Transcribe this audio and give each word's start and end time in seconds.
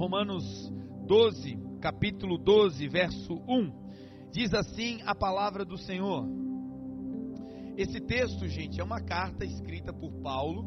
Romanos 0.00 0.72
12, 1.06 1.58
capítulo 1.78 2.38
12, 2.38 2.88
verso 2.88 3.34
1. 3.46 4.30
Diz 4.32 4.54
assim 4.54 5.02
a 5.04 5.14
palavra 5.14 5.62
do 5.62 5.76
Senhor. 5.76 6.26
Esse 7.76 8.00
texto, 8.00 8.48
gente, 8.48 8.80
é 8.80 8.82
uma 8.82 9.02
carta 9.02 9.44
escrita 9.44 9.92
por 9.92 10.10
Paulo, 10.22 10.64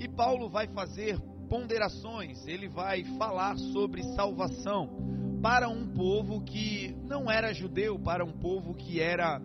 e 0.00 0.08
Paulo 0.08 0.50
vai 0.50 0.66
fazer 0.66 1.20
ponderações, 1.48 2.44
ele 2.48 2.68
vai 2.68 3.04
falar 3.16 3.56
sobre 3.56 4.02
salvação 4.16 5.38
para 5.40 5.68
um 5.68 5.94
povo 5.94 6.40
que 6.40 6.96
não 7.04 7.30
era 7.30 7.54
judeu, 7.54 7.96
para 7.96 8.24
um 8.24 8.32
povo 8.32 8.74
que 8.74 9.00
era 9.00 9.40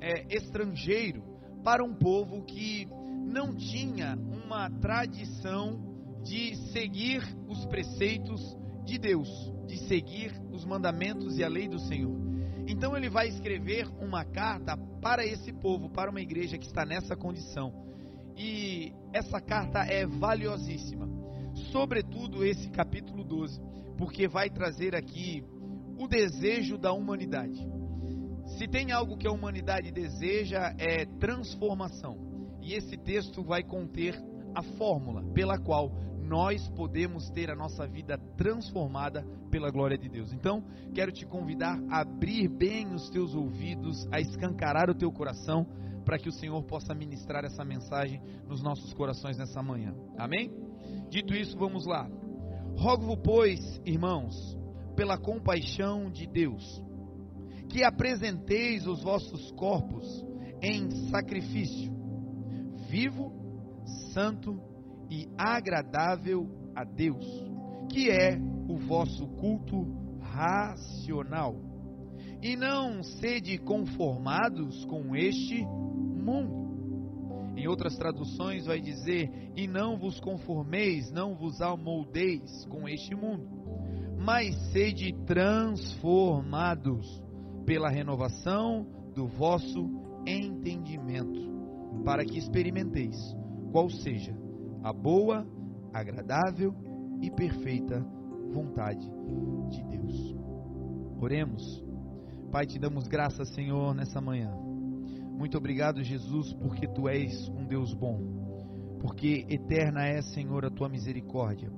é, 0.00 0.36
estrangeiro, 0.36 1.24
para 1.64 1.82
um 1.82 1.96
povo 1.96 2.44
que 2.44 2.86
não 3.26 3.56
tinha 3.56 4.16
uma 4.46 4.70
tradição 4.70 5.91
de 6.22 6.56
seguir 6.72 7.22
os 7.48 7.64
preceitos 7.66 8.56
de 8.84 8.98
Deus, 8.98 9.28
de 9.66 9.76
seguir 9.86 10.32
os 10.50 10.64
mandamentos 10.64 11.38
e 11.38 11.44
a 11.44 11.48
lei 11.48 11.68
do 11.68 11.78
Senhor. 11.78 12.16
Então 12.66 12.96
ele 12.96 13.08
vai 13.08 13.28
escrever 13.28 13.88
uma 14.00 14.24
carta 14.24 14.76
para 15.00 15.26
esse 15.26 15.52
povo, 15.52 15.90
para 15.90 16.10
uma 16.10 16.20
igreja 16.20 16.56
que 16.58 16.66
está 16.66 16.84
nessa 16.84 17.16
condição. 17.16 17.72
E 18.36 18.92
essa 19.12 19.40
carta 19.40 19.80
é 19.80 20.06
valiosíssima, 20.06 21.08
sobretudo 21.70 22.44
esse 22.44 22.70
capítulo 22.70 23.24
12, 23.24 23.60
porque 23.98 24.26
vai 24.26 24.48
trazer 24.48 24.94
aqui 24.94 25.44
o 25.98 26.06
desejo 26.06 26.78
da 26.78 26.92
humanidade. 26.92 27.60
Se 28.58 28.66
tem 28.68 28.92
algo 28.92 29.16
que 29.16 29.26
a 29.26 29.32
humanidade 29.32 29.90
deseja 29.90 30.74
é 30.78 31.04
transformação. 31.04 32.16
E 32.60 32.74
esse 32.74 32.96
texto 32.96 33.42
vai 33.42 33.62
conter 33.62 34.14
a 34.54 34.62
fórmula 34.62 35.22
pela 35.32 35.58
qual 35.58 35.90
nós 36.22 36.68
podemos 36.70 37.28
ter 37.30 37.50
a 37.50 37.56
nossa 37.56 37.86
vida 37.86 38.18
transformada 38.36 39.24
pela 39.50 39.70
glória 39.70 39.98
de 39.98 40.08
Deus. 40.08 40.32
Então, 40.32 40.64
quero 40.94 41.12
te 41.12 41.26
convidar 41.26 41.78
a 41.90 42.00
abrir 42.00 42.48
bem 42.48 42.94
os 42.94 43.08
teus 43.10 43.34
ouvidos, 43.34 44.06
a 44.12 44.20
escancarar 44.20 44.88
o 44.88 44.94
teu 44.94 45.10
coração, 45.12 45.66
para 46.04 46.18
que 46.18 46.28
o 46.28 46.32
Senhor 46.32 46.62
possa 46.64 46.94
ministrar 46.94 47.44
essa 47.44 47.64
mensagem 47.64 48.20
nos 48.48 48.62
nossos 48.62 48.92
corações 48.94 49.38
nessa 49.38 49.62
manhã. 49.62 49.94
Amém? 50.16 50.50
Dito 51.08 51.34
isso, 51.34 51.56
vamos 51.56 51.86
lá. 51.86 52.08
Rogo-vos, 52.76 53.18
pois, 53.22 53.80
irmãos, 53.84 54.34
pela 54.96 55.18
compaixão 55.18 56.10
de 56.10 56.26
Deus, 56.26 56.82
que 57.68 57.84
apresenteis 57.84 58.86
os 58.86 59.02
vossos 59.02 59.50
corpos 59.52 60.24
em 60.60 60.90
sacrifício 61.10 62.02
vivo, 62.92 63.32
santo 64.12 64.60
e 64.60 64.71
agradável 65.36 66.48
a 66.74 66.84
Deus, 66.84 67.26
que 67.90 68.10
é 68.10 68.38
o 68.68 68.78
vosso 68.78 69.26
culto 69.36 69.86
racional. 70.20 71.56
E 72.42 72.56
não 72.56 73.02
sede 73.02 73.58
conformados 73.58 74.84
com 74.86 75.14
este 75.14 75.64
mundo. 75.64 76.62
Em 77.56 77.68
outras 77.68 77.96
traduções 77.96 78.66
vai 78.66 78.80
dizer: 78.80 79.30
E 79.54 79.66
não 79.68 79.98
vos 79.98 80.18
conformeis, 80.18 81.10
não 81.12 81.34
vos 81.36 81.60
amoldeis 81.60 82.64
com 82.66 82.88
este 82.88 83.14
mundo, 83.14 83.46
mas 84.18 84.56
sede 84.72 85.12
transformados 85.26 87.22
pela 87.64 87.88
renovação 87.88 88.86
do 89.14 89.28
vosso 89.28 89.88
entendimento, 90.26 92.02
para 92.04 92.24
que 92.24 92.38
experimenteis 92.38 93.16
qual 93.70 93.88
seja 93.88 94.41
a 94.82 94.92
boa, 94.92 95.46
agradável 95.92 96.74
e 97.20 97.30
perfeita 97.30 98.04
vontade 98.52 99.08
de 99.70 99.82
Deus. 99.84 100.34
Oremos. 101.20 101.84
Pai, 102.50 102.66
te 102.66 102.78
damos 102.78 103.06
graças, 103.06 103.48
Senhor, 103.54 103.94
nessa 103.94 104.20
manhã. 104.20 104.52
Muito 105.38 105.56
obrigado, 105.56 106.02
Jesus, 106.02 106.52
porque 106.54 106.86
tu 106.86 107.08
és 107.08 107.48
um 107.48 107.64
Deus 107.64 107.94
bom. 107.94 108.20
Porque 109.00 109.46
eterna 109.48 110.06
é, 110.06 110.20
Senhor, 110.20 110.64
a 110.64 110.70
tua 110.70 110.88
misericórdia. 110.88 111.72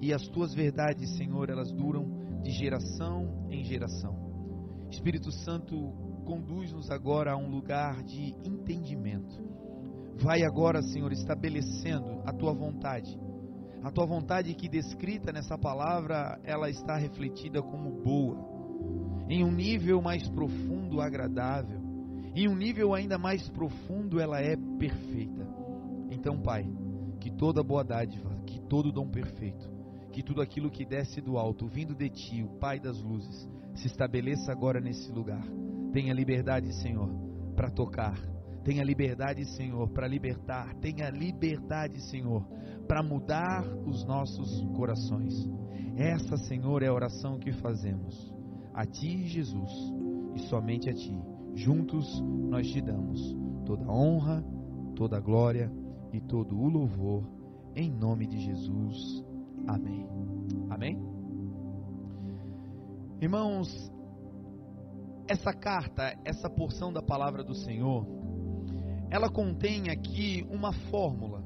E 0.00 0.12
as 0.12 0.26
tuas 0.28 0.54
verdades, 0.54 1.16
Senhor, 1.16 1.50
elas 1.50 1.72
duram 1.72 2.40
de 2.42 2.50
geração 2.52 3.46
em 3.50 3.64
geração. 3.64 4.16
Espírito 4.90 5.30
Santo, 5.30 5.76
conduz-nos 6.24 6.90
agora 6.90 7.32
a 7.32 7.36
um 7.36 7.50
lugar 7.50 8.02
de 8.02 8.34
entendimento 8.44 9.57
Vai 10.20 10.42
agora, 10.42 10.82
Senhor, 10.82 11.12
estabelecendo 11.12 12.22
a 12.26 12.32
tua 12.32 12.52
vontade. 12.52 13.16
A 13.84 13.90
tua 13.90 14.04
vontade 14.04 14.52
que 14.54 14.68
descrita 14.68 15.32
nessa 15.32 15.56
palavra, 15.56 16.40
ela 16.42 16.68
está 16.68 16.96
refletida 16.96 17.62
como 17.62 18.02
boa, 18.02 18.36
em 19.28 19.44
um 19.44 19.52
nível 19.52 20.02
mais 20.02 20.28
profundo, 20.28 21.00
agradável, 21.00 21.80
em 22.34 22.48
um 22.48 22.56
nível 22.56 22.94
ainda 22.94 23.16
mais 23.16 23.48
profundo, 23.50 24.18
ela 24.18 24.40
é 24.40 24.56
perfeita. 24.78 25.46
Então, 26.10 26.40
Pai, 26.40 26.68
que 27.20 27.30
toda 27.30 27.62
boa 27.62 27.84
dádiva, 27.84 28.30
que 28.44 28.60
todo 28.62 28.90
dom 28.90 29.08
perfeito, 29.08 29.70
que 30.10 30.22
tudo 30.22 30.42
aquilo 30.42 30.70
que 30.70 30.84
desce 30.84 31.20
do 31.20 31.38
alto, 31.38 31.68
vindo 31.68 31.94
de 31.94 32.08
Ti, 32.10 32.42
o 32.42 32.58
Pai 32.58 32.80
das 32.80 33.00
luzes, 33.00 33.48
se 33.72 33.86
estabeleça 33.86 34.50
agora 34.50 34.80
nesse 34.80 35.12
lugar. 35.12 35.44
Tenha 35.92 36.12
liberdade, 36.12 36.74
Senhor, 36.74 37.08
para 37.54 37.70
tocar 37.70 38.18
Tenha 38.68 38.84
liberdade, 38.84 39.46
Senhor, 39.56 39.88
para 39.88 40.06
libertar. 40.06 40.74
Tenha 40.74 41.08
liberdade, 41.08 42.02
Senhor, 42.10 42.46
para 42.86 43.02
mudar 43.02 43.66
os 43.86 44.04
nossos 44.04 44.60
corações. 44.76 45.32
Essa, 45.96 46.36
Senhor, 46.36 46.82
é 46.82 46.88
a 46.88 46.92
oração 46.92 47.38
que 47.38 47.50
fazemos. 47.50 48.30
A 48.74 48.84
Ti, 48.84 49.26
Jesus, 49.26 49.72
e 50.34 50.40
somente 50.50 50.90
a 50.90 50.92
Ti. 50.92 51.18
Juntos 51.54 52.20
nós 52.20 52.66
te 52.70 52.82
damos 52.82 53.34
toda 53.64 53.86
a 53.86 53.90
honra, 53.90 54.44
toda 54.94 55.16
a 55.16 55.20
glória 55.20 55.72
e 56.12 56.20
todo 56.20 56.54
o 56.54 56.68
louvor. 56.68 57.26
Em 57.74 57.90
nome 57.90 58.26
de 58.26 58.38
Jesus. 58.38 59.24
Amém. 59.66 60.06
Amém? 60.68 61.02
Irmãos, 63.18 63.90
essa 65.26 65.54
carta, 65.54 66.14
essa 66.22 66.50
porção 66.50 66.92
da 66.92 67.00
palavra 67.00 67.42
do 67.42 67.54
Senhor, 67.54 68.17
ela 69.10 69.30
contém 69.30 69.90
aqui 69.90 70.46
uma 70.50 70.72
fórmula. 70.90 71.42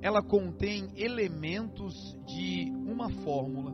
Ela 0.00 0.22
contém 0.22 0.88
elementos 0.96 2.16
de 2.26 2.72
uma 2.86 3.08
fórmula, 3.08 3.72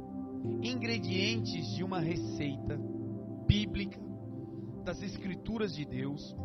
ingredientes 0.62 1.74
de 1.74 1.82
uma 1.82 2.00
receita 2.00 2.78
bíblica 3.46 3.98
das 4.84 5.02
escrituras 5.02 5.74
de 5.74 5.86
Deus 5.86 6.36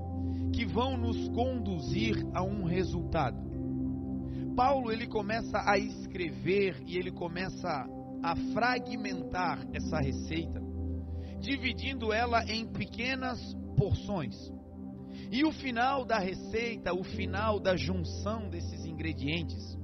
que 0.54 0.66
vão 0.66 0.98
nos 0.98 1.30
conduzir 1.30 2.26
a 2.34 2.42
um 2.42 2.64
resultado. 2.64 3.42
Paulo 4.56 4.92
ele 4.92 5.08
começa 5.08 5.62
a 5.66 5.78
escrever 5.78 6.82
e 6.86 6.98
ele 6.98 7.12
começa 7.12 7.86
a 8.22 8.36
fragmentar 8.54 9.68
essa 9.74 10.00
receita, 10.00 10.62
dividindo 11.40 12.14
ela 12.14 12.46
em 12.46 12.66
pequenas 12.66 13.40
porções. 13.76 14.36
E 15.34 15.44
o 15.44 15.52
final 15.52 16.06
da 16.06 16.20
receita, 16.20 16.94
o 16.94 17.04
final 17.04 17.60
da 17.60 17.76
junção 17.76 18.48
desses 18.52 18.86
ingredientes, 18.86 19.76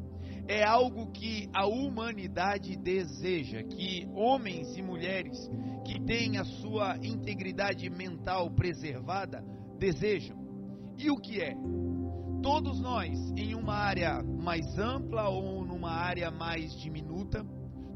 é 0.48 0.64
algo 0.64 1.12
que 1.12 1.50
a 1.52 1.66
humanidade 1.66 2.76
deseja, 2.76 3.64
que 3.64 4.08
homens 4.14 4.78
e 4.78 4.82
mulheres 4.84 5.50
que 5.84 6.00
têm 6.00 6.38
a 6.38 6.44
sua 6.44 6.98
integridade 6.98 7.90
mental 7.90 8.52
preservada 8.52 9.44
desejam. 9.80 10.38
E 11.00 11.10
o 11.10 11.18
que 11.18 11.42
é? 11.42 11.56
Todos 12.44 12.80
nós, 12.80 13.18
em 13.36 13.56
uma 13.56 13.74
área 13.74 14.22
mais 14.22 14.78
ampla 14.78 15.30
ou 15.30 15.66
numa 15.66 15.94
área 15.94 16.30
mais 16.30 16.80
diminuta, 16.80 17.44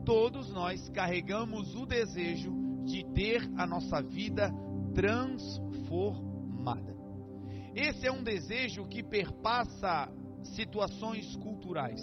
todos 0.04 0.52
nós 0.52 0.90
carregamos 0.90 1.76
o 1.76 1.86
desejo 1.86 2.52
de 2.84 3.06
ter 3.14 3.48
a 3.56 3.68
nossa 3.68 4.02
vida 4.02 4.52
transformada. 4.96 6.93
Esse 7.76 8.06
é 8.08 8.12
um 8.12 8.24
desejo 8.24 8.86
que 8.86 9.02
perpassa 9.02 10.10
situações 10.44 11.36
culturais. 11.38 12.02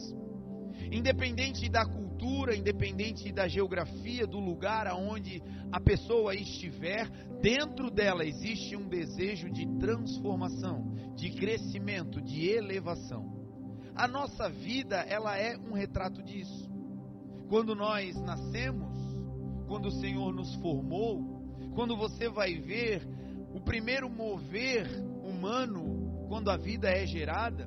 Independente 0.90 1.68
da 1.68 1.84
cultura, 1.84 2.56
independente 2.56 3.30
da 3.30 3.46
geografia, 3.46 4.26
do 4.26 4.40
lugar 4.40 4.86
aonde 4.86 5.42
a 5.70 5.80
pessoa 5.80 6.34
estiver, 6.34 7.08
dentro 7.40 7.90
dela 7.90 8.24
existe 8.24 8.74
um 8.74 8.88
desejo 8.88 9.50
de 9.50 9.66
transformação, 9.78 10.92
de 11.14 11.30
crescimento, 11.30 12.20
de 12.20 12.48
elevação. 12.48 13.38
A 13.94 14.08
nossa 14.08 14.48
vida, 14.48 14.96
ela 14.96 15.36
é 15.36 15.56
um 15.56 15.72
retrato 15.72 16.22
disso. 16.22 16.68
Quando 17.48 17.74
nós 17.74 18.20
nascemos, 18.22 18.96
quando 19.66 19.86
o 19.86 20.00
Senhor 20.00 20.32
nos 20.32 20.54
formou, 20.56 21.44
quando 21.74 21.96
você 21.96 22.28
vai 22.28 22.54
ver 22.54 23.06
o 23.52 23.60
primeiro 23.60 24.08
mover 24.08 24.88
humano, 25.40 26.26
quando 26.28 26.50
a 26.50 26.56
vida 26.56 26.90
é 26.90 27.06
gerada, 27.06 27.66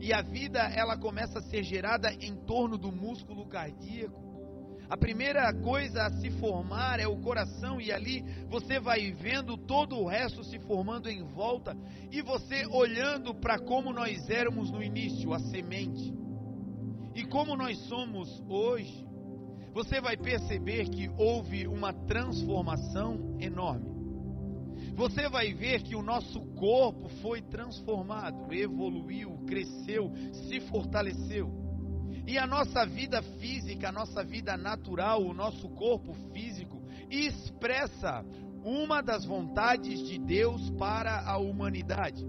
e 0.00 0.12
a 0.12 0.20
vida 0.20 0.58
ela 0.58 0.98
começa 0.98 1.38
a 1.38 1.42
ser 1.42 1.62
gerada 1.62 2.12
em 2.12 2.34
torno 2.44 2.76
do 2.76 2.90
músculo 2.90 3.46
cardíaco. 3.46 4.20
A 4.90 4.96
primeira 4.96 5.54
coisa 5.54 6.02
a 6.02 6.10
se 6.10 6.30
formar 6.32 6.98
é 6.98 7.06
o 7.06 7.20
coração, 7.20 7.80
e 7.80 7.92
ali 7.92 8.22
você 8.48 8.80
vai 8.80 9.12
vendo 9.12 9.56
todo 9.56 9.96
o 9.96 10.06
resto 10.06 10.42
se 10.42 10.58
formando 10.58 11.08
em 11.08 11.22
volta, 11.22 11.76
e 12.10 12.20
você 12.20 12.66
olhando 12.66 13.32
para 13.32 13.58
como 13.60 13.92
nós 13.92 14.28
éramos 14.28 14.70
no 14.72 14.82
início, 14.82 15.32
a 15.32 15.38
semente, 15.38 16.12
e 17.14 17.24
como 17.24 17.56
nós 17.56 17.78
somos 17.86 18.42
hoje, 18.48 19.06
você 19.72 20.00
vai 20.00 20.16
perceber 20.16 20.88
que 20.90 21.08
houve 21.16 21.68
uma 21.68 21.92
transformação 21.92 23.36
enorme. 23.38 23.91
Você 24.94 25.26
vai 25.28 25.54
ver 25.54 25.82
que 25.82 25.96
o 25.96 26.02
nosso 26.02 26.40
corpo 26.54 27.08
foi 27.22 27.40
transformado, 27.40 28.52
evoluiu, 28.52 29.38
cresceu, 29.46 30.12
se 30.32 30.60
fortaleceu. 30.60 31.50
E 32.26 32.38
a 32.38 32.46
nossa 32.46 32.84
vida 32.84 33.22
física, 33.22 33.88
a 33.88 33.92
nossa 33.92 34.22
vida 34.22 34.56
natural, 34.56 35.22
o 35.22 35.32
nosso 35.32 35.68
corpo 35.70 36.12
físico, 36.32 36.82
expressa 37.10 38.24
uma 38.62 39.00
das 39.00 39.24
vontades 39.24 40.06
de 40.06 40.18
Deus 40.18 40.70
para 40.70 41.22
a 41.26 41.38
humanidade, 41.38 42.24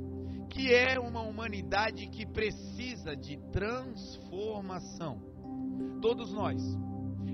que 0.50 0.74
é 0.74 0.98
uma 1.00 1.21
humanidade 1.21 2.07
que 2.07 2.25
precisa 2.25 3.16
de 3.16 3.38
transformação. 3.51 5.21
Todos 6.01 6.31
nós, 6.31 6.62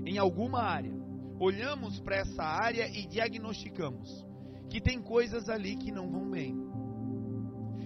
em 0.04 0.18
alguma 0.18 0.60
área, 0.60 0.92
olhamos 1.38 2.00
para 2.00 2.16
essa 2.16 2.42
área 2.42 2.86
e 2.88 3.06
diagnosticamos 3.06 4.28
que 4.70 4.80
tem 4.80 5.02
coisas 5.02 5.48
ali 5.48 5.74
que 5.74 5.90
não 5.90 6.08
vão 6.08 6.30
bem, 6.30 6.56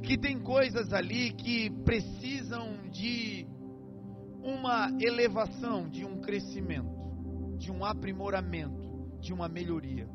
que 0.02 0.18
tem 0.18 0.38
coisas 0.38 0.92
ali 0.92 1.32
que 1.32 1.70
precisam 1.82 2.90
de 2.90 3.46
uma 4.42 4.90
elevação, 5.00 5.88
de 5.88 6.04
um 6.04 6.20
crescimento, 6.20 7.56
de 7.56 7.72
um 7.72 7.82
aprimoramento, 7.82 9.18
de 9.18 9.32
uma 9.32 9.48
melhoria. 9.48 10.06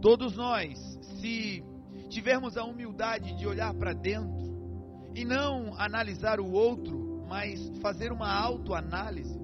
Todos 0.00 0.34
nós, 0.34 0.78
se 1.20 1.62
tivermos 2.08 2.56
a 2.56 2.64
humildade 2.64 3.36
de 3.36 3.46
olhar 3.46 3.74
para 3.74 3.92
dentro 3.92 5.12
e 5.14 5.22
não 5.22 5.78
analisar 5.78 6.40
o 6.40 6.50
outro, 6.50 7.26
mas 7.28 7.60
fazer 7.80 8.10
uma 8.10 8.32
autoanálise, 8.32 9.38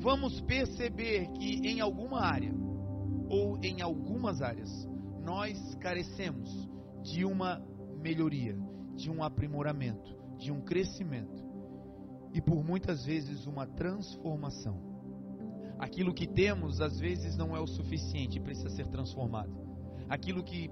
vamos 0.00 0.40
perceber 0.40 1.28
que 1.34 1.60
em 1.64 1.80
alguma 1.80 2.20
área 2.20 2.52
ou 3.28 3.56
em 3.62 3.80
algumas 3.80 4.42
áreas 4.42 4.92
nós 5.24 5.74
carecemos 5.76 6.68
de 7.02 7.24
uma 7.24 7.62
melhoria, 8.00 8.56
de 8.94 9.10
um 9.10 9.22
aprimoramento, 9.22 10.14
de 10.38 10.52
um 10.52 10.60
crescimento 10.60 11.42
e 12.32 12.40
por 12.40 12.62
muitas 12.62 13.04
vezes 13.04 13.46
uma 13.46 13.66
transformação. 13.66 14.78
Aquilo 15.78 16.12
que 16.12 16.26
temos 16.26 16.80
às 16.80 16.98
vezes 16.98 17.36
não 17.36 17.56
é 17.56 17.60
o 17.60 17.66
suficiente, 17.66 18.38
precisa 18.38 18.68
ser 18.70 18.86
transformado. 18.88 19.52
Aquilo 20.08 20.44
que 20.44 20.70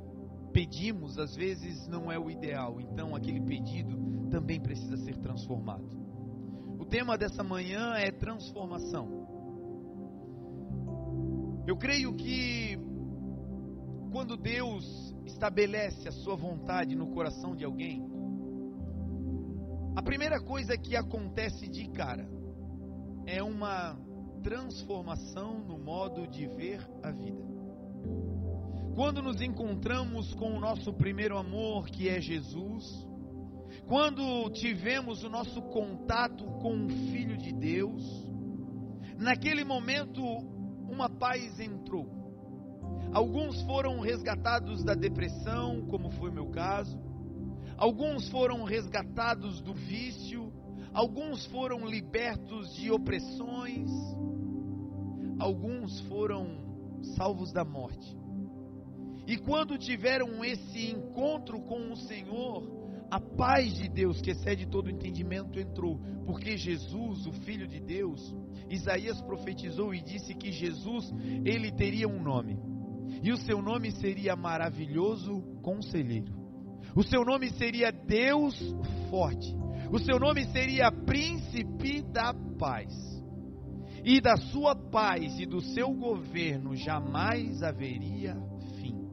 pedimos 0.52 1.18
às 1.18 1.34
vezes 1.34 1.88
não 1.88 2.12
é 2.12 2.18
o 2.18 2.30
ideal, 2.30 2.80
então 2.80 3.16
aquele 3.16 3.40
pedido 3.40 4.28
também 4.30 4.60
precisa 4.60 4.96
ser 4.98 5.16
transformado. 5.16 5.86
O 6.78 6.84
tema 6.84 7.16
dessa 7.16 7.42
manhã 7.42 7.94
é 7.94 8.10
transformação. 8.10 9.22
Eu 11.66 11.76
creio 11.76 12.12
que 12.14 12.78
quando 14.12 14.36
Deus 14.36 15.16
estabelece 15.24 16.06
a 16.06 16.12
sua 16.12 16.36
vontade 16.36 16.94
no 16.94 17.08
coração 17.08 17.56
de 17.56 17.64
alguém, 17.64 18.06
a 19.96 20.02
primeira 20.02 20.38
coisa 20.38 20.76
que 20.76 20.94
acontece 20.94 21.66
de 21.66 21.88
cara 21.88 22.28
é 23.26 23.42
uma 23.42 23.98
transformação 24.42 25.60
no 25.60 25.78
modo 25.78 26.26
de 26.26 26.46
ver 26.46 26.86
a 27.02 27.10
vida. 27.10 27.42
Quando 28.94 29.22
nos 29.22 29.40
encontramos 29.40 30.34
com 30.34 30.58
o 30.58 30.60
nosso 30.60 30.92
primeiro 30.92 31.38
amor, 31.38 31.86
que 31.86 32.10
é 32.10 32.20
Jesus, 32.20 32.84
quando 33.86 34.50
tivemos 34.50 35.24
o 35.24 35.30
nosso 35.30 35.62
contato 35.62 36.44
com 36.60 36.84
o 36.84 36.88
Filho 36.88 37.38
de 37.38 37.52
Deus, 37.52 38.02
naquele 39.16 39.64
momento 39.64 40.22
uma 40.86 41.08
paz 41.08 41.58
entrou. 41.58 42.21
Alguns 43.12 43.60
foram 43.62 44.00
resgatados 44.00 44.82
da 44.82 44.94
depressão, 44.94 45.82
como 45.86 46.10
foi 46.12 46.30
o 46.30 46.32
meu 46.32 46.46
caso. 46.46 46.98
Alguns 47.76 48.28
foram 48.30 48.64
resgatados 48.64 49.60
do 49.60 49.74
vício, 49.74 50.50
alguns 50.94 51.44
foram 51.46 51.84
libertos 51.84 52.74
de 52.74 52.90
opressões, 52.90 53.90
alguns 55.38 56.00
foram 56.02 57.02
salvos 57.16 57.52
da 57.52 57.64
morte. 57.64 58.16
E 59.26 59.36
quando 59.36 59.76
tiveram 59.76 60.44
esse 60.44 60.90
encontro 60.90 61.60
com 61.62 61.92
o 61.92 61.96
Senhor, 61.96 62.82
a 63.10 63.20
paz 63.20 63.74
de 63.74 63.88
Deus, 63.90 64.22
que 64.22 64.30
excede 64.30 64.66
todo 64.66 64.90
entendimento, 64.90 65.60
entrou, 65.60 66.00
porque 66.24 66.56
Jesus, 66.56 67.26
o 67.26 67.32
Filho 67.32 67.68
de 67.68 67.78
Deus, 67.78 68.34
Isaías 68.70 69.20
profetizou 69.20 69.94
e 69.94 70.00
disse 70.00 70.34
que 70.34 70.50
Jesus, 70.50 71.12
ele 71.44 71.70
teria 71.70 72.08
um 72.08 72.22
nome, 72.22 72.58
e 73.22 73.32
o 73.32 73.36
seu 73.36 73.62
nome 73.62 73.92
seria 73.92 74.34
maravilhoso 74.34 75.40
conselheiro 75.62 76.42
o 76.94 77.02
seu 77.02 77.24
nome 77.24 77.50
seria 77.50 77.90
Deus 77.90 78.54
forte. 79.08 79.54
O 79.90 79.98
seu 79.98 80.18
nome 80.18 80.44
seria 80.52 80.90
Príncipe 80.90 82.02
da 82.02 82.34
paz. 82.58 82.92
E 84.04 84.20
da 84.20 84.36
sua 84.36 84.74
paz 84.74 85.38
e 85.38 85.46
do 85.46 85.60
seu 85.60 85.92
governo 85.94 86.74
jamais 86.74 87.62
haveria 87.62 88.34
fim. 88.78 89.08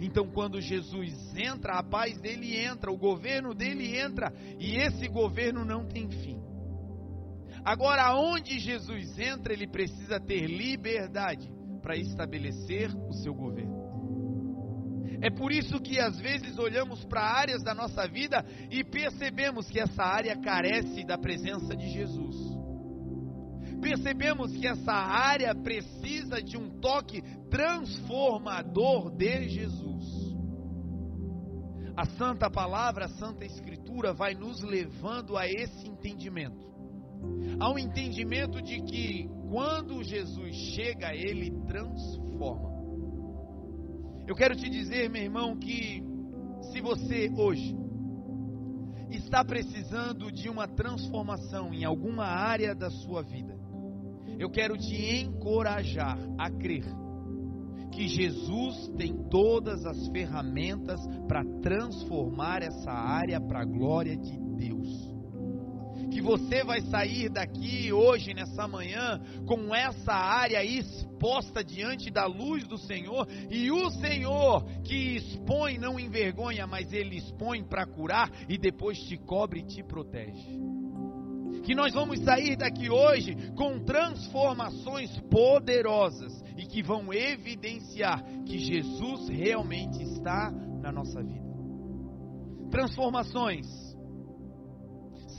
Então, 0.00 0.30
quando 0.30 0.60
Jesus 0.60 1.12
entra, 1.36 1.78
a 1.78 1.82
paz 1.82 2.18
dele 2.20 2.56
entra, 2.56 2.92
o 2.92 2.96
governo 2.96 3.54
dele 3.54 3.98
entra, 3.98 4.32
e 4.58 4.76
esse 4.76 5.08
governo 5.08 5.64
não 5.64 5.84
tem 5.86 6.08
fim. 6.08 6.40
Agora, 7.64 8.14
onde 8.16 8.58
Jesus 8.58 9.18
entra, 9.18 9.52
ele 9.52 9.66
precisa 9.66 10.20
ter 10.20 10.46
liberdade 10.46 11.50
para 11.84 11.98
estabelecer 11.98 12.90
o 12.96 13.12
seu 13.12 13.34
governo. 13.34 13.84
É 15.20 15.28
por 15.28 15.52
isso 15.52 15.78
que 15.80 16.00
às 16.00 16.18
vezes 16.18 16.56
olhamos 16.58 17.04
para 17.04 17.20
áreas 17.20 17.62
da 17.62 17.74
nossa 17.74 18.08
vida 18.08 18.42
e 18.70 18.82
percebemos 18.82 19.68
que 19.68 19.78
essa 19.78 20.02
área 20.02 20.34
carece 20.40 21.04
da 21.04 21.18
presença 21.18 21.76
de 21.76 21.90
Jesus. 21.90 22.36
Percebemos 23.82 24.56
que 24.56 24.66
essa 24.66 24.92
área 24.92 25.54
precisa 25.54 26.42
de 26.42 26.56
um 26.56 26.70
toque 26.80 27.20
transformador 27.50 29.14
de 29.14 29.50
Jesus. 29.50 30.34
A 31.94 32.06
Santa 32.06 32.50
Palavra, 32.50 33.04
a 33.04 33.10
Santa 33.10 33.44
Escritura 33.44 34.14
vai 34.14 34.34
nos 34.34 34.62
levando 34.62 35.36
a 35.36 35.46
esse 35.46 35.86
entendimento. 35.86 36.64
Ao 37.60 37.78
entendimento 37.78 38.60
de 38.62 38.80
que 38.82 39.28
quando 39.54 40.02
Jesus 40.02 40.52
chega, 40.74 41.14
ele 41.14 41.48
transforma. 41.68 42.74
Eu 44.26 44.34
quero 44.34 44.56
te 44.56 44.68
dizer, 44.68 45.08
meu 45.08 45.22
irmão, 45.22 45.56
que 45.56 46.02
se 46.72 46.80
você 46.80 47.30
hoje 47.36 47.72
está 49.10 49.44
precisando 49.44 50.32
de 50.32 50.48
uma 50.48 50.66
transformação 50.66 51.72
em 51.72 51.84
alguma 51.84 52.24
área 52.24 52.74
da 52.74 52.90
sua 52.90 53.22
vida, 53.22 53.56
eu 54.40 54.50
quero 54.50 54.76
te 54.76 55.22
encorajar 55.22 56.18
a 56.36 56.50
crer 56.50 56.84
que 57.92 58.08
Jesus 58.08 58.88
tem 58.98 59.14
todas 59.30 59.86
as 59.86 60.08
ferramentas 60.08 60.98
para 61.28 61.44
transformar 61.62 62.60
essa 62.60 62.90
área 62.90 63.40
para 63.40 63.60
a 63.60 63.64
glória 63.64 64.16
de 64.16 64.36
Deus 64.36 64.43
que 66.14 66.22
você 66.22 66.62
vai 66.62 66.80
sair 66.82 67.28
daqui 67.28 67.92
hoje, 67.92 68.32
nessa 68.32 68.68
manhã, 68.68 69.20
com 69.46 69.74
essa 69.74 70.12
área 70.12 70.64
exposta 70.64 71.64
diante 71.64 72.08
da 72.08 72.24
luz 72.24 72.64
do 72.68 72.78
Senhor, 72.78 73.26
e 73.50 73.68
o 73.72 73.90
Senhor 73.90 74.64
que 74.84 75.16
expõe 75.16 75.76
não 75.76 75.98
envergonha, 75.98 76.68
mas 76.68 76.92
Ele 76.92 77.16
expõe 77.16 77.64
para 77.64 77.84
curar 77.84 78.30
e 78.48 78.56
depois 78.56 78.96
te 78.96 79.16
cobre 79.16 79.60
e 79.60 79.66
te 79.66 79.82
protege. 79.82 80.56
Que 81.64 81.74
nós 81.74 81.92
vamos 81.92 82.20
sair 82.20 82.56
daqui 82.56 82.88
hoje 82.88 83.34
com 83.56 83.80
transformações 83.80 85.10
poderosas 85.28 86.44
e 86.56 86.64
que 86.64 86.80
vão 86.80 87.12
evidenciar 87.12 88.22
que 88.46 88.56
Jesus 88.56 89.28
realmente 89.28 90.00
está 90.00 90.52
na 90.80 90.92
nossa 90.92 91.20
vida. 91.20 91.42
Transformações 92.70 93.66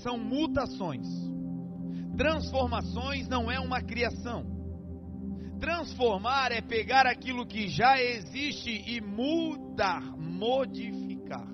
são 0.05 0.19
mutações. 0.19 1.07
Transformações 2.15 3.27
não 3.27 3.51
é 3.51 3.59
uma 3.59 3.81
criação. 3.81 4.45
Transformar 5.59 6.51
é 6.51 6.61
pegar 6.61 7.07
aquilo 7.07 7.43
que 7.43 7.67
já 7.67 7.99
existe 7.99 8.69
e 8.69 9.01
mudar, 9.01 10.03
modificar. 10.15 11.47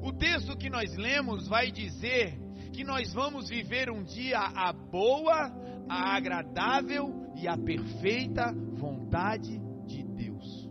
O 0.00 0.12
texto 0.12 0.56
que 0.56 0.70
nós 0.70 0.96
lemos 0.96 1.48
vai 1.48 1.72
dizer 1.72 2.38
que 2.72 2.84
nós 2.84 3.12
vamos 3.12 3.48
viver 3.48 3.90
um 3.90 4.04
dia 4.04 4.38
a 4.38 4.72
boa, 4.72 5.50
a 5.88 6.16
agradável 6.16 7.32
e 7.34 7.48
a 7.48 7.58
perfeita 7.58 8.54
vontade 8.74 9.58
de 9.84 10.04
Deus. 10.04 10.70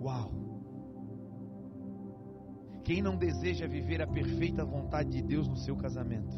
Uau! 0.00 0.29
Quem 2.84 3.02
não 3.02 3.16
deseja 3.16 3.66
viver 3.66 4.02
a 4.02 4.06
perfeita 4.06 4.64
vontade 4.64 5.10
de 5.10 5.22
Deus 5.22 5.46
no 5.48 5.56
seu 5.56 5.76
casamento? 5.76 6.36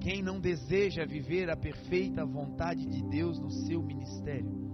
Quem 0.00 0.22
não 0.22 0.38
deseja 0.38 1.04
viver 1.04 1.50
a 1.50 1.56
perfeita 1.56 2.24
vontade 2.24 2.86
de 2.86 3.02
Deus 3.02 3.38
no 3.38 3.50
seu 3.50 3.82
ministério? 3.82 4.66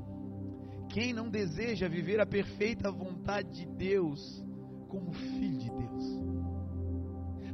Quem 0.90 1.12
não 1.14 1.30
deseja 1.30 1.88
viver 1.88 2.20
a 2.20 2.26
perfeita 2.26 2.90
vontade 2.90 3.50
de 3.50 3.66
Deus 3.66 4.44
como 4.88 5.10
filho 5.12 5.58
de 5.58 5.70
Deus? 5.70 6.20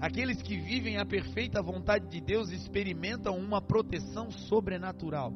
Aqueles 0.00 0.42
que 0.42 0.56
vivem 0.56 0.96
a 0.96 1.06
perfeita 1.06 1.62
vontade 1.62 2.08
de 2.08 2.20
Deus 2.20 2.50
experimentam 2.50 3.36
uma 3.36 3.60
proteção 3.60 4.30
sobrenatural. 4.30 5.32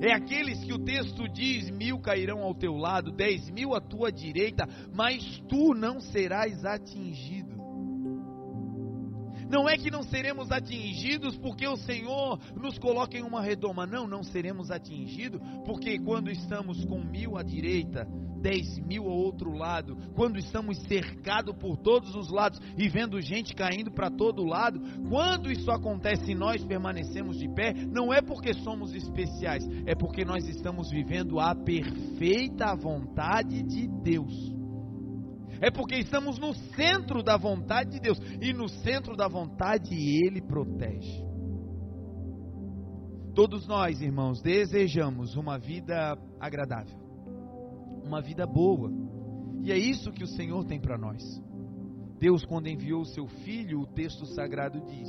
É 0.00 0.12
aqueles 0.12 0.62
que 0.64 0.72
o 0.72 0.78
texto 0.78 1.28
diz: 1.28 1.70
mil 1.70 1.98
cairão 2.00 2.42
ao 2.42 2.54
teu 2.54 2.74
lado, 2.74 3.12
dez 3.12 3.50
mil 3.50 3.74
à 3.74 3.80
tua 3.80 4.10
direita, 4.10 4.66
mas 4.92 5.42
tu 5.48 5.74
não 5.74 6.00
serás 6.00 6.64
atingido. 6.64 7.51
Não 9.52 9.68
é 9.68 9.76
que 9.76 9.90
não 9.90 10.02
seremos 10.02 10.50
atingidos 10.50 11.36
porque 11.36 11.68
o 11.68 11.76
Senhor 11.76 12.40
nos 12.56 12.78
coloca 12.78 13.18
em 13.18 13.22
uma 13.22 13.42
redoma. 13.42 13.86
Não, 13.86 14.06
não 14.06 14.22
seremos 14.22 14.70
atingidos 14.70 15.42
porque 15.66 15.98
quando 15.98 16.30
estamos 16.30 16.82
com 16.86 17.04
mil 17.04 17.36
à 17.36 17.42
direita, 17.42 18.08
dez 18.40 18.78
mil 18.78 19.04
ao 19.04 19.14
outro 19.14 19.52
lado, 19.52 19.94
quando 20.14 20.38
estamos 20.38 20.78
cercados 20.88 21.54
por 21.56 21.76
todos 21.76 22.14
os 22.14 22.30
lados 22.30 22.58
e 22.78 22.88
vendo 22.88 23.20
gente 23.20 23.54
caindo 23.54 23.92
para 23.92 24.10
todo 24.10 24.42
lado, 24.42 24.80
quando 25.10 25.52
isso 25.52 25.70
acontece 25.70 26.32
e 26.32 26.34
nós 26.34 26.64
permanecemos 26.64 27.38
de 27.38 27.46
pé, 27.54 27.74
não 27.74 28.10
é 28.10 28.22
porque 28.22 28.54
somos 28.54 28.94
especiais, 28.94 29.68
é 29.84 29.94
porque 29.94 30.24
nós 30.24 30.48
estamos 30.48 30.90
vivendo 30.90 31.38
a 31.38 31.54
perfeita 31.54 32.74
vontade 32.74 33.62
de 33.62 33.86
Deus. 33.86 34.61
É 35.62 35.70
porque 35.70 35.94
estamos 35.94 36.38
no 36.38 36.52
centro 36.74 37.22
da 37.22 37.36
vontade 37.36 37.92
de 37.92 38.00
Deus 38.00 38.18
e 38.40 38.52
no 38.52 38.68
centro 38.68 39.16
da 39.16 39.28
vontade 39.28 39.94
Ele 39.94 40.42
protege. 40.42 41.24
Todos 43.34 43.66
nós, 43.66 44.02
irmãos, 44.02 44.42
desejamos 44.42 45.36
uma 45.36 45.58
vida 45.58 46.18
agradável 46.38 47.02
uma 48.04 48.20
vida 48.20 48.46
boa. 48.46 48.92
E 49.62 49.70
é 49.72 49.78
isso 49.78 50.12
que 50.12 50.24
o 50.24 50.28
Senhor 50.28 50.64
tem 50.64 50.80
para 50.80 50.98
nós. 50.98 51.22
Deus, 52.18 52.44
quando 52.44 52.68
enviou 52.68 53.02
o 53.02 53.06
seu 53.06 53.26
filho, 53.26 53.80
o 53.80 53.86
texto 53.86 54.26
sagrado 54.26 54.80
diz 54.82 55.08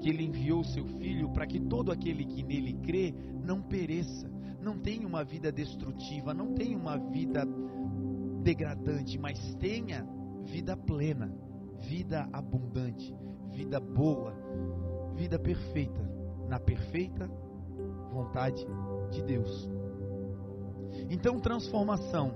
que 0.00 0.08
ele 0.08 0.24
enviou 0.24 0.60
o 0.60 0.64
seu 0.64 0.86
filho 0.98 1.32
para 1.32 1.46
que 1.46 1.60
todo 1.60 1.92
aquele 1.92 2.24
que 2.24 2.42
nele 2.42 2.74
crê 2.82 3.14
não 3.42 3.62
pereça, 3.62 4.28
não 4.60 4.78
tenha 4.78 5.06
uma 5.06 5.24
vida 5.24 5.52
destrutiva, 5.52 6.34
não 6.34 6.54
tenha 6.54 6.76
uma 6.76 6.98
vida 6.98 7.44
degradante, 8.44 9.18
mas 9.18 9.38
tenha 9.56 10.06
vida 10.44 10.76
plena, 10.76 11.34
vida 11.80 12.28
abundante, 12.32 13.16
vida 13.50 13.80
boa, 13.80 14.34
vida 15.14 15.38
perfeita, 15.38 16.00
na 16.46 16.60
perfeita 16.60 17.26
vontade 18.12 18.64
de 19.10 19.22
Deus. 19.22 19.68
Então, 21.10 21.40
transformação. 21.40 22.32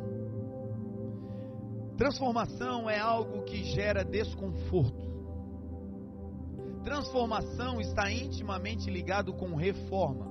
Transformação 1.96 2.88
é 2.88 2.98
algo 2.98 3.42
que 3.42 3.62
gera 3.64 4.02
desconforto. 4.04 5.06
Transformação 6.82 7.80
está 7.80 8.10
intimamente 8.10 8.90
ligado 8.90 9.34
com 9.34 9.54
reforma. 9.54 10.26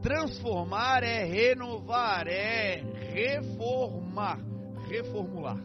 Transformar 0.00 1.02
é 1.02 1.24
renovar, 1.24 2.26
é 2.28 2.95
reformar, 3.16 4.38
reformular. 4.88 5.58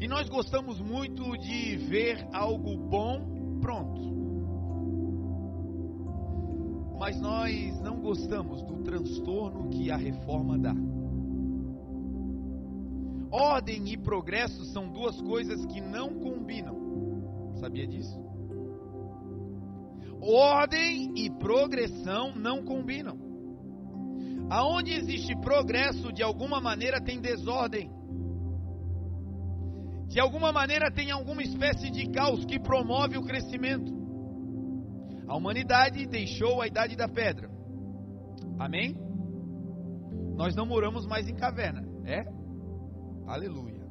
E 0.00 0.06
nós 0.06 0.28
gostamos 0.28 0.80
muito 0.80 1.36
de 1.38 1.76
ver 1.76 2.26
algo 2.32 2.76
bom 2.76 3.58
pronto 3.60 4.10
mas 7.00 7.18
nós 7.18 7.80
não 7.80 7.98
gostamos 7.98 8.62
do 8.62 8.82
transtorno 8.82 9.70
que 9.70 9.90
a 9.90 9.96
reforma 9.96 10.58
dá. 10.58 10.74
Ordem 13.32 13.90
e 13.90 13.96
progresso 13.96 14.66
são 14.66 14.92
duas 14.92 15.18
coisas 15.22 15.64
que 15.64 15.80
não 15.80 16.20
combinam. 16.20 17.54
Sabia 17.58 17.86
disso? 17.86 18.20
Ordem 20.20 21.14
e 21.16 21.30
progressão 21.30 22.34
não 22.36 22.62
combinam. 22.62 23.29
Aonde 24.50 24.92
existe 24.92 25.34
progresso, 25.40 26.12
de 26.12 26.24
alguma 26.24 26.60
maneira 26.60 27.00
tem 27.00 27.20
desordem. 27.20 27.88
De 30.08 30.18
alguma 30.18 30.50
maneira 30.50 30.90
tem 30.90 31.12
alguma 31.12 31.40
espécie 31.40 31.88
de 31.88 32.10
caos 32.10 32.44
que 32.44 32.58
promove 32.58 33.16
o 33.16 33.22
crescimento. 33.22 33.92
A 35.28 35.36
humanidade 35.36 36.04
deixou 36.04 36.60
a 36.60 36.66
idade 36.66 36.96
da 36.96 37.06
pedra. 37.06 37.48
Amém? 38.58 38.96
Nós 40.34 40.56
não 40.56 40.66
moramos 40.66 41.06
mais 41.06 41.28
em 41.28 41.36
caverna, 41.36 41.86
é? 42.04 42.24
Aleluia. 43.28 43.86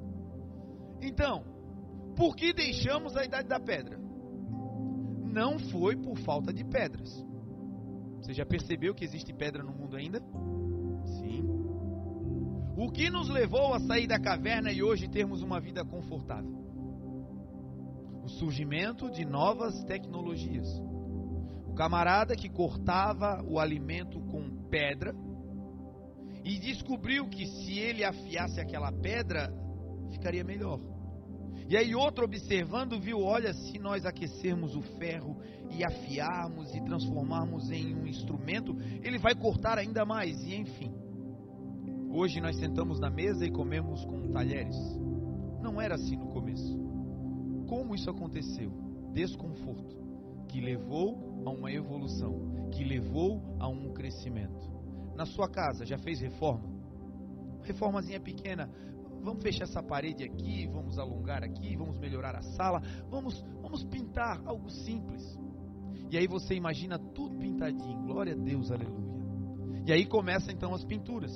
Então, 1.01 1.45
por 2.17 2.35
que 2.35 2.51
deixamos 2.51 3.15
a 3.15 3.23
idade 3.23 3.47
da 3.47 3.61
pedra? 3.61 3.97
Não 5.23 5.57
foi 5.57 5.95
por 5.95 6.17
falta 6.17 6.51
de 6.51 6.65
pedras. 6.65 7.09
Você 8.19 8.33
já 8.33 8.45
percebeu 8.45 8.93
que 8.93 9.05
existe 9.05 9.33
pedra 9.33 9.63
no 9.63 9.71
mundo 9.71 9.95
ainda? 9.95 10.21
O 12.81 12.89
que 12.89 13.09
nos 13.09 13.27
levou 13.27 13.74
a 13.74 13.79
sair 13.81 14.07
da 14.07 14.17
caverna 14.17 14.71
e 14.71 14.81
hoje 14.81 15.09
termos 15.09 15.41
uma 15.41 15.59
vida 15.59 15.83
confortável? 15.83 16.50
O 18.24 18.29
surgimento 18.29 19.12
de 19.12 19.25
novas 19.25 19.83
tecnologias 19.83 20.65
camarada 21.75 22.38
que 22.38 22.48
cortava 22.48 23.43
o 23.45 23.59
alimento 23.59 24.21
com 24.21 24.65
pedra 24.69 25.13
e 26.41 26.57
descobriu 26.57 27.27
que 27.27 27.45
se 27.48 27.77
ele 27.77 28.05
afiasse 28.05 28.62
aquela 28.62 28.93
pedra, 28.93 29.53
ficaria 30.13 30.45
melhor. 30.45 30.79
E 31.67 31.75
aí 31.75 31.93
outro 31.93 32.24
observando 32.24 32.98
viu, 32.98 33.19
olha, 33.19 33.53
se 33.53 33.77
nós 33.77 34.05
aquecermos 34.05 34.74
o 34.77 34.81
ferro 34.98 35.38
e 35.69 35.83
afiarmos 35.83 36.74
e 36.74 36.81
transformarmos 36.86 37.69
em 37.71 37.93
um 37.93 38.07
instrumento, 38.07 38.74
ele 39.03 39.17
vai 39.17 39.36
cortar 39.36 39.77
ainda 39.77 40.05
mais 40.05 40.41
e 40.43 40.55
enfim. 40.55 40.99
Hoje 42.11 42.41
nós 42.41 42.57
sentamos 42.57 42.99
na 42.99 43.09
mesa 43.09 43.45
e 43.45 43.51
comemos 43.51 44.03
com 44.03 44.31
talheres. 44.31 44.75
Não 45.61 45.79
era 45.79 45.93
assim 45.93 46.15
no 46.15 46.27
começo. 46.27 46.75
Como 47.67 47.93
isso 47.93 48.09
aconteceu? 48.09 48.71
Desconforto 49.13 49.95
que 50.47 50.59
levou 50.59 51.43
a 51.45 51.51
uma 51.51 51.71
evolução, 51.71 52.69
que 52.71 52.83
levou 52.83 53.55
a 53.59 53.67
um 53.67 53.93
crescimento. 53.93 54.67
Na 55.15 55.25
sua 55.25 55.47
casa, 55.47 55.85
já 55.85 55.99
fez 55.99 56.19
reforma? 56.19 56.67
Reformazinha 57.61 58.19
pequena. 58.19 58.67
Vamos 59.21 59.43
fechar 59.43 59.65
essa 59.65 59.83
parede 59.83 60.23
aqui, 60.23 60.67
vamos 60.67 60.97
alongar 60.97 61.43
aqui, 61.43 61.75
vamos 61.75 61.99
melhorar 61.99 62.35
a 62.35 62.41
sala, 62.41 62.81
vamos, 63.09 63.39
vamos 63.61 63.83
pintar 63.83 64.41
algo 64.45 64.69
simples. 64.71 65.37
E 66.09 66.17
aí 66.17 66.27
você 66.27 66.55
imagina 66.55 66.97
tudo 66.97 67.37
pintadinho. 67.37 68.01
Glória 68.07 68.33
a 68.33 68.37
Deus, 68.37 68.71
aleluia. 68.71 69.09
E 69.85 69.93
aí 69.93 70.07
começa 70.07 70.51
então 70.51 70.73
as 70.73 70.83
pinturas. 70.83 71.31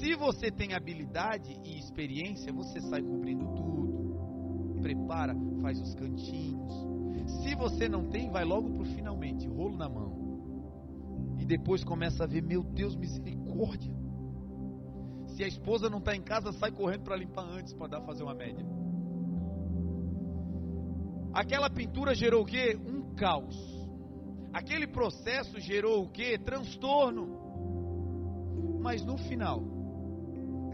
Se 0.00 0.14
você 0.16 0.50
tem 0.50 0.72
habilidade 0.72 1.60
e 1.62 1.78
experiência, 1.78 2.50
você 2.50 2.80
sai 2.80 3.02
cobrindo 3.02 3.44
tudo, 3.54 4.80
prepara, 4.80 5.36
faz 5.60 5.78
os 5.78 5.94
cantinhos, 5.94 6.72
se 7.42 7.54
você 7.54 7.86
não 7.86 8.08
tem, 8.08 8.30
vai 8.30 8.44
logo 8.44 8.70
para 8.70 8.82
o 8.82 8.86
finalmente, 8.86 9.46
rolo 9.46 9.76
na 9.76 9.88
mão. 9.90 11.36
E 11.38 11.44
depois 11.44 11.84
começa 11.84 12.24
a 12.24 12.26
ver, 12.26 12.42
meu 12.42 12.62
Deus, 12.62 12.96
misericórdia. 12.96 13.94
Se 15.28 15.44
a 15.44 15.48
esposa 15.48 15.90
não 15.90 15.98
está 15.98 16.16
em 16.16 16.22
casa, 16.22 16.50
sai 16.52 16.72
correndo 16.72 17.04
para 17.04 17.16
limpar 17.16 17.44
antes 17.44 17.74
para 17.74 17.88
dar 17.88 18.00
fazer 18.00 18.22
uma 18.22 18.34
média. 18.34 18.66
Aquela 21.32 21.68
pintura 21.68 22.14
gerou 22.14 22.42
o 22.42 22.46
quê? 22.46 22.74
Um 22.74 23.14
caos. 23.14 23.56
Aquele 24.52 24.86
processo 24.86 25.60
gerou 25.60 26.04
o 26.04 26.08
quê? 26.08 26.38
Transtorno. 26.38 27.38
Mas 28.80 29.04
no 29.04 29.16
final, 29.18 29.79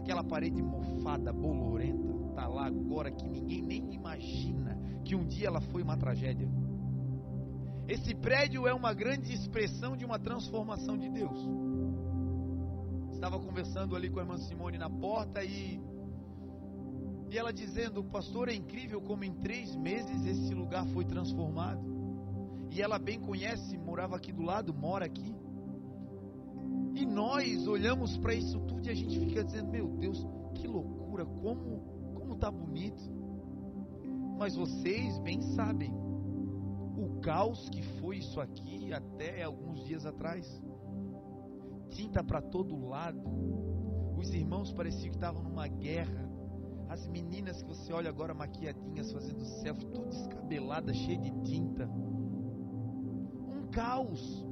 aquela 0.07 0.23
parede 0.23 0.61
mofada, 0.61 1.33
bolorenta, 1.33 2.29
está 2.29 2.47
lá 2.47 2.67
agora 2.67 3.11
que 3.11 3.27
ninguém 3.27 3.61
nem 3.61 3.93
imagina 3.93 4.79
que 5.03 5.13
um 5.13 5.27
dia 5.27 5.47
ela 5.47 5.59
foi 5.59 5.83
uma 5.83 5.97
tragédia. 5.97 6.49
Esse 7.89 8.15
prédio 8.15 8.65
é 8.65 8.73
uma 8.73 8.93
grande 8.93 9.33
expressão 9.33 9.97
de 9.97 10.05
uma 10.05 10.17
transformação 10.17 10.97
de 10.97 11.09
Deus. 11.09 11.37
Estava 13.11 13.37
conversando 13.37 13.97
ali 13.97 14.09
com 14.09 14.19
a 14.19 14.21
irmã 14.21 14.37
Simone 14.37 14.77
na 14.77 14.89
porta 14.89 15.43
e 15.43 15.81
e 17.29 17.37
ela 17.37 17.51
dizendo, 17.51 18.01
pastor, 18.05 18.47
é 18.47 18.53
incrível 18.53 19.01
como 19.01 19.25
em 19.25 19.33
três 19.33 19.75
meses 19.75 20.25
esse 20.25 20.53
lugar 20.53 20.85
foi 20.93 21.03
transformado. 21.03 21.85
e 22.71 22.81
ela 22.81 22.97
bem 22.97 23.19
conhece, 23.19 23.77
morava 23.77 24.15
aqui 24.15 24.31
do 24.31 24.41
lado, 24.41 24.73
mora 24.73 25.05
aqui. 25.05 25.35
E 26.97 27.05
nós 27.05 27.67
olhamos 27.67 28.17
para 28.17 28.33
isso 28.33 28.59
tudo 28.61 28.87
e 28.87 28.89
a 28.89 28.95
gente 28.95 29.19
fica 29.19 29.43
dizendo: 29.43 29.69
Meu 29.69 29.87
Deus, 29.87 30.25
que 30.55 30.67
loucura, 30.67 31.27
como 31.27 31.79
como 32.15 32.35
tá 32.35 32.49
bonito. 32.49 33.03
Mas 34.39 34.55
vocês 34.55 35.19
bem 35.19 35.39
sabem 35.53 35.93
o 36.97 37.19
caos 37.21 37.69
que 37.69 37.83
foi 37.99 38.17
isso 38.17 38.41
aqui 38.41 38.91
até 38.91 39.43
alguns 39.43 39.85
dias 39.85 40.07
atrás. 40.07 40.45
Tinta 41.91 42.23
para 42.23 42.41
todo 42.41 42.87
lado. 42.87 43.21
Os 44.17 44.33
irmãos 44.33 44.73
pareciam 44.73 45.11
que 45.11 45.17
estavam 45.17 45.43
numa 45.43 45.67
guerra. 45.67 46.27
As 46.89 47.07
meninas 47.07 47.61
que 47.61 47.69
você 47.69 47.93
olha 47.93 48.09
agora 48.09 48.33
maquiadinhas, 48.33 49.11
fazendo 49.11 49.45
selfie, 49.61 49.85
tudo 49.85 50.09
descabelada, 50.09 50.91
cheia 50.95 51.19
de 51.19 51.31
tinta. 51.43 51.87
Um 51.87 53.67
caos, 53.71 54.43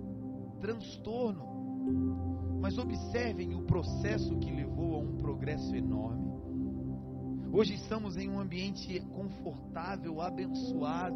transtorno. 0.59 2.34
Mas 2.65 2.79
observem 2.79 3.53
o 3.53 3.61
processo 3.61 4.39
que 4.39 4.49
levou 4.49 4.95
a 4.95 4.97
um 4.97 5.17
progresso 5.17 5.75
enorme. 5.75 6.33
Hoje 7.53 7.75
estamos 7.75 8.17
em 8.17 8.27
um 8.27 8.39
ambiente 8.39 8.99
confortável, 9.01 10.19
abençoado. 10.19 11.15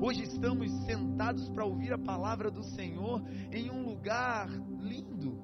Hoje 0.00 0.22
estamos 0.22 0.72
sentados 0.86 1.46
para 1.50 1.66
ouvir 1.66 1.92
a 1.92 1.98
palavra 1.98 2.50
do 2.50 2.62
Senhor 2.62 3.22
em 3.52 3.70
um 3.70 3.82
lugar 3.82 4.48
lindo, 4.80 5.38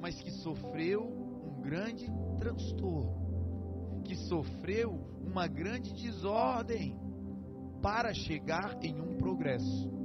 mas 0.00 0.20
que 0.20 0.32
sofreu 0.32 1.04
um 1.04 1.62
grande 1.62 2.10
transtorno, 2.36 4.02
que 4.02 4.16
sofreu 4.16 5.08
uma 5.24 5.46
grande 5.46 5.94
desordem 5.94 6.98
para 7.80 8.12
chegar 8.12 8.76
em 8.82 9.00
um 9.00 9.18
progresso. 9.18 9.95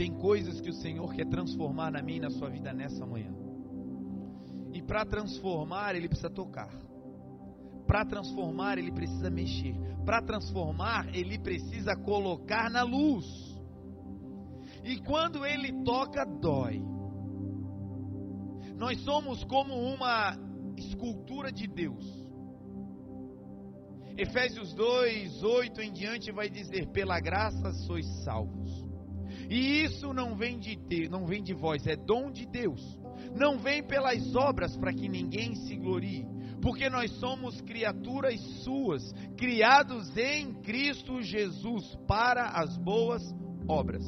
Tem 0.00 0.14
coisas 0.14 0.58
que 0.62 0.70
o 0.70 0.72
Senhor 0.72 1.12
quer 1.12 1.26
transformar 1.26 1.90
na 1.90 2.00
minha 2.00 2.16
e 2.16 2.20
na 2.22 2.30
sua 2.30 2.48
vida 2.48 2.72
nessa 2.72 3.04
manhã. 3.04 3.34
E 4.72 4.80
para 4.80 5.04
transformar, 5.04 5.94
Ele 5.94 6.08
precisa 6.08 6.30
tocar. 6.30 6.70
Para 7.86 8.06
transformar, 8.06 8.78
Ele 8.78 8.90
precisa 8.90 9.28
mexer. 9.28 9.74
Para 10.02 10.22
transformar, 10.22 11.14
Ele 11.14 11.38
precisa 11.38 11.94
colocar 11.96 12.70
na 12.70 12.82
luz. 12.82 13.26
E 14.82 14.96
quando 15.02 15.44
Ele 15.44 15.70
toca, 15.84 16.24
dói. 16.24 16.82
Nós 18.78 18.98
somos 19.02 19.44
como 19.44 19.74
uma 19.74 20.34
escultura 20.78 21.52
de 21.52 21.66
Deus. 21.66 22.06
Efésios 24.16 24.72
2, 24.72 25.42
8 25.42 25.82
em 25.82 25.92
diante 25.92 26.32
vai 26.32 26.48
dizer: 26.48 26.86
pela 26.88 27.20
graça 27.20 27.70
sois 27.74 28.06
salvos 28.24 28.79
e 29.50 29.82
isso 29.82 30.12
não 30.14 30.36
vem 30.36 30.60
de 30.60 30.76
Deus, 30.76 31.10
não 31.10 31.26
vem 31.26 31.42
de 31.42 31.52
vós, 31.52 31.84
é 31.84 31.96
dom 31.96 32.30
de 32.30 32.46
Deus. 32.46 32.80
Não 33.34 33.58
vem 33.58 33.82
pelas 33.82 34.34
obras 34.36 34.76
para 34.76 34.92
que 34.92 35.08
ninguém 35.08 35.56
se 35.56 35.76
glorie, 35.76 36.24
porque 36.62 36.88
nós 36.88 37.10
somos 37.18 37.60
criaturas 37.62 38.40
suas, 38.62 39.12
criados 39.36 40.16
em 40.16 40.54
Cristo 40.62 41.20
Jesus 41.20 41.96
para 42.06 42.46
as 42.46 42.76
boas 42.78 43.22
obras. 43.66 44.04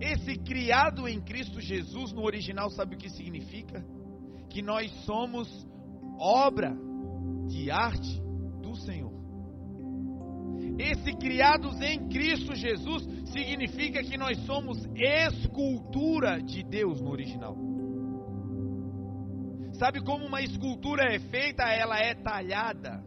Esse 0.00 0.36
criado 0.38 1.08
em 1.08 1.20
Cristo 1.20 1.60
Jesus 1.60 2.12
no 2.12 2.24
original 2.24 2.68
sabe 2.70 2.96
o 2.96 2.98
que 2.98 3.08
significa? 3.08 3.86
Que 4.50 4.60
nós 4.60 4.90
somos 5.04 5.48
obra 6.18 6.76
de 7.46 7.70
arte 7.70 8.20
do 8.60 8.74
Senhor. 8.74 9.14
Esse 10.78 11.12
criados 11.16 11.80
em 11.80 12.08
Cristo 12.08 12.54
Jesus 12.54 13.06
significa 13.34 14.02
que 14.02 14.16
nós 14.16 14.38
somos 14.46 14.78
escultura 14.94 16.40
de 16.40 16.62
Deus 16.62 17.00
no 17.00 17.10
original. 17.10 17.56
Sabe 19.72 20.00
como 20.00 20.24
uma 20.24 20.40
escultura 20.40 21.12
é 21.12 21.18
feita? 21.18 21.64
Ela 21.64 21.98
é 21.98 22.14
talhada. 22.14 23.04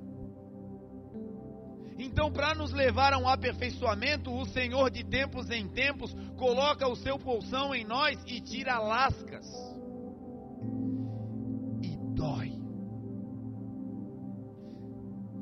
Então, 1.97 2.32
para 2.32 2.54
nos 2.54 2.73
levar 2.73 3.13
a 3.13 3.17
um 3.17 3.28
aperfeiçoamento, 3.28 4.32
o 4.32 4.45
Senhor 4.45 4.91
de 4.91 5.04
tempos 5.04 5.49
em 5.49 5.67
tempos 5.69 6.13
coloca 6.36 6.88
o 6.88 6.95
seu 6.95 7.17
pulsão 7.17 7.73
em 7.73 7.86
nós 7.86 8.21
e 8.28 8.41
tira 8.41 8.78
lascas. 8.78 9.47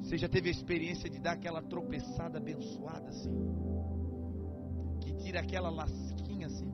Você 0.06 0.20
já 0.20 0.30
teve 0.30 0.50
a 0.50 0.52
experiência 0.52 1.10
de 1.10 1.20
dar 1.20 1.32
aquela 1.32 1.64
tropeçada 1.64 2.38
abençoada 2.38 3.10
assim? 3.10 3.75
Tira 5.26 5.40
aquela 5.40 5.72
lasquinha 5.72 6.46
assim? 6.46 6.72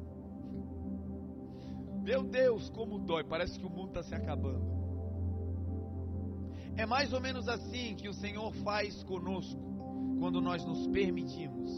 Meu 2.04 2.22
Deus, 2.22 2.70
como 2.70 3.00
dói, 3.00 3.24
parece 3.24 3.58
que 3.58 3.66
o 3.66 3.70
mundo 3.70 3.88
está 3.98 4.04
se 4.04 4.14
acabando. 4.14 4.70
É 6.76 6.86
mais 6.86 7.14
ou 7.14 7.22
menos 7.22 7.48
assim 7.48 7.96
que 7.96 8.10
o 8.10 8.14
Senhor 8.14 8.52
faz 8.56 9.04
conosco 9.04 9.58
quando 10.20 10.42
nós 10.42 10.66
nos 10.66 10.86
permitimos 10.88 11.72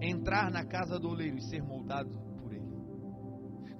entrar 0.00 0.48
na 0.48 0.64
casa 0.64 0.96
do 0.96 1.08
oleiro 1.08 1.38
e 1.38 1.42
ser 1.42 1.60
moldado 1.60 2.16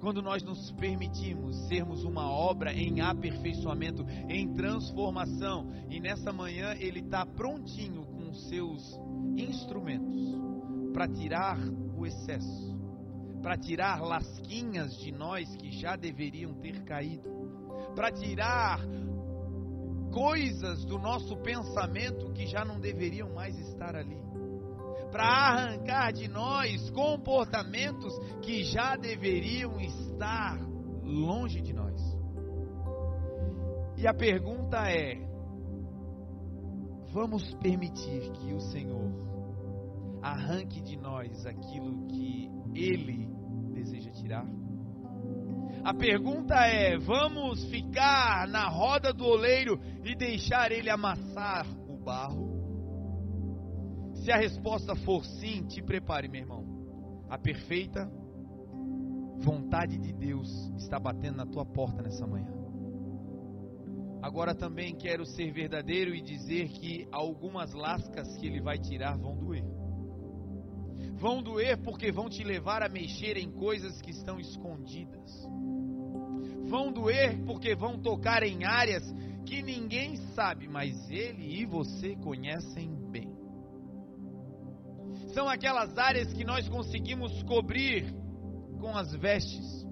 quando 0.01 0.21
nós 0.21 0.43
nos 0.43 0.69
permitimos 0.73 1.55
sermos 1.69 2.03
uma 2.03 2.29
obra 2.29 2.73
em 2.73 2.99
aperfeiçoamento, 2.99 4.05
em 4.27 4.53
transformação, 4.53 5.69
e 5.89 5.97
nessa 6.01 6.33
manhã 6.33 6.75
Ele 6.77 6.99
está 6.99 7.25
prontinho 7.25 8.05
com 8.07 8.29
os 8.29 8.49
seus 8.49 8.99
instrumentos 9.37 10.52
para 10.93 11.07
tirar 11.07 11.57
o 11.97 12.05
excesso, 12.05 12.77
para 13.41 13.57
tirar 13.57 14.01
lasquinhas 14.01 14.95
de 14.97 15.11
nós 15.11 15.53
que 15.57 15.71
já 15.71 15.95
deveriam 15.95 16.53
ter 16.53 16.83
caído, 16.83 17.29
para 17.95 18.11
tirar 18.11 18.79
coisas 20.13 20.85
do 20.85 20.99
nosso 20.99 21.35
pensamento 21.37 22.31
que 22.31 22.45
já 22.45 22.63
não 22.63 22.79
deveriam 22.79 23.33
mais 23.33 23.57
estar 23.57 23.95
ali 23.95 24.23
para 25.13 25.25
arrancar 25.25 26.11
de 26.11 26.27
nós 26.27 26.89
comportamentos 26.89 28.17
que 28.41 28.63
já 28.63 28.95
deveriam 28.95 29.79
estar 29.79 30.59
longe 31.03 31.61
de 31.61 31.71
nós. 31.71 32.01
E 33.95 34.07
a 34.07 34.13
pergunta 34.13 34.77
é: 34.89 35.15
vamos 37.13 37.53
permitir 37.61 38.31
que 38.31 38.53
o 38.53 38.59
Senhor 38.59 39.32
arranque 40.23 40.81
de 40.81 40.95
nós 40.95 41.45
aquilo 41.45 42.07
que 42.07 42.49
Ele 42.73 43.27
deseja 43.73 44.11
tirar? 44.11 44.47
A 45.83 45.93
pergunta 45.93 46.55
é: 46.65 46.97
vamos 46.97 47.65
ficar 47.65 48.47
na 48.47 48.69
roda 48.69 49.13
do 49.13 49.25
oleiro 49.25 49.79
e 50.03 50.15
deixar 50.15 50.71
ele 50.71 50.89
amassar 50.89 51.67
o 51.87 51.97
barro? 51.97 52.53
Se 54.23 54.31
a 54.31 54.37
resposta 54.37 54.95
for 54.95 55.25
sim, 55.25 55.65
te 55.65 55.81
prepare, 55.81 56.29
meu 56.29 56.41
irmão. 56.41 56.63
A 57.29 57.37
perfeita 57.37 58.09
vontade 59.39 59.97
de 59.97 60.13
Deus 60.13 60.49
está 60.77 60.97
batendo 60.97 61.37
na 61.37 61.45
tua 61.45 61.65
porta 61.65 62.01
nessa 62.01 62.25
manhã. 62.25 62.53
Agora 64.21 64.55
também 64.55 64.95
quero 64.95 65.25
ser 65.25 65.51
verdadeiro 65.51 66.15
e 66.15 66.21
dizer 66.21 66.69
que 66.69 67.05
algumas 67.11 67.73
lascas 67.73 68.37
que 68.37 68.47
Ele 68.47 68.61
vai 68.61 68.77
tirar 68.77 69.17
vão 69.17 69.35
doer. 69.35 69.65
Vão 71.23 71.41
doer 71.41 71.77
porque 71.77 72.11
vão 72.11 72.27
te 72.27 72.43
levar 72.43 72.83
a 72.83 72.89
mexer 72.89 73.37
em 73.37 73.49
coisas 73.49 74.01
que 74.01 74.11
estão 74.11 74.41
escondidas. 74.41 75.31
Vão 76.65 76.91
doer 76.91 77.41
porque 77.45 77.73
vão 77.73 77.97
tocar 77.97 78.43
em 78.43 78.65
áreas 78.65 79.03
que 79.45 79.61
ninguém 79.61 80.17
sabe, 80.35 80.67
mas 80.67 81.09
Ele 81.09 81.61
e 81.61 81.65
você 81.65 82.13
conhecem 82.17 82.93
bem. 83.09 83.33
São 85.33 85.47
aquelas 85.47 85.97
áreas 85.97 86.33
que 86.33 86.43
nós 86.43 86.67
conseguimos 86.67 87.41
cobrir 87.43 88.13
com 88.81 88.93
as 88.93 89.15
vestes, 89.15 89.87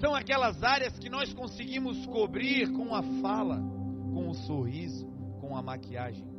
são 0.00 0.12
aquelas 0.12 0.60
áreas 0.64 0.98
que 0.98 1.08
nós 1.08 1.32
conseguimos 1.32 2.04
cobrir 2.06 2.68
com 2.72 2.92
a 2.96 3.02
fala, 3.22 3.60
com 4.12 4.30
o 4.30 4.34
sorriso, 4.34 5.06
com 5.40 5.56
a 5.56 5.62
maquiagem, 5.62 6.31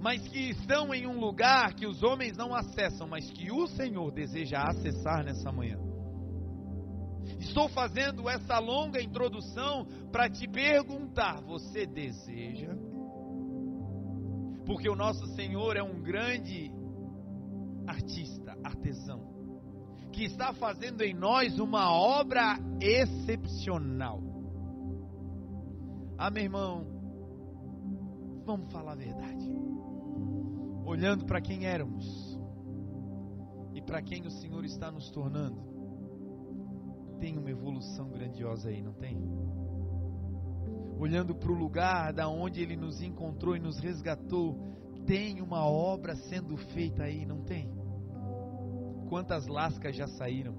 mas 0.00 0.26
que 0.28 0.50
estão 0.50 0.94
em 0.94 1.06
um 1.06 1.18
lugar 1.18 1.74
que 1.74 1.86
os 1.86 2.02
homens 2.02 2.36
não 2.36 2.54
acessam, 2.54 3.06
mas 3.06 3.30
que 3.30 3.50
o 3.50 3.66
Senhor 3.66 4.12
deseja 4.12 4.62
acessar 4.62 5.24
nessa 5.24 5.50
manhã. 5.50 5.78
Estou 7.40 7.68
fazendo 7.68 8.28
essa 8.28 8.58
longa 8.58 9.02
introdução 9.02 9.86
para 10.12 10.30
te 10.30 10.46
perguntar: 10.46 11.40
você 11.42 11.86
deseja? 11.86 12.74
Porque 14.64 14.88
o 14.88 14.96
nosso 14.96 15.26
Senhor 15.34 15.76
é 15.76 15.82
um 15.82 16.02
grande 16.02 16.70
artista, 17.86 18.56
artesão, 18.64 19.20
que 20.12 20.24
está 20.24 20.52
fazendo 20.52 21.02
em 21.02 21.14
nós 21.14 21.58
uma 21.58 21.92
obra 21.92 22.58
excepcional. 22.80 24.20
Ah, 26.18 26.30
meu 26.30 26.44
irmão, 26.44 26.86
vamos 28.44 28.72
falar 28.72 28.92
a 28.92 28.96
verdade. 28.96 29.35
Olhando 30.86 31.26
para 31.26 31.40
quem 31.40 31.66
éramos, 31.66 32.36
para 33.86 34.02
quem 34.02 34.26
o 34.26 34.30
Senhor 34.30 34.64
está 34.64 34.90
nos 34.90 35.08
tornando. 35.10 35.64
Tem 37.20 37.38
uma 37.38 37.50
evolução 37.50 38.10
grandiosa 38.10 38.68
aí, 38.68 38.82
não 38.82 38.92
tem? 38.92 39.16
Olhando 40.98 41.34
para 41.34 41.52
o 41.52 41.54
lugar 41.54 42.12
da 42.12 42.28
onde 42.28 42.60
Ele 42.60 42.76
nos 42.76 43.00
encontrou 43.00 43.56
e 43.56 43.60
nos 43.60 43.78
resgatou, 43.78 44.58
tem 45.06 45.40
uma 45.40 45.64
obra 45.64 46.16
sendo 46.16 46.56
feita 46.74 47.04
aí, 47.04 47.24
não 47.24 47.42
tem? 47.44 47.70
Quantas 49.08 49.46
lascas 49.46 49.94
já 49.94 50.08
saíram? 50.08 50.56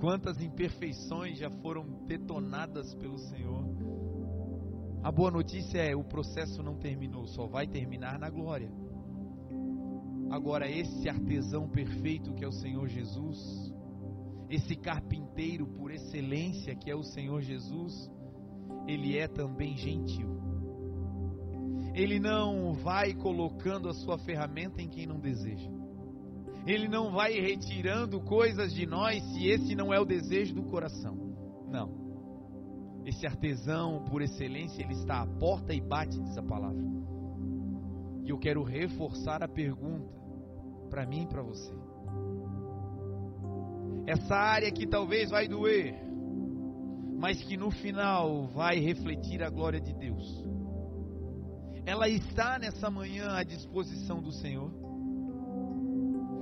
Quantas 0.00 0.40
imperfeições 0.42 1.38
já 1.38 1.50
foram 1.62 2.04
detonadas 2.06 2.94
pelo 2.96 3.16
Senhor? 3.18 3.64
A 5.06 5.12
boa 5.12 5.30
notícia 5.30 5.78
é: 5.78 5.94
o 5.94 6.02
processo 6.02 6.64
não 6.64 6.74
terminou, 6.74 7.28
só 7.28 7.46
vai 7.46 7.64
terminar 7.64 8.18
na 8.18 8.28
glória. 8.28 8.68
Agora, 10.32 10.68
esse 10.68 11.08
artesão 11.08 11.68
perfeito 11.68 12.34
que 12.34 12.44
é 12.44 12.48
o 12.48 12.50
Senhor 12.50 12.88
Jesus, 12.88 13.72
esse 14.50 14.74
carpinteiro 14.74 15.64
por 15.64 15.92
excelência 15.92 16.74
que 16.74 16.90
é 16.90 16.96
o 16.96 17.04
Senhor 17.04 17.40
Jesus, 17.40 18.10
ele 18.88 19.16
é 19.16 19.28
também 19.28 19.76
gentil. 19.76 20.40
Ele 21.94 22.18
não 22.18 22.74
vai 22.74 23.14
colocando 23.14 23.88
a 23.88 23.94
sua 23.94 24.18
ferramenta 24.18 24.82
em 24.82 24.88
quem 24.88 25.06
não 25.06 25.20
deseja. 25.20 25.70
Ele 26.66 26.88
não 26.88 27.12
vai 27.12 27.32
retirando 27.34 28.20
coisas 28.22 28.74
de 28.74 28.84
nós 28.84 29.22
se 29.22 29.46
esse 29.46 29.76
não 29.76 29.94
é 29.94 30.00
o 30.00 30.04
desejo 30.04 30.52
do 30.52 30.64
coração. 30.64 31.14
Não. 31.70 32.05
Esse 33.06 33.24
artesão 33.24 34.02
por 34.10 34.20
excelência, 34.20 34.82
ele 34.82 34.94
está 34.94 35.22
à 35.22 35.26
porta 35.26 35.72
e 35.72 35.80
bate, 35.80 36.20
diz 36.20 36.36
a 36.36 36.42
palavra. 36.42 36.82
E 38.24 38.30
eu 38.30 38.36
quero 38.36 38.64
reforçar 38.64 39.44
a 39.44 39.48
pergunta 39.48 40.12
para 40.90 41.06
mim 41.06 41.22
e 41.22 41.26
para 41.28 41.40
você. 41.40 41.72
Essa 44.08 44.34
área 44.34 44.72
que 44.72 44.88
talvez 44.88 45.30
vai 45.30 45.46
doer, 45.46 45.94
mas 47.16 47.40
que 47.44 47.56
no 47.56 47.70
final 47.70 48.48
vai 48.48 48.80
refletir 48.80 49.40
a 49.40 49.50
glória 49.50 49.80
de 49.80 49.94
Deus. 49.94 50.44
Ela 51.84 52.08
está 52.08 52.58
nessa 52.58 52.90
manhã 52.90 53.36
à 53.36 53.44
disposição 53.44 54.20
do 54.20 54.32
Senhor. 54.32 54.72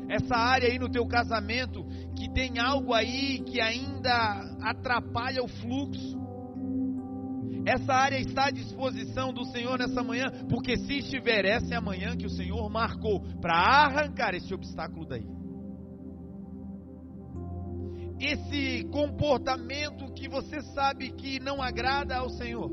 Essa 0.09 0.35
área 0.35 0.68
aí 0.68 0.79
no 0.79 0.90
teu 0.90 1.07
casamento 1.07 1.85
que 2.16 2.31
tem 2.31 2.59
algo 2.59 2.94
aí 2.94 3.40
que 3.40 3.61
ainda 3.61 4.40
atrapalha 4.62 5.44
o 5.44 5.48
fluxo. 5.48 6.23
Essa 7.66 7.94
área 7.94 8.18
está 8.18 8.46
à 8.46 8.50
disposição 8.50 9.33
do 9.33 9.44
Senhor 9.46 9.79
nessa 9.79 10.03
manhã, 10.03 10.27
porque 10.50 10.77
se 10.77 10.98
estiver, 10.98 11.46
essa 11.46 11.74
é 11.74 11.77
a 11.77 11.81
manhã 11.81 12.14
que 12.16 12.27
o 12.27 12.31
Senhor 12.31 12.68
marcou 12.68 13.20
para 13.40 13.55
arrancar 13.55 14.35
esse 14.35 14.53
obstáculo 14.53 15.07
daí. 15.07 15.27
Esse 18.20 18.85
comportamento 18.90 20.12
que 20.12 20.29
você 20.29 20.61
sabe 20.74 21.11
que 21.12 21.40
não 21.40 21.62
agrada 21.62 22.16
ao 22.16 22.29
Senhor. 22.29 22.70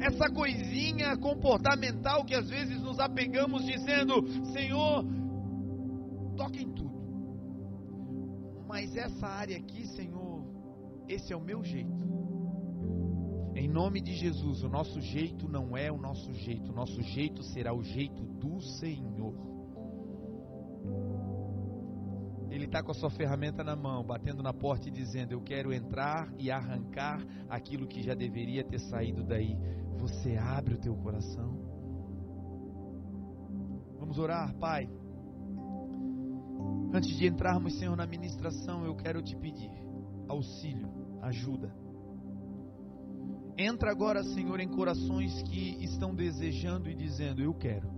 Essa 0.00 0.28
coisinha 0.30 1.16
comportamental 1.18 2.24
que 2.24 2.34
às 2.34 2.48
vezes 2.48 2.80
nos 2.80 2.98
apegamos 2.98 3.64
dizendo: 3.64 4.26
Senhor, 4.52 5.04
toque 6.36 6.62
em 6.62 6.72
tudo. 6.72 6.94
Mas 8.66 8.96
essa 8.96 9.26
área 9.26 9.56
aqui, 9.56 9.86
Senhor, 9.88 10.44
esse 11.08 11.32
é 11.32 11.36
o 11.36 11.40
meu 11.40 11.62
jeito. 11.62 12.13
Em 13.54 13.68
nome 13.68 14.00
de 14.00 14.12
Jesus, 14.14 14.64
o 14.64 14.68
nosso 14.68 15.00
jeito 15.00 15.48
não 15.48 15.76
é 15.76 15.90
o 15.90 15.96
nosso 15.96 16.32
jeito, 16.32 16.72
o 16.72 16.74
nosso 16.74 17.00
jeito 17.02 17.42
será 17.42 17.72
o 17.72 17.84
jeito 17.84 18.24
do 18.24 18.60
Senhor. 18.60 19.34
Ele 22.50 22.64
está 22.66 22.82
com 22.82 22.90
a 22.90 22.94
sua 22.94 23.10
ferramenta 23.10 23.62
na 23.62 23.76
mão, 23.76 24.04
batendo 24.04 24.42
na 24.42 24.52
porta 24.52 24.88
e 24.88 24.90
dizendo: 24.90 25.32
Eu 25.32 25.40
quero 25.40 25.72
entrar 25.72 26.32
e 26.38 26.50
arrancar 26.50 27.24
aquilo 27.48 27.86
que 27.86 28.02
já 28.02 28.14
deveria 28.14 28.64
ter 28.64 28.80
saído 28.80 29.24
daí. 29.24 29.56
Você 29.98 30.36
abre 30.36 30.74
o 30.74 30.78
teu 30.78 30.96
coração. 30.96 31.58
Vamos 33.98 34.18
orar, 34.18 34.54
Pai. 34.56 34.88
Antes 36.92 37.16
de 37.16 37.26
entrarmos, 37.26 37.78
Senhor, 37.78 37.96
na 37.96 38.06
ministração, 38.06 38.84
eu 38.84 38.94
quero 38.94 39.22
te 39.22 39.36
pedir 39.36 39.70
auxílio, 40.28 40.88
ajuda. 41.22 41.83
Entra 43.56 43.90
agora, 43.90 44.22
Senhor, 44.24 44.58
em 44.58 44.68
corações 44.68 45.42
que 45.44 45.84
estão 45.84 46.14
desejando 46.14 46.90
e 46.90 46.94
dizendo: 46.94 47.40
Eu 47.40 47.54
quero. 47.54 47.88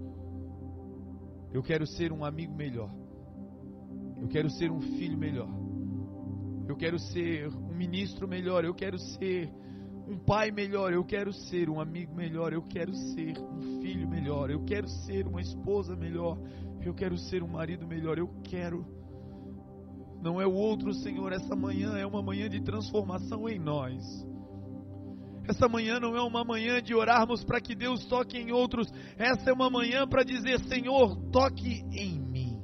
Eu 1.52 1.62
quero 1.62 1.86
ser 1.86 2.12
um 2.12 2.24
amigo 2.24 2.54
melhor. 2.54 2.90
Eu 4.20 4.28
quero 4.28 4.50
ser 4.50 4.70
um 4.70 4.80
filho 4.80 5.16
melhor. 5.16 5.48
Eu 6.68 6.76
quero 6.76 6.98
ser 6.98 7.48
um 7.48 7.74
ministro 7.74 8.28
melhor. 8.28 8.64
Eu 8.64 8.74
quero 8.74 8.98
ser 8.98 9.50
um 10.06 10.18
pai 10.18 10.50
melhor. 10.50 10.92
Eu 10.92 11.04
quero 11.04 11.32
ser 11.32 11.70
um 11.70 11.80
amigo 11.80 12.14
melhor. 12.14 12.52
Eu 12.52 12.62
quero 12.62 12.94
ser 12.94 13.38
um 13.38 13.80
filho 13.80 14.06
melhor. 14.06 14.50
Eu 14.50 14.62
quero 14.64 14.88
ser 14.88 15.26
uma 15.26 15.40
esposa 15.40 15.96
melhor. 15.96 16.38
Eu 16.82 16.92
quero 16.92 17.16
ser 17.16 17.42
um 17.42 17.48
marido 17.48 17.86
melhor. 17.86 18.18
Eu 18.18 18.28
quero. 18.42 18.84
Não 20.20 20.38
é 20.38 20.46
o 20.46 20.52
outro, 20.52 20.92
Senhor. 20.92 21.32
Essa 21.32 21.56
manhã 21.56 21.96
é 21.96 22.04
uma 22.06 22.22
manhã 22.22 22.48
de 22.48 22.60
transformação 22.60 23.48
em 23.48 23.58
nós. 23.58 24.04
Essa 25.48 25.68
manhã 25.68 26.00
não 26.00 26.16
é 26.16 26.22
uma 26.22 26.44
manhã 26.44 26.82
de 26.82 26.94
orarmos 26.94 27.44
para 27.44 27.60
que 27.60 27.74
Deus 27.74 28.04
toque 28.06 28.36
em 28.36 28.50
outros. 28.50 28.88
Essa 29.16 29.50
é 29.50 29.52
uma 29.52 29.70
manhã 29.70 30.06
para 30.06 30.24
dizer: 30.24 30.58
Senhor, 30.60 31.16
toque 31.30 31.84
em 31.92 32.18
mim. 32.18 32.62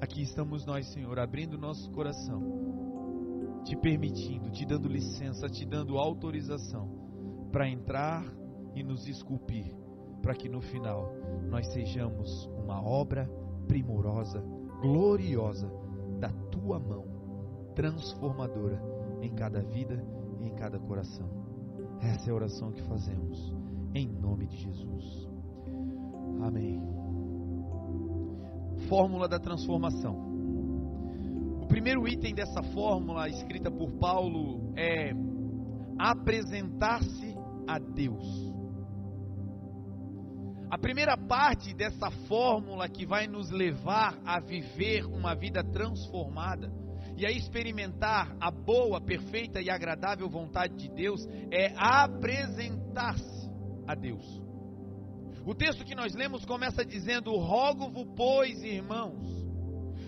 Aqui 0.00 0.22
estamos 0.22 0.64
nós, 0.64 0.86
Senhor, 0.92 1.18
abrindo 1.18 1.58
nosso 1.58 1.90
coração, 1.90 3.62
te 3.64 3.76
permitindo, 3.76 4.50
te 4.50 4.64
dando 4.64 4.88
licença, 4.88 5.48
te 5.48 5.64
dando 5.64 5.98
autorização 5.98 7.48
para 7.52 7.68
entrar 7.68 8.24
e 8.74 8.82
nos 8.82 9.06
esculpir, 9.06 9.74
para 10.22 10.34
que 10.34 10.48
no 10.48 10.60
final 10.60 11.12
nós 11.48 11.66
sejamos 11.72 12.46
uma 12.46 12.82
obra 12.82 13.28
primorosa, 13.66 14.40
gloriosa 14.80 15.70
da 16.18 16.30
tua 16.50 16.78
mão, 16.78 17.04
transformadora 17.74 18.82
em 19.20 19.32
cada 19.34 19.62
vida 19.62 20.04
em 20.42 20.54
cada 20.54 20.78
coração. 20.78 21.28
Essa 22.00 22.28
é 22.28 22.32
a 22.32 22.34
oração 22.34 22.72
que 22.72 22.82
fazemos, 22.82 23.54
em 23.94 24.08
nome 24.08 24.46
de 24.46 24.56
Jesus. 24.56 25.28
Amém. 26.42 26.80
Fórmula 28.88 29.28
da 29.28 29.38
transformação. 29.38 30.32
O 31.62 31.66
primeiro 31.66 32.06
item 32.08 32.34
dessa 32.34 32.62
fórmula, 32.74 33.28
escrita 33.28 33.70
por 33.70 33.92
Paulo, 33.92 34.72
é 34.76 35.12
apresentar-se 35.98 37.36
a 37.66 37.78
Deus. 37.78 38.52
A 40.68 40.78
primeira 40.78 41.16
parte 41.16 41.74
dessa 41.74 42.10
fórmula 42.26 42.88
que 42.88 43.06
vai 43.06 43.26
nos 43.26 43.50
levar 43.50 44.18
a 44.24 44.40
viver 44.40 45.04
uma 45.04 45.34
vida 45.34 45.62
transformada 45.62 46.72
e 47.22 47.26
a 47.26 47.30
experimentar 47.30 48.36
a 48.40 48.50
boa, 48.50 49.00
perfeita 49.00 49.60
e 49.60 49.70
agradável 49.70 50.28
vontade 50.28 50.74
de 50.74 50.88
Deus 50.88 51.24
é 51.52 51.72
apresentar-se 51.76 53.48
a 53.86 53.94
Deus. 53.94 54.42
O 55.46 55.54
texto 55.54 55.84
que 55.84 55.94
nós 55.94 56.14
lemos 56.14 56.44
começa 56.44 56.84
dizendo: 56.84 57.30
Rogo-vos, 57.36 58.08
pois, 58.16 58.60
irmãos. 58.64 59.40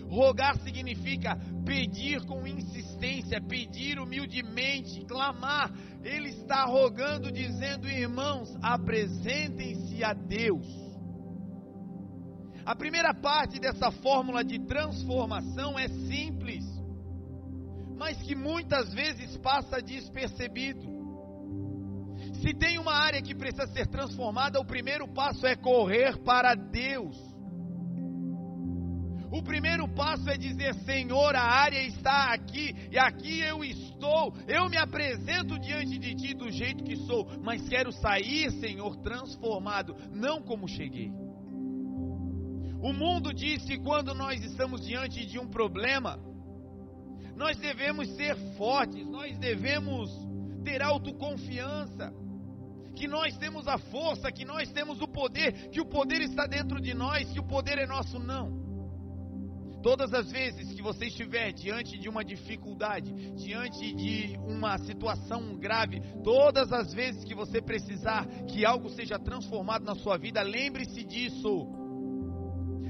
Rogar 0.09 0.59
significa 0.59 1.37
pedir 1.65 2.21
com 2.25 2.45
insistência, 2.45 3.41
pedir 3.41 3.97
humildemente, 3.97 5.05
clamar. 5.05 5.71
Ele 6.03 6.29
está 6.29 6.65
rogando, 6.65 7.31
dizendo: 7.31 7.87
Irmãos, 7.87 8.53
apresentem-se 8.61 10.03
a 10.03 10.11
Deus. 10.11 10.67
A 12.65 12.75
primeira 12.75 13.13
parte 13.13 13.57
dessa 13.57 13.89
fórmula 13.89 14.43
de 14.43 14.59
transformação 14.65 15.79
é 15.79 15.87
simples 15.87 16.64
mas 17.97 18.21
que 18.21 18.35
muitas 18.35 18.93
vezes 18.93 19.37
passa 19.37 19.81
despercebido. 19.81 20.95
Se 22.41 22.53
tem 22.53 22.77
uma 22.77 22.93
área 22.93 23.21
que 23.21 23.33
precisa 23.33 23.67
ser 23.67 23.87
transformada, 23.87 24.59
o 24.59 24.65
primeiro 24.65 25.07
passo 25.07 25.45
é 25.47 25.55
correr 25.55 26.17
para 26.23 26.53
Deus. 26.53 27.17
O 29.31 29.41
primeiro 29.41 29.87
passo 29.87 30.29
é 30.29 30.37
dizer: 30.37 30.73
Senhor, 30.85 31.35
a 31.35 31.41
área 31.41 31.81
está 31.81 32.33
aqui 32.33 32.73
e 32.91 32.97
aqui 32.97 33.41
eu 33.41 33.63
estou. 33.63 34.33
Eu 34.47 34.69
me 34.69 34.77
apresento 34.77 35.59
diante 35.59 35.97
de 35.97 36.15
Ti 36.15 36.33
do 36.33 36.49
jeito 36.49 36.83
que 36.83 36.95
sou, 36.95 37.27
mas 37.43 37.67
quero 37.67 37.91
sair, 37.91 38.51
Senhor, 38.59 38.95
transformado, 38.97 39.95
não 40.11 40.41
como 40.41 40.67
cheguei. 40.67 41.11
O 42.81 42.93
mundo 42.93 43.33
diz 43.33 43.65
que 43.65 43.79
quando 43.79 44.13
nós 44.13 44.41
estamos 44.43 44.85
diante 44.85 45.25
de 45.25 45.39
um 45.39 45.47
problema, 45.47 46.19
nós 47.35 47.57
devemos 47.57 48.07
ser 48.15 48.35
fortes, 48.57 49.05
nós 49.07 49.37
devemos 49.37 50.09
ter 50.63 50.81
autoconfiança. 50.81 52.13
que 52.95 53.07
nós 53.09 53.37
temos 53.37 53.67
a 53.67 53.77
força, 53.77 54.31
que 54.31 54.45
nós 54.45 54.71
temos 54.71 55.01
o 55.01 55.07
poder, 55.07 55.69
que 55.69 55.81
o 55.81 55.85
poder 55.85 56.21
está 56.21 56.47
dentro 56.47 56.79
de 56.79 56.93
nós, 56.93 57.29
que 57.29 57.41
o 57.41 57.43
poder 57.43 57.77
é 57.77 57.85
nosso, 57.85 58.17
não. 58.17 58.63
Todas 59.83 60.13
as 60.13 60.31
vezes 60.31 60.73
que 60.73 60.81
você 60.81 61.07
estiver 61.07 61.51
diante 61.51 61.99
de 61.99 62.09
uma 62.09 62.23
dificuldade, 62.23 63.11
diante 63.35 63.93
de 63.93 64.35
uma 64.37 64.77
situação 64.79 65.57
grave, 65.57 65.99
todas 66.23 66.71
as 66.71 66.93
vezes 66.93 67.23
que 67.23 67.35
você 67.35 67.61
precisar 67.61 68.25
que 68.47 68.65
algo 68.65 68.89
seja 68.89 69.19
transformado 69.19 69.83
na 69.83 69.93
sua 69.93 70.17
vida, 70.17 70.41
lembre-se 70.41 71.03
disso. 71.03 71.67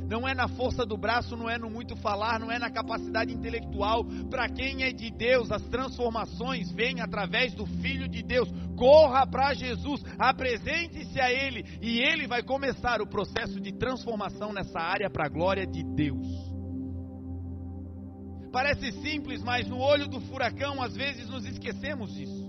Não 0.08 0.28
é 0.28 0.36
na 0.36 0.48
força 0.48 0.86
do 0.86 0.98
braço, 0.98 1.36
não 1.36 1.50
é 1.50 1.58
no 1.58 1.70
muito 1.70 1.96
falar, 1.96 2.40
não 2.40 2.52
é 2.52 2.60
na 2.60 2.70
capacidade 2.70 3.34
intelectual. 3.34 4.06
Para 4.30 4.48
quem 4.48 4.84
é 4.84 4.92
de 4.92 5.10
Deus, 5.10 5.52
as 5.52 5.64
transformações 5.64 6.72
vêm 6.72 7.02
através 7.02 7.54
do 7.54 7.66
Filho 7.66 8.08
de 8.08 8.22
Deus. 8.22 8.50
Corra 8.78 9.26
para 9.26 9.54
Jesus, 9.54 10.04
apresente-se 10.20 11.20
a 11.20 11.32
Ele 11.32 11.66
e 11.82 12.00
Ele 12.00 12.28
vai 12.28 12.44
começar 12.44 13.02
o 13.02 13.08
processo 13.08 13.60
de 13.60 13.72
transformação 13.72 14.54
nessa 14.54 14.80
área 14.80 15.10
para 15.10 15.26
a 15.26 15.30
glória 15.30 15.66
de 15.66 15.84
Deus. 15.84 16.28
Parece 18.52 18.92
simples, 19.02 19.44
mas 19.44 19.68
no 19.68 19.80
olho 19.80 20.08
do 20.08 20.22
furacão 20.22 20.82
às 20.82 20.96
vezes 20.96 21.28
nos 21.28 21.46
esquecemos 21.46 22.14
disso. 22.14 22.46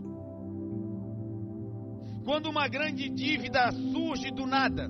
Quando 2.24 2.50
uma 2.50 2.68
grande 2.68 3.08
dívida 3.08 3.70
surge 3.72 4.30
do 4.30 4.46
nada, 4.46 4.88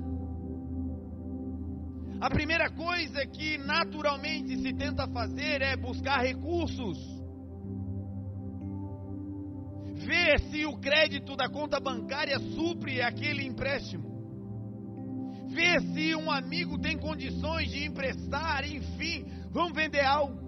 a 2.21 2.31
primeira 2.31 2.71
coisa 2.71 3.27
que 3.27 3.59
naturalmente 3.59 4.57
se 4.57 4.73
tenta 4.73 5.07
fazer 5.09 5.61
é 5.63 5.77
buscar 5.77 6.21
recursos. 6.23 6.99
Ver 9.95 10.41
se 10.51 10.65
o 10.65 10.77
crédito 10.79 11.37
da 11.37 11.49
conta 11.49 11.79
bancária 11.81 12.39
supre 12.55 13.03
aquele 13.03 13.45
empréstimo. 13.45 14.17
Ver 15.49 15.81
se 15.81 16.15
um 16.15 16.31
amigo 16.31 16.79
tem 16.79 16.99
condições 16.99 17.71
de 17.71 17.85
emprestar, 17.85 18.65
enfim, 18.65 19.25
vamos 19.51 19.75
vender 19.75 20.05
algo. 20.05 20.46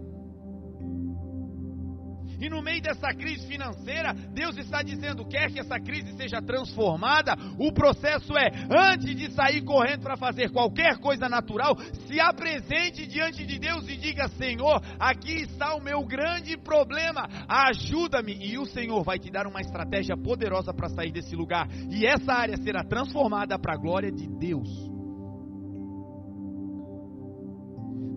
E 2.40 2.48
no 2.48 2.62
meio 2.62 2.80
dessa 2.80 3.08
crise 3.12 3.46
financeira, 3.46 4.12
Deus 4.12 4.56
está 4.56 4.82
dizendo: 4.82 5.26
quer 5.26 5.50
que 5.50 5.58
essa 5.58 5.78
crise 5.80 6.12
seja 6.16 6.40
transformada? 6.40 7.34
O 7.58 7.72
processo 7.72 8.36
é, 8.36 8.50
antes 8.70 9.16
de 9.16 9.32
sair 9.32 9.62
correndo 9.62 10.02
para 10.02 10.16
fazer 10.16 10.50
qualquer 10.50 10.98
coisa 10.98 11.28
natural, 11.28 11.76
se 12.06 12.20
apresente 12.20 13.06
diante 13.06 13.44
de 13.44 13.58
Deus 13.58 13.88
e 13.88 13.96
diga: 13.96 14.28
Senhor, 14.28 14.80
aqui 15.00 15.42
está 15.42 15.74
o 15.74 15.82
meu 15.82 16.04
grande 16.04 16.56
problema, 16.56 17.28
ajuda-me. 17.48 18.34
E 18.34 18.56
o 18.56 18.66
Senhor 18.66 19.02
vai 19.02 19.18
te 19.18 19.30
dar 19.30 19.46
uma 19.46 19.60
estratégia 19.60 20.16
poderosa 20.16 20.72
para 20.72 20.88
sair 20.88 21.10
desse 21.10 21.34
lugar. 21.34 21.68
E 21.90 22.06
essa 22.06 22.32
área 22.32 22.56
será 22.56 22.84
transformada 22.84 23.58
para 23.58 23.74
a 23.74 23.76
glória 23.76 24.12
de 24.12 24.28
Deus. 24.28 24.68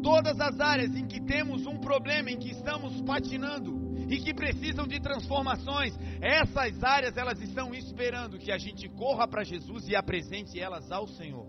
Todas 0.03 0.39
as 0.39 0.59
áreas 0.59 0.95
em 0.95 1.05
que 1.05 1.21
temos 1.21 1.65
um 1.65 1.77
problema, 1.77 2.31
em 2.31 2.37
que 2.37 2.49
estamos 2.49 2.99
patinando, 3.01 3.80
e 4.11 4.19
que 4.19 4.33
precisam 4.33 4.85
de 4.85 4.99
transformações. 4.99 5.97
Essas 6.21 6.83
áreas 6.83 7.15
elas 7.15 7.41
estão 7.41 7.73
esperando 7.73 8.37
que 8.37 8.51
a 8.51 8.57
gente 8.57 8.89
corra 8.89 9.25
para 9.25 9.43
Jesus 9.43 9.87
e 9.87 9.95
apresente 9.95 10.59
elas 10.59 10.91
ao 10.91 11.07
Senhor. 11.07 11.47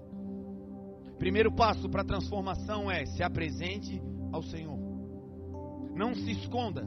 Primeiro 1.18 1.52
passo 1.52 1.88
para 1.90 2.02
a 2.02 2.04
transformação 2.04 2.88
é 2.88 3.04
se 3.04 3.22
apresente 3.22 4.00
ao 4.32 4.42
Senhor. 4.42 4.78
Não 5.94 6.14
se 6.14 6.30
esconda. 6.30 6.86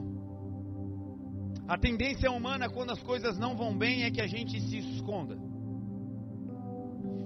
A 1.67 1.77
tendência 1.77 2.31
humana 2.31 2.69
quando 2.69 2.91
as 2.91 3.01
coisas 3.03 3.37
não 3.37 3.57
vão 3.57 3.77
bem 3.77 4.03
é 4.03 4.11
que 4.11 4.21
a 4.21 4.27
gente 4.27 4.59
se 4.61 4.77
esconda. 4.77 5.37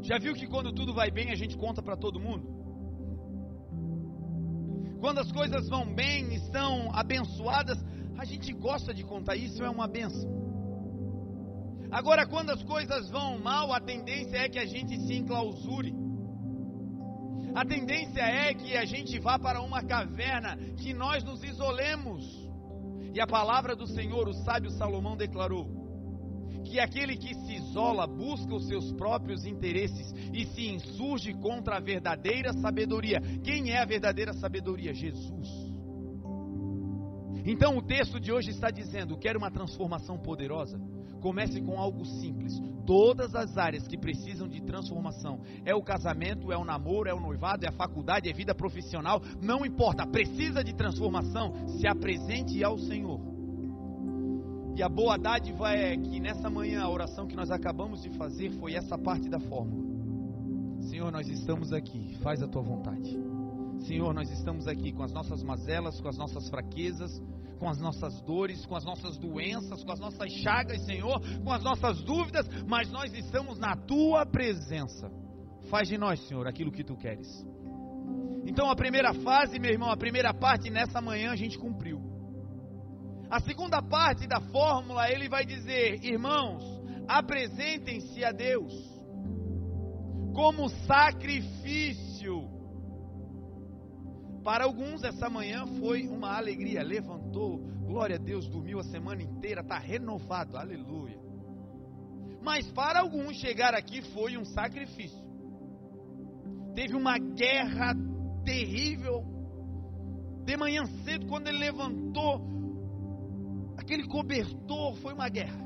Já 0.01 0.17
viu 0.17 0.33
que 0.33 0.47
quando 0.47 0.73
tudo 0.73 0.93
vai 0.93 1.11
bem 1.11 1.29
a 1.29 1.35
gente 1.35 1.55
conta 1.55 1.83
para 1.83 1.97
todo 1.97 2.19
mundo? 2.19 2.57
Quando 4.99 5.19
as 5.19 5.31
coisas 5.31 5.69
vão 5.69 5.93
bem, 5.93 6.33
estão 6.33 6.89
abençoadas, 6.93 7.77
a 8.19 8.25
gente 8.25 8.51
gosta 8.51 8.93
de 8.93 9.01
contar 9.01 9.37
isso, 9.37 9.63
é 9.63 9.69
uma 9.69 9.87
benção. 9.87 10.29
Agora, 11.89 12.27
quando 12.27 12.49
as 12.49 12.61
coisas 12.61 13.09
vão 13.09 13.39
mal, 13.39 13.71
a 13.71 13.79
tendência 13.79 14.37
é 14.37 14.49
que 14.49 14.59
a 14.59 14.65
gente 14.65 14.99
se 15.07 15.15
enclausure. 15.15 15.95
A 17.55 17.65
tendência 17.65 18.21
é 18.21 18.53
que 18.53 18.75
a 18.75 18.83
gente 18.83 19.17
vá 19.19 19.39
para 19.39 19.61
uma 19.61 19.81
caverna, 19.81 20.57
que 20.75 20.93
nós 20.93 21.23
nos 21.23 21.41
isolemos. 21.43 22.25
E 23.13 23.21
a 23.21 23.25
palavra 23.25 23.73
do 23.73 23.87
Senhor, 23.87 24.27
o 24.27 24.33
sábio 24.33 24.69
Salomão 24.71 25.15
declarou: 25.15 25.65
que 26.65 26.77
aquele 26.77 27.15
que 27.15 27.33
se 27.33 27.53
isola 27.53 28.05
busca 28.05 28.53
os 28.53 28.67
seus 28.67 28.91
próprios 28.91 29.45
interesses 29.45 30.13
e 30.33 30.45
se 30.45 30.67
insurge 30.67 31.33
contra 31.35 31.77
a 31.77 31.79
verdadeira 31.79 32.51
sabedoria. 32.51 33.21
Quem 33.45 33.71
é 33.71 33.79
a 33.79 33.85
verdadeira 33.85 34.33
sabedoria? 34.33 34.93
Jesus. 34.93 35.69
Então 37.45 37.77
o 37.77 37.81
texto 37.81 38.19
de 38.19 38.31
hoje 38.31 38.49
está 38.49 38.69
dizendo: 38.69 39.17
quer 39.17 39.37
uma 39.37 39.51
transformação 39.51 40.17
poderosa? 40.17 40.79
Comece 41.21 41.61
com 41.61 41.77
algo 41.77 42.05
simples. 42.05 42.53
Todas 42.85 43.35
as 43.35 43.57
áreas 43.57 43.87
que 43.87 43.97
precisam 43.97 44.47
de 44.47 44.61
transformação 44.61 45.41
é 45.65 45.75
o 45.75 45.81
casamento, 45.81 46.51
é 46.51 46.57
o 46.57 46.63
namoro, 46.63 47.09
é 47.09 47.13
o 47.13 47.19
noivado, 47.19 47.65
é 47.65 47.69
a 47.69 47.73
faculdade, 47.73 48.29
é 48.29 48.33
vida 48.33 48.55
profissional, 48.55 49.21
não 49.41 49.65
importa, 49.65 50.07
precisa 50.07 50.63
de 50.63 50.73
transformação, 50.73 51.53
se 51.77 51.87
apresente 51.87 52.63
ao 52.63 52.77
Senhor. 52.77 53.19
E 54.75 54.81
a 54.81 54.87
boa 54.87 55.17
dádiva 55.17 55.71
é 55.71 55.97
que 55.97 56.19
nessa 56.19 56.49
manhã 56.49 56.81
a 56.81 56.89
oração 56.89 57.27
que 57.27 57.35
nós 57.35 57.51
acabamos 57.51 58.01
de 58.01 58.09
fazer 58.11 58.51
foi 58.51 58.75
essa 58.75 58.97
parte 58.97 59.29
da 59.29 59.39
fórmula. 59.39 59.89
Senhor, 60.83 61.11
nós 61.11 61.27
estamos 61.27 61.73
aqui, 61.73 62.17
faz 62.23 62.41
a 62.41 62.47
tua 62.47 62.61
vontade. 62.61 63.38
Senhor, 63.81 64.13
nós 64.13 64.29
estamos 64.31 64.67
aqui 64.67 64.91
com 64.91 65.03
as 65.03 65.11
nossas 65.11 65.41
mazelas, 65.41 65.99
com 65.99 66.07
as 66.07 66.17
nossas 66.17 66.49
fraquezas, 66.49 67.21
com 67.57 67.67
as 67.67 67.79
nossas 67.79 68.21
dores, 68.21 68.65
com 68.65 68.75
as 68.75 68.85
nossas 68.85 69.17
doenças, 69.17 69.83
com 69.83 69.91
as 69.91 69.99
nossas 69.99 70.31
chagas, 70.31 70.81
Senhor, 70.85 71.21
com 71.43 71.51
as 71.51 71.63
nossas 71.63 72.01
dúvidas, 72.03 72.47
mas 72.67 72.89
nós 72.89 73.13
estamos 73.13 73.59
na 73.59 73.75
tua 73.75 74.25
presença. 74.25 75.11
Faz 75.69 75.87
de 75.87 75.97
nós, 75.97 76.19
Senhor, 76.27 76.47
aquilo 76.47 76.71
que 76.71 76.83
tu 76.83 76.95
queres. 76.95 77.27
Então, 78.45 78.69
a 78.69 78.75
primeira 78.75 79.13
fase, 79.13 79.59
meu 79.59 79.71
irmão, 79.71 79.91
a 79.91 79.97
primeira 79.97 80.33
parte 80.33 80.69
nessa 80.69 81.01
manhã 81.01 81.31
a 81.31 81.35
gente 81.35 81.57
cumpriu. 81.57 81.99
A 83.29 83.39
segunda 83.39 83.81
parte 83.81 84.25
da 84.25 84.39
fórmula, 84.39 85.11
ele 85.11 85.29
vai 85.29 85.45
dizer: 85.45 86.03
irmãos, 86.03 86.63
apresentem-se 87.07 88.23
a 88.23 88.31
Deus 88.31 88.73
como 90.33 90.69
sacrifício 90.87 92.58
para 94.39 94.63
alguns, 94.63 95.03
essa 95.03 95.29
manhã 95.29 95.65
foi 95.79 96.07
uma 96.07 96.35
alegria. 96.35 96.83
Levantou, 96.83 97.59
glória 97.85 98.15
a 98.15 98.19
Deus, 98.19 98.47
dormiu 98.47 98.79
a 98.79 98.83
semana 98.83 99.21
inteira, 99.21 99.61
está 99.61 99.77
renovado, 99.77 100.57
aleluia. 100.57 101.19
Mas 102.41 102.71
para 102.71 103.01
alguns, 103.01 103.35
chegar 103.37 103.73
aqui 103.73 104.01
foi 104.13 104.37
um 104.37 104.45
sacrifício. 104.45 105.23
Teve 106.73 106.95
uma 106.95 107.17
guerra 107.17 107.93
terrível. 108.45 109.23
De 110.45 110.55
manhã 110.57 110.85
cedo, 111.03 111.27
quando 111.27 111.47
ele 111.47 111.57
levantou, 111.57 112.41
aquele 113.77 114.07
cobertor 114.07 114.95
foi 114.95 115.13
uma 115.13 115.29
guerra. 115.29 115.59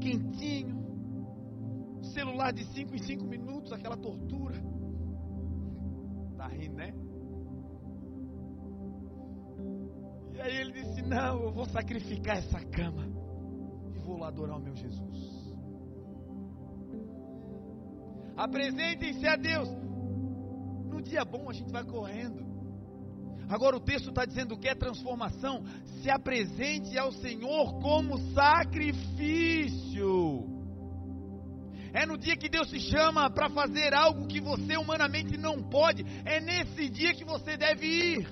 Quentinho, 0.00 0.76
celular 2.14 2.52
de 2.52 2.64
5 2.72 2.94
em 2.94 2.98
5 2.98 3.24
minutos, 3.24 3.72
aquela 3.72 3.96
tortura. 3.96 4.56
Tá 6.36 6.48
rindo, 6.48 6.76
né? 6.76 6.92
E 10.36 10.40
aí 10.40 10.56
ele 10.58 10.72
disse: 10.72 11.02
Não, 11.02 11.42
eu 11.42 11.50
vou 11.50 11.64
sacrificar 11.66 12.36
essa 12.36 12.60
cama 12.60 13.08
e 13.94 13.98
vou 13.98 14.18
lá 14.18 14.28
adorar 14.28 14.58
o 14.58 14.60
meu 14.60 14.76
Jesus. 14.76 15.56
Apresentem-se 18.36 19.26
a 19.26 19.36
Deus. 19.36 19.68
No 20.90 21.00
dia 21.00 21.24
bom 21.24 21.48
a 21.48 21.54
gente 21.54 21.72
vai 21.72 21.84
correndo. 21.84 22.44
Agora 23.48 23.76
o 23.76 23.80
texto 23.80 24.10
está 24.10 24.26
dizendo 24.26 24.58
que 24.58 24.68
é 24.68 24.74
transformação. 24.74 25.64
Se 26.02 26.10
apresente 26.10 26.98
ao 26.98 27.12
Senhor 27.12 27.78
como 27.80 28.18
sacrifício. 28.34 30.04
É 31.94 32.04
no 32.04 32.18
dia 32.18 32.36
que 32.36 32.50
Deus 32.50 32.68
te 32.68 32.78
chama 32.78 33.30
para 33.30 33.48
fazer 33.48 33.94
algo 33.94 34.26
que 34.26 34.38
você 34.38 34.76
humanamente 34.76 35.38
não 35.38 35.62
pode. 35.62 36.04
É 36.26 36.40
nesse 36.40 36.90
dia 36.90 37.14
que 37.14 37.24
você 37.24 37.56
deve 37.56 37.86
ir. 37.86 38.28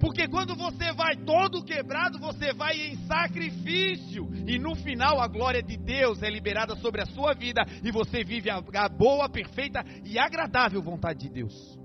Porque 0.00 0.26
quando 0.26 0.56
você 0.56 0.92
vai 0.94 1.14
todo 1.14 1.62
quebrado, 1.62 2.18
você 2.18 2.54
vai 2.54 2.74
em 2.74 2.96
sacrifício. 3.06 4.30
E 4.48 4.58
no 4.58 4.74
final 4.74 5.20
a 5.20 5.28
glória 5.28 5.62
de 5.62 5.76
Deus 5.76 6.22
é 6.22 6.30
liberada 6.30 6.74
sobre 6.76 7.02
a 7.02 7.06
sua 7.06 7.34
vida. 7.34 7.62
E 7.84 7.92
você 7.92 8.24
vive 8.24 8.48
a, 8.48 8.88
boa, 8.88 9.28
perfeita 9.28 9.84
e 10.02 10.18
agradável 10.18 10.82
vontade 10.82 11.20
de 11.20 11.28
Deus. 11.28 11.78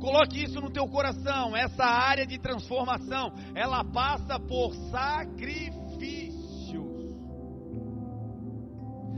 Coloque 0.00 0.44
isso 0.44 0.60
no 0.60 0.70
teu 0.70 0.88
coração. 0.88 1.54
Essa 1.54 1.84
área 1.84 2.26
de 2.26 2.38
transformação, 2.38 3.34
ela 3.54 3.84
passa 3.84 4.40
por 4.40 4.74
sacrifícios. 4.90 6.46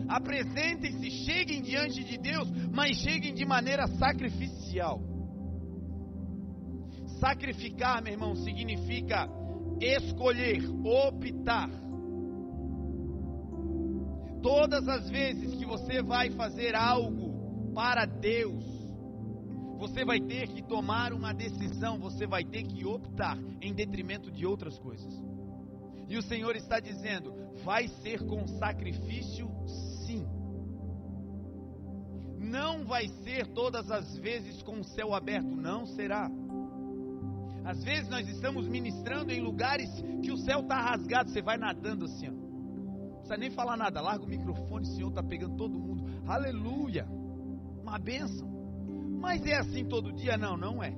Apresentem-se, 0.09 1.11
cheguem 1.25 1.63
diante 1.63 2.03
de 2.03 2.19
Deus, 2.19 2.51
mas 2.73 2.97
cheguem 2.97 3.33
de 3.33 3.45
maneira 3.45 3.87
sacrificial. 3.87 5.18
Sacrificar, 7.19 8.03
meu 8.03 8.13
irmão, 8.13 8.37
significa 8.37 9.29
escolher, 9.81 10.63
optar. 10.85 11.71
Todas 14.43 14.87
as 14.89 15.11
vezes 15.11 15.55
que 15.55 15.67
você 15.67 16.03
vai 16.03 16.31
fazer 16.31 16.75
algo 16.75 17.73
para 17.75 18.07
Deus, 18.07 18.65
você 19.79 20.05
vai 20.05 20.21
ter 20.21 20.49
que 20.49 20.63
tomar 20.63 21.13
uma 21.13 21.33
decisão, 21.33 21.99
você 21.99 22.27
vai 22.27 22.45
ter 22.45 22.65
que 22.65 22.85
optar 22.85 23.39
em 23.61 23.73
detrimento 23.73 24.31
de 24.31 24.47
outras 24.47 24.79
coisas. 24.79 25.13
E 26.09 26.17
o 26.17 26.23
Senhor 26.23 26.57
está 26.57 26.81
dizendo: 26.81 27.33
vai 27.65 27.89
ser 28.03 28.25
com 28.27 28.47
sacrifício, 28.47 29.51
sim. 30.07 30.27
Não 32.39 32.85
vai 32.85 33.09
ser 33.09 33.47
todas 33.49 33.91
as 33.91 34.17
vezes 34.19 34.63
com 34.63 34.81
o 34.81 34.85
céu 34.85 35.15
aberto, 35.15 35.55
não 35.55 35.85
será. 35.87 36.31
Às 37.69 37.85
vezes 37.85 38.09
nós 38.09 38.27
estamos 38.27 38.67
ministrando 38.67 39.31
em 39.31 39.43
lugares 39.43 39.91
que 40.23 40.33
o 40.33 40.39
céu 40.39 40.61
está 40.61 40.81
rasgado, 40.81 41.29
você 41.29 41.43
vai 41.43 41.59
nadando 41.59 42.07
assim, 42.07 42.27
ó. 42.27 42.33
não 42.33 43.17
precisa 43.17 43.37
nem 43.37 43.51
falar 43.51 43.77
nada, 43.77 44.01
larga 44.01 44.25
o 44.25 44.27
microfone, 44.27 44.87
o 44.87 44.91
Senhor 44.95 45.11
está 45.11 45.23
pegando 45.23 45.55
todo 45.55 45.79
mundo, 45.79 46.03
aleluia, 46.27 47.07
uma 47.83 47.99
bênção. 47.99 48.49
Mas 49.21 49.45
é 49.45 49.59
assim 49.59 49.85
todo 49.85 50.15
dia? 50.15 50.39
Não, 50.39 50.57
não 50.57 50.83
é. 50.83 50.97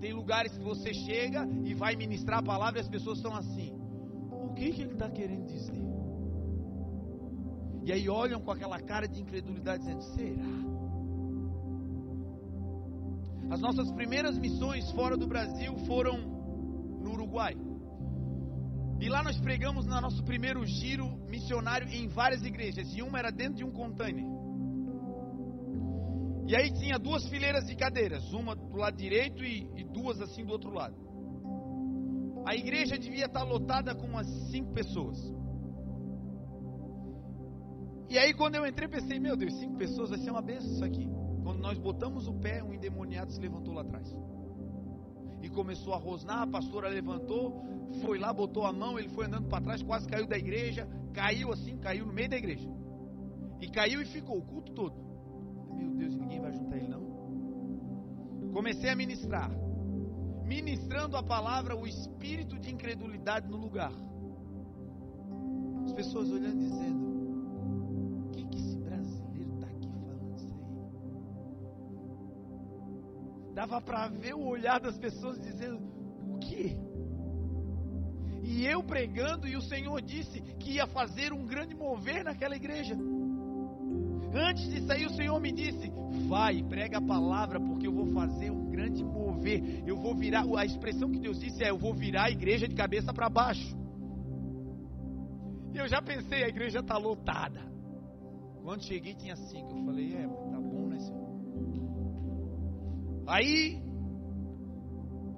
Tem 0.00 0.12
lugares 0.12 0.50
que 0.58 0.64
você 0.64 0.92
chega 0.92 1.46
e 1.64 1.74
vai 1.74 1.94
ministrar 1.94 2.40
a 2.40 2.42
palavra 2.42 2.80
e 2.80 2.82
as 2.82 2.88
pessoas 2.88 3.18
estão 3.18 3.32
assim: 3.36 3.72
o 4.32 4.52
que, 4.52 4.72
que 4.72 4.82
ele 4.82 4.94
está 4.94 5.08
querendo 5.08 5.46
dizer? 5.46 5.86
E 7.84 7.92
aí 7.92 8.08
olham 8.08 8.40
com 8.40 8.50
aquela 8.50 8.80
cara 8.80 9.06
de 9.06 9.22
incredulidade, 9.22 9.84
dizendo: 9.84 10.02
será? 10.02 10.75
As 13.50 13.60
nossas 13.60 13.90
primeiras 13.92 14.38
missões 14.38 14.90
fora 14.92 15.16
do 15.16 15.26
Brasil 15.26 15.76
foram 15.86 16.18
no 17.00 17.12
Uruguai. 17.12 17.54
E 19.00 19.08
lá 19.08 19.22
nós 19.22 19.38
pregamos 19.38 19.86
no 19.86 20.00
nosso 20.00 20.24
primeiro 20.24 20.64
giro 20.64 21.06
missionário 21.28 21.88
em 21.88 22.08
várias 22.08 22.42
igrejas. 22.42 22.92
E 22.94 23.02
uma 23.02 23.18
era 23.18 23.30
dentro 23.30 23.54
de 23.54 23.64
um 23.64 23.70
container. 23.70 24.24
E 26.48 26.54
aí 26.54 26.72
tinha 26.72 26.98
duas 26.98 27.28
fileiras 27.28 27.66
de 27.66 27.74
cadeiras, 27.74 28.32
uma 28.32 28.54
do 28.54 28.76
lado 28.76 28.96
direito 28.96 29.44
e, 29.44 29.68
e 29.76 29.84
duas 29.84 30.20
assim 30.20 30.44
do 30.44 30.52
outro 30.52 30.70
lado. 30.70 30.94
A 32.46 32.54
igreja 32.54 32.96
devia 32.96 33.26
estar 33.26 33.42
lotada 33.42 33.94
com 33.94 34.06
umas 34.06 34.28
cinco 34.50 34.72
pessoas. 34.72 35.18
E 38.08 38.16
aí 38.16 38.32
quando 38.32 38.54
eu 38.54 38.66
entrei 38.66 38.88
pensei, 38.88 39.18
meu 39.18 39.36
Deus, 39.36 39.52
cinco 39.54 39.76
pessoas 39.76 40.10
vai 40.10 40.20
ser 40.20 40.30
uma 40.30 40.42
benção 40.42 40.70
isso 40.70 40.84
aqui. 40.84 41.08
Quando 41.46 41.60
nós 41.60 41.78
botamos 41.78 42.26
o 42.26 42.34
pé, 42.34 42.60
um 42.60 42.74
endemoniado 42.74 43.30
se 43.30 43.40
levantou 43.40 43.72
lá 43.72 43.82
atrás. 43.82 44.12
E 45.40 45.48
começou 45.48 45.94
a 45.94 45.96
rosnar, 45.96 46.42
a 46.42 46.46
pastora 46.48 46.88
levantou, 46.88 47.64
foi 48.02 48.18
lá, 48.18 48.32
botou 48.32 48.66
a 48.66 48.72
mão, 48.72 48.98
ele 48.98 49.10
foi 49.10 49.26
andando 49.26 49.46
para 49.46 49.62
trás, 49.62 49.80
quase 49.80 50.08
caiu 50.08 50.26
da 50.26 50.36
igreja, 50.36 50.88
caiu 51.14 51.52
assim, 51.52 51.78
caiu 51.78 52.04
no 52.04 52.12
meio 52.12 52.28
da 52.28 52.36
igreja. 52.36 52.68
E 53.60 53.70
caiu 53.70 54.02
e 54.02 54.06
ficou 54.06 54.38
o 54.38 54.42
culto 54.42 54.72
todo. 54.72 54.96
Meu 55.72 55.92
Deus, 55.92 56.16
ninguém 56.16 56.40
vai 56.40 56.52
juntar 56.52 56.78
ele 56.78 56.88
não. 56.88 58.50
Comecei 58.52 58.90
a 58.90 58.96
ministrar. 58.96 59.48
Ministrando 60.42 61.16
a 61.16 61.22
palavra, 61.22 61.76
o 61.76 61.86
espírito 61.86 62.58
de 62.58 62.74
incredulidade 62.74 63.48
no 63.48 63.56
lugar. 63.56 63.92
As 65.84 65.92
pessoas 65.92 66.28
olhando 66.28 66.58
dizendo: 66.58 67.15
Dava 73.56 73.80
para 73.80 74.06
ver 74.08 74.34
o 74.34 74.44
olhar 74.44 74.78
das 74.78 74.98
pessoas 74.98 75.40
dizendo: 75.40 75.80
O 76.30 76.38
que? 76.38 76.76
E 78.42 78.66
eu 78.66 78.82
pregando, 78.82 79.48
e 79.48 79.56
o 79.56 79.62
Senhor 79.62 79.98
disse 80.02 80.42
que 80.60 80.72
ia 80.72 80.86
fazer 80.86 81.32
um 81.32 81.46
grande 81.46 81.74
mover 81.74 82.22
naquela 82.22 82.54
igreja. 82.54 82.94
Antes 84.34 84.68
de 84.68 84.86
sair, 84.86 85.06
o 85.06 85.14
Senhor 85.14 85.40
me 85.40 85.52
disse: 85.52 85.90
Vai, 86.28 86.62
prega 86.64 86.98
a 86.98 87.00
palavra, 87.00 87.58
porque 87.58 87.86
eu 87.86 87.94
vou 87.94 88.12
fazer 88.12 88.50
um 88.50 88.68
grande 88.68 89.02
mover. 89.02 89.82
Eu 89.86 89.96
vou 89.96 90.14
virar. 90.14 90.44
A 90.58 90.66
expressão 90.66 91.10
que 91.10 91.18
Deus 91.18 91.40
disse 91.40 91.64
é: 91.64 91.70
Eu 91.70 91.78
vou 91.78 91.94
virar 91.94 92.24
a 92.24 92.30
igreja 92.30 92.68
de 92.68 92.74
cabeça 92.74 93.10
para 93.10 93.30
baixo. 93.30 93.74
E 95.72 95.78
eu 95.78 95.88
já 95.88 96.02
pensei: 96.02 96.44
a 96.44 96.48
igreja 96.48 96.80
está 96.80 96.98
lotada. 96.98 97.64
Quando 98.62 98.84
cheguei, 98.84 99.14
tinha 99.14 99.34
cinco. 99.34 99.78
Eu 99.78 99.84
falei: 99.86 100.14
É, 100.14 100.26
tá 100.26 100.26
né, 100.26 100.36
Senhor? 100.50 100.65
Aí 103.26 103.82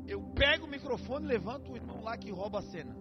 eu 0.06 0.22
pego 0.34 0.66
o 0.66 0.70
microfone, 0.70 1.26
levanto 1.26 1.72
o 1.72 1.76
irmão 1.76 2.02
lá 2.02 2.16
que 2.16 2.30
rouba 2.30 2.58
a 2.60 2.62
cena. 2.62 2.96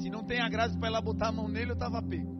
Se 0.00 0.10
não 0.10 0.24
tem 0.24 0.40
a 0.40 0.48
graça 0.48 0.78
para 0.78 0.90
lá 0.90 1.00
botar 1.00 1.28
a 1.28 1.32
mão 1.32 1.48
nele, 1.48 1.70
eu 1.70 1.74
estava 1.74 2.02
pego. 2.02 2.38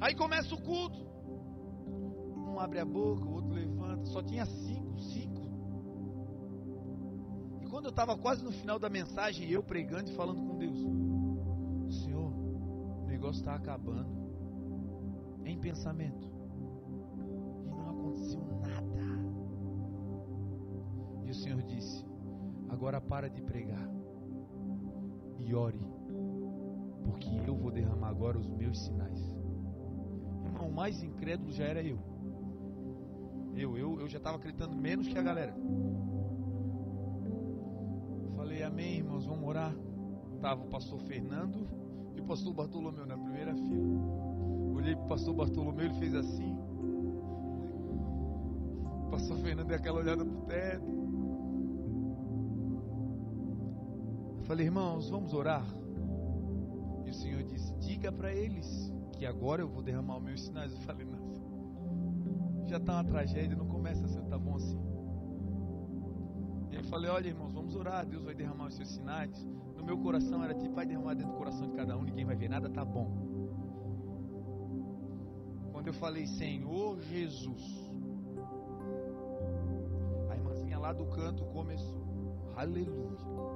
Aí 0.00 0.14
começa 0.14 0.54
o 0.54 0.60
culto. 0.60 1.06
Um 2.36 2.60
abre 2.60 2.78
a 2.80 2.84
boca, 2.84 3.24
o 3.24 3.34
outro 3.34 3.52
levanta. 3.52 4.04
Só 4.06 4.22
tinha 4.22 4.44
cinco, 4.44 4.98
cinco. 5.00 5.42
E 7.62 7.66
quando 7.66 7.86
eu 7.86 7.90
estava 7.90 8.16
quase 8.16 8.44
no 8.44 8.52
final 8.52 8.78
da 8.78 8.88
mensagem, 8.88 9.50
eu 9.50 9.62
pregando 9.62 10.10
e 10.10 10.14
falando 10.14 10.42
com 10.42 10.56
Deus: 10.56 10.78
Senhor, 12.02 12.32
o 12.32 13.06
negócio 13.06 13.40
está 13.40 13.54
acabando. 13.54 14.14
Em 15.44 15.58
pensamento. 15.58 16.35
Senhor 21.36 21.62
disse: 21.62 22.04
Agora 22.68 23.00
para 23.00 23.28
de 23.28 23.40
pregar 23.42 23.88
e 25.38 25.54
ore, 25.54 25.80
porque 27.04 27.48
eu 27.48 27.54
vou 27.54 27.70
derramar 27.70 28.08
agora 28.08 28.38
os 28.38 28.48
meus 28.50 28.78
sinais. 28.78 29.20
Irmão, 30.44 30.68
o 30.68 30.74
mais 30.74 31.02
incrédulo 31.02 31.52
já 31.52 31.64
era 31.64 31.82
eu. 31.82 31.98
Eu, 33.54 33.76
eu, 33.78 34.00
eu 34.00 34.08
já 34.08 34.18
estava 34.18 34.36
acreditando 34.36 34.76
menos 34.76 35.08
que 35.08 35.18
a 35.18 35.22
galera. 35.22 35.54
Falei, 38.36 38.62
amém, 38.62 38.98
irmãos, 38.98 39.24
vamos 39.24 39.48
orar. 39.48 39.74
Tava 40.40 40.64
o 40.64 40.68
pastor 40.68 41.00
Fernando 41.00 41.66
e 42.14 42.20
o 42.20 42.24
pastor 42.24 42.52
Bartolomeu 42.52 43.06
na 43.06 43.16
primeira 43.16 43.54
fila. 43.54 44.26
Olhei 44.74 44.94
para 44.94 45.04
o 45.04 45.08
pastor 45.08 45.34
Bartolomeu, 45.34 45.86
ele 45.86 45.94
fez 45.94 46.14
assim. 46.14 46.54
O 49.06 49.08
pastor 49.10 49.38
Fernando 49.38 49.68
deu 49.68 49.76
aquela 49.76 50.00
olhada 50.00 50.24
pro 50.24 50.42
teto. 50.42 51.05
Falei, 54.46 54.66
irmãos, 54.66 55.10
vamos 55.10 55.34
orar. 55.34 55.66
E 57.04 57.10
o 57.10 57.14
Senhor 57.14 57.42
disse: 57.42 57.74
Diga 57.80 58.12
para 58.12 58.32
eles 58.32 58.92
que 59.18 59.26
agora 59.26 59.60
eu 59.60 59.68
vou 59.68 59.82
derramar 59.82 60.18
os 60.18 60.22
meus 60.22 60.40
sinais. 60.42 60.72
Eu 60.72 60.78
falei, 60.82 61.04
nossa, 61.04 62.68
já 62.68 62.76
está 62.76 62.92
uma 62.94 63.04
tragédia, 63.04 63.56
não 63.56 63.66
começa 63.66 64.04
a 64.04 64.08
ser, 64.08 64.22
tá 64.22 64.38
bom 64.38 64.54
assim. 64.54 64.78
E 66.70 66.76
aí 66.76 66.82
falei, 66.84 67.10
olha 67.10 67.26
irmãos, 67.26 67.52
vamos 67.52 67.74
orar, 67.74 68.06
Deus 68.06 68.22
vai 68.22 68.36
derramar 68.36 68.66
os 68.66 68.74
seus 68.74 68.88
sinais. 68.88 69.44
No 69.76 69.84
meu 69.84 69.98
coração 69.98 70.44
era 70.44 70.54
tipo, 70.54 70.74
vai 70.74 70.86
derramar 70.86 71.14
dentro 71.14 71.32
do 71.32 71.38
coração 71.38 71.66
de 71.66 71.74
cada 71.74 71.96
um, 71.96 72.02
ninguém 72.02 72.24
vai 72.24 72.36
ver 72.36 72.48
nada, 72.48 72.68
tá 72.68 72.84
bom. 72.84 73.10
Quando 75.72 75.88
eu 75.88 75.94
falei, 75.94 76.24
Senhor 76.24 77.00
Jesus, 77.00 77.90
a 80.30 80.36
irmãzinha 80.36 80.78
lá 80.78 80.92
do 80.92 81.06
canto 81.06 81.44
começou, 81.46 82.54
aleluia. 82.56 83.55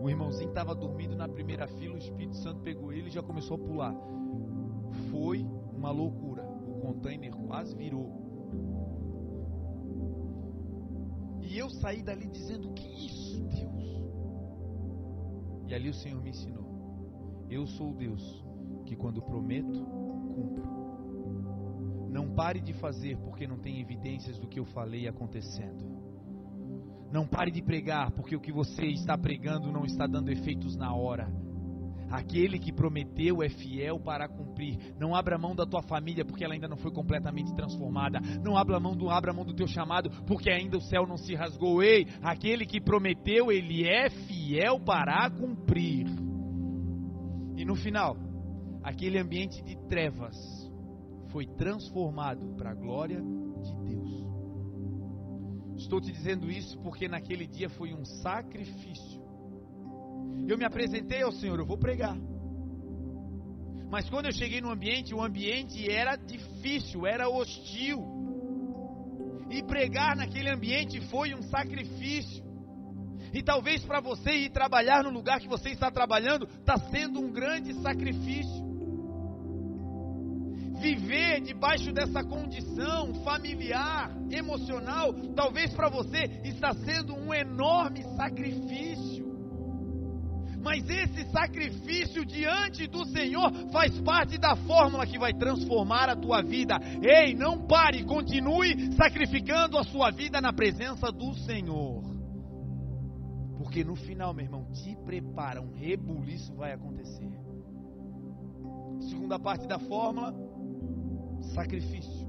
O 0.00 0.08
irmãozinho 0.08 0.48
estava 0.48 0.74
dormindo 0.74 1.14
na 1.14 1.28
primeira 1.28 1.68
fila, 1.68 1.94
o 1.94 1.98
Espírito 1.98 2.34
Santo 2.36 2.62
pegou 2.62 2.90
ele 2.90 3.08
e 3.08 3.10
já 3.10 3.22
começou 3.22 3.56
a 3.56 3.60
pular. 3.60 3.94
Foi 5.10 5.46
uma 5.76 5.90
loucura. 5.90 6.42
O 6.42 6.80
container 6.80 7.30
quase 7.36 7.76
virou. 7.76 8.10
E 11.42 11.58
eu 11.58 11.68
saí 11.68 12.02
dali 12.02 12.28
dizendo: 12.28 12.72
Que 12.72 12.88
isso, 12.88 13.42
Deus? 13.42 14.02
E 15.68 15.74
ali 15.74 15.90
o 15.90 15.94
Senhor 15.94 16.22
me 16.22 16.30
ensinou: 16.30 16.64
Eu 17.50 17.66
sou 17.66 17.90
o 17.90 17.94
Deus 17.94 18.42
que 18.86 18.96
quando 18.96 19.20
prometo, 19.20 19.84
cumpro. 20.34 20.80
Não 22.08 22.34
pare 22.34 22.60
de 22.60 22.72
fazer 22.72 23.18
porque 23.18 23.46
não 23.46 23.58
tem 23.58 23.80
evidências 23.80 24.38
do 24.38 24.48
que 24.48 24.58
eu 24.58 24.64
falei 24.64 25.06
acontecendo. 25.06 25.99
Não 27.12 27.26
pare 27.26 27.50
de 27.50 27.60
pregar, 27.60 28.12
porque 28.12 28.36
o 28.36 28.40
que 28.40 28.52
você 28.52 28.86
está 28.86 29.18
pregando 29.18 29.72
não 29.72 29.84
está 29.84 30.06
dando 30.06 30.30
efeitos 30.30 30.76
na 30.76 30.94
hora. 30.94 31.28
Aquele 32.10 32.58
que 32.58 32.72
prometeu 32.72 33.40
é 33.40 33.48
fiel 33.48 34.00
para 34.00 34.28
cumprir. 34.28 34.76
Não 34.98 35.14
abra 35.14 35.38
mão 35.38 35.54
da 35.54 35.64
tua 35.64 35.80
família 35.80 36.24
porque 36.24 36.44
ela 36.44 36.54
ainda 36.54 36.66
não 36.66 36.76
foi 36.76 36.90
completamente 36.90 37.54
transformada. 37.54 38.20
Não 38.44 38.56
abra 38.56 38.80
mão 38.80 38.96
do 38.96 39.08
abra 39.08 39.32
mão 39.32 39.44
do 39.44 39.54
teu 39.54 39.68
chamado 39.68 40.10
porque 40.26 40.50
ainda 40.50 40.76
o 40.76 40.80
céu 40.80 41.06
não 41.06 41.16
se 41.16 41.34
rasgou. 41.36 41.82
Ei, 41.82 42.08
aquele 42.20 42.66
que 42.66 42.80
prometeu, 42.80 43.52
ele 43.52 43.88
é 43.88 44.10
fiel 44.10 44.80
para 44.80 45.30
cumprir. 45.30 46.06
E 47.56 47.64
no 47.64 47.76
final, 47.76 48.16
aquele 48.82 49.18
ambiente 49.18 49.62
de 49.62 49.76
trevas 49.88 50.36
foi 51.28 51.46
transformado 51.46 52.56
para 52.56 52.72
a 52.72 52.74
glória. 52.74 53.22
Estou 55.90 56.00
te 56.00 56.12
dizendo 56.12 56.48
isso 56.48 56.78
porque 56.78 57.08
naquele 57.08 57.48
dia 57.48 57.68
foi 57.68 57.92
um 57.92 58.04
sacrifício. 58.04 59.20
Eu 60.46 60.56
me 60.56 60.64
apresentei 60.64 61.20
ao 61.20 61.32
Senhor, 61.32 61.58
eu 61.58 61.66
vou 61.66 61.76
pregar. 61.76 62.16
Mas 63.90 64.08
quando 64.08 64.26
eu 64.26 64.32
cheguei 64.32 64.60
no 64.60 64.70
ambiente, 64.70 65.12
o 65.12 65.20
ambiente 65.20 65.90
era 65.90 66.14
difícil, 66.14 67.08
era 67.08 67.28
hostil. 67.28 68.06
E 69.50 69.64
pregar 69.64 70.14
naquele 70.14 70.48
ambiente 70.48 71.00
foi 71.08 71.34
um 71.34 71.42
sacrifício. 71.42 72.44
E 73.34 73.42
talvez 73.42 73.84
para 73.84 73.98
você 73.98 74.30
ir 74.30 74.50
trabalhar 74.50 75.02
no 75.02 75.10
lugar 75.10 75.40
que 75.40 75.48
você 75.48 75.70
está 75.70 75.90
trabalhando, 75.90 76.46
está 76.60 76.78
sendo 76.88 77.18
um 77.18 77.32
grande 77.32 77.74
sacrifício. 77.82 78.69
Viver 80.80 81.42
debaixo 81.42 81.92
dessa 81.92 82.24
condição 82.24 83.14
familiar, 83.22 84.10
emocional, 84.30 85.12
talvez 85.34 85.74
para 85.74 85.90
você 85.90 86.40
está 86.44 86.72
sendo 86.72 87.14
um 87.14 87.32
enorme 87.34 88.02
sacrifício. 88.16 89.30
Mas 90.62 90.88
esse 90.88 91.24
sacrifício 91.30 92.24
diante 92.24 92.86
do 92.86 93.04
Senhor 93.06 93.50
faz 93.72 93.98
parte 94.00 94.38
da 94.38 94.54
fórmula 94.56 95.06
que 95.06 95.18
vai 95.18 95.32
transformar 95.32 96.08
a 96.10 96.16
tua 96.16 96.42
vida. 96.42 96.78
Ei, 97.02 97.34
não 97.34 97.66
pare, 97.66 98.04
continue 98.04 98.92
sacrificando 98.94 99.78
a 99.78 99.84
sua 99.84 100.10
vida 100.10 100.40
na 100.40 100.52
presença 100.52 101.10
do 101.10 101.34
Senhor. 101.34 102.02
Porque 103.56 103.82
no 103.84 103.94
final, 103.94 104.34
meu 104.34 104.44
irmão, 104.44 104.64
te 104.72 104.96
prepara, 105.04 105.62
um 105.62 105.72
rebuliço 105.72 106.54
vai 106.54 106.72
acontecer. 106.72 107.30
Segunda 109.08 109.38
parte 109.38 109.66
da 109.66 109.78
fórmula, 109.78 110.34
sacrifício. 111.42 112.28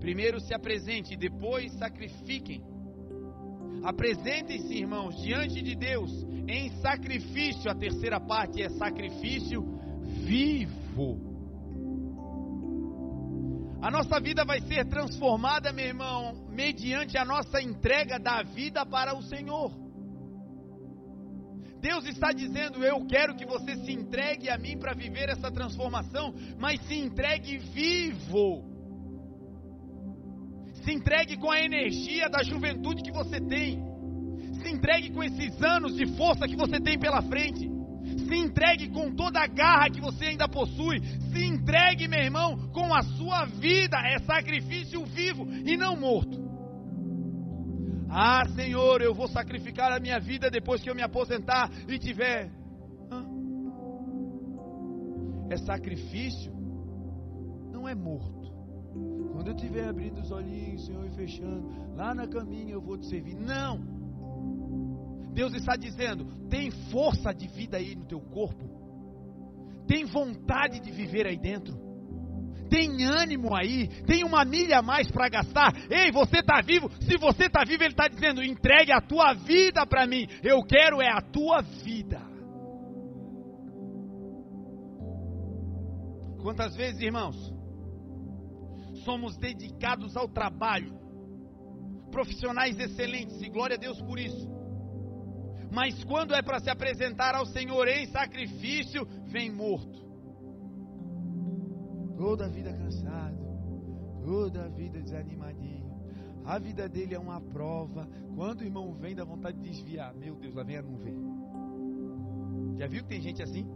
Primeiro 0.00 0.40
se 0.40 0.54
apresente, 0.54 1.16
depois 1.16 1.72
sacrifiquem. 1.72 2.62
Apresentem-se, 3.82 4.74
irmãos, 4.74 5.20
diante 5.22 5.62
de 5.62 5.74
Deus 5.74 6.26
em 6.48 6.70
sacrifício. 6.80 7.70
A 7.70 7.74
terceira 7.74 8.20
parte 8.20 8.62
é 8.62 8.68
sacrifício 8.70 9.62
vivo. 10.24 11.36
A 13.80 13.90
nossa 13.90 14.18
vida 14.20 14.44
vai 14.44 14.60
ser 14.62 14.86
transformada, 14.86 15.72
meu 15.72 15.86
irmão, 15.86 16.46
mediante 16.50 17.16
a 17.16 17.24
nossa 17.24 17.60
entrega 17.60 18.18
da 18.18 18.42
vida 18.42 18.84
para 18.84 19.16
o 19.16 19.22
Senhor. 19.22 19.85
Deus 21.86 22.04
está 22.06 22.32
dizendo: 22.32 22.84
Eu 22.84 23.06
quero 23.06 23.36
que 23.36 23.46
você 23.46 23.76
se 23.76 23.92
entregue 23.92 24.50
a 24.50 24.58
mim 24.58 24.76
para 24.76 24.92
viver 24.92 25.28
essa 25.28 25.52
transformação, 25.52 26.34
mas 26.58 26.80
se 26.86 26.96
entregue 26.98 27.58
vivo. 27.58 28.64
Se 30.82 30.92
entregue 30.92 31.36
com 31.36 31.50
a 31.50 31.60
energia 31.60 32.28
da 32.28 32.42
juventude 32.42 33.02
que 33.02 33.12
você 33.12 33.40
tem. 33.40 33.80
Se 34.60 34.68
entregue 34.68 35.10
com 35.10 35.22
esses 35.22 35.62
anos 35.62 35.94
de 35.94 36.06
força 36.16 36.48
que 36.48 36.56
você 36.56 36.80
tem 36.80 36.98
pela 36.98 37.22
frente. 37.22 37.70
Se 38.26 38.34
entregue 38.34 38.88
com 38.88 39.14
toda 39.14 39.40
a 39.40 39.46
garra 39.46 39.88
que 39.88 40.00
você 40.00 40.26
ainda 40.26 40.48
possui. 40.48 41.00
Se 41.32 41.44
entregue, 41.44 42.08
meu 42.08 42.20
irmão, 42.20 42.68
com 42.72 42.92
a 42.92 43.02
sua 43.02 43.44
vida. 43.44 43.96
É 43.98 44.18
sacrifício 44.18 45.04
vivo 45.04 45.46
e 45.64 45.76
não 45.76 45.96
morto. 45.96 46.35
Ah, 48.08 48.44
Senhor, 48.54 49.02
eu 49.02 49.14
vou 49.14 49.28
sacrificar 49.28 49.92
a 49.92 50.00
minha 50.00 50.18
vida 50.18 50.50
depois 50.50 50.80
que 50.80 50.88
eu 50.88 50.94
me 50.94 51.02
aposentar 51.02 51.70
e 51.88 51.98
tiver. 51.98 52.50
É 55.48 55.56
sacrifício, 55.58 56.52
não 57.70 57.88
é 57.88 57.94
morto. 57.94 58.46
Quando 59.32 59.48
eu 59.48 59.54
estiver 59.54 59.88
abrindo 59.88 60.20
os 60.20 60.30
olhinhos, 60.30 60.86
Senhor, 60.86 61.06
e 61.06 61.10
fechando, 61.10 61.94
lá 61.94 62.14
na 62.14 62.26
caminha 62.26 62.72
eu 62.72 62.80
vou 62.80 62.96
te 62.96 63.06
servir. 63.06 63.36
Não! 63.36 63.78
Deus 65.32 65.52
está 65.54 65.76
dizendo: 65.76 66.48
tem 66.48 66.70
força 66.90 67.32
de 67.32 67.46
vida 67.46 67.76
aí 67.76 67.94
no 67.94 68.06
teu 68.06 68.20
corpo, 68.20 68.64
tem 69.86 70.04
vontade 70.04 70.80
de 70.80 70.90
viver 70.90 71.26
aí 71.26 71.36
dentro 71.36 71.85
tem 72.68 73.04
ânimo 73.04 73.54
aí, 73.54 73.88
tem 74.04 74.24
uma 74.24 74.44
milha 74.44 74.78
a 74.78 74.82
mais 74.82 75.10
para 75.10 75.28
gastar. 75.28 75.72
Ei, 75.90 76.10
você 76.10 76.38
está 76.38 76.60
vivo? 76.60 76.90
Se 77.02 77.16
você 77.16 77.46
está 77.46 77.64
vivo, 77.64 77.82
Ele 77.82 77.92
está 77.92 78.08
dizendo: 78.08 78.42
entregue 78.42 78.92
a 78.92 79.00
tua 79.00 79.32
vida 79.34 79.86
para 79.86 80.06
mim. 80.06 80.26
Eu 80.42 80.62
quero 80.62 81.00
é 81.00 81.08
a 81.08 81.20
tua 81.20 81.62
vida. 81.62 82.20
Quantas 86.42 86.76
vezes, 86.76 87.00
irmãos, 87.00 87.36
somos 89.04 89.36
dedicados 89.36 90.16
ao 90.16 90.28
trabalho, 90.28 90.96
profissionais 92.10 92.78
excelentes, 92.78 93.40
e 93.42 93.48
glória 93.48 93.74
a 93.74 93.78
Deus 93.78 94.00
por 94.02 94.18
isso. 94.18 94.54
Mas 95.72 96.02
quando 96.04 96.34
é 96.34 96.42
para 96.42 96.60
se 96.60 96.70
apresentar 96.70 97.34
ao 97.34 97.46
Senhor 97.46 97.88
em 97.88 98.06
sacrifício, 98.06 99.04
vem 99.26 99.50
morto 99.50 100.05
toda 102.16 102.46
a 102.46 102.48
vida 102.48 102.72
cansado, 102.72 103.38
toda 104.24 104.64
a 104.64 104.68
vida 104.68 105.00
desanimadinho. 105.00 105.86
A 106.44 106.58
vida 106.58 106.88
dele 106.88 107.14
é 107.14 107.18
uma 107.18 107.40
prova. 107.40 108.08
Quando 108.34 108.60
o 108.60 108.64
irmão 108.64 108.92
vem, 108.94 109.14
dá 109.14 109.24
vontade 109.24 109.58
de 109.58 109.68
desviar. 109.68 110.14
Meu 110.14 110.36
Deus, 110.36 110.54
lá 110.54 110.62
vem 110.62 110.76
a 110.76 110.82
nuvem. 110.82 111.14
Já 112.76 112.86
viu 112.86 113.02
que 113.02 113.08
tem 113.08 113.20
gente 113.20 113.42
assim? 113.42 113.68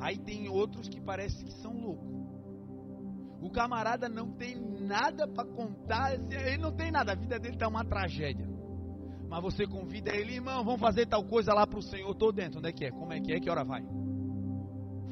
Aí 0.00 0.18
tem 0.18 0.48
outros 0.48 0.88
que 0.88 1.00
parece 1.00 1.42
que 1.44 1.52
são 1.62 1.72
loucos. 1.72 2.12
O 3.40 3.50
camarada 3.50 4.08
não 4.08 4.32
tem 4.32 4.56
nada 4.80 5.28
para 5.28 5.44
contar, 5.44 6.14
ele 6.14 6.58
não 6.58 6.72
tem 6.72 6.90
nada, 6.90 7.12
a 7.12 7.14
vida 7.14 7.38
dele 7.38 7.54
está 7.54 7.68
uma 7.68 7.84
tragédia. 7.84 8.48
Mas 9.28 9.42
você 9.42 9.66
convida 9.66 10.14
ele, 10.14 10.34
irmão, 10.34 10.64
vamos 10.64 10.80
fazer 10.80 11.06
tal 11.06 11.24
coisa 11.24 11.52
lá 11.52 11.66
para 11.66 11.78
o 11.78 11.82
Senhor, 11.82 12.10
estou 12.10 12.32
dentro. 12.32 12.58
Onde 12.58 12.68
é 12.68 12.72
que 12.72 12.84
é? 12.86 12.90
Como 12.90 13.12
é 13.12 13.20
que 13.20 13.32
é? 13.32 13.40
Que 13.40 13.50
hora 13.50 13.64
vai? 13.64 13.84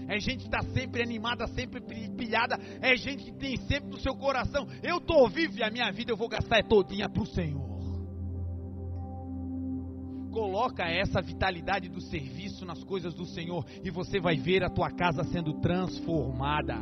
É 0.08 0.18
gente 0.18 0.48
que 0.48 0.54
está 0.54 0.62
sempre 0.72 1.02
animada, 1.02 1.46
sempre 1.48 1.80
pilhada, 1.80 2.58
é 2.80 2.96
gente 2.96 3.24
que 3.24 3.32
tem 3.32 3.56
sempre 3.56 3.90
no 3.90 3.98
seu 3.98 4.14
coração: 4.14 4.66
eu 4.82 4.98
estou 4.98 5.28
vivo 5.28 5.58
e 5.58 5.62
a 5.62 5.70
minha 5.70 5.90
vida 5.92 6.12
eu 6.12 6.16
vou 6.16 6.28
gastar 6.28 6.58
é 6.58 6.62
todinha 6.62 7.08
para 7.08 7.22
o 7.22 7.26
Senhor. 7.26 7.72
Coloca 10.32 10.84
essa 10.84 11.20
vitalidade 11.20 11.90
do 11.90 12.00
serviço 12.00 12.64
nas 12.64 12.82
coisas 12.82 13.12
do 13.14 13.26
Senhor 13.26 13.66
e 13.84 13.90
você 13.90 14.18
vai 14.18 14.36
ver 14.36 14.64
a 14.64 14.70
tua 14.70 14.90
casa 14.90 15.22
sendo 15.24 15.60
transformada. 15.60 16.78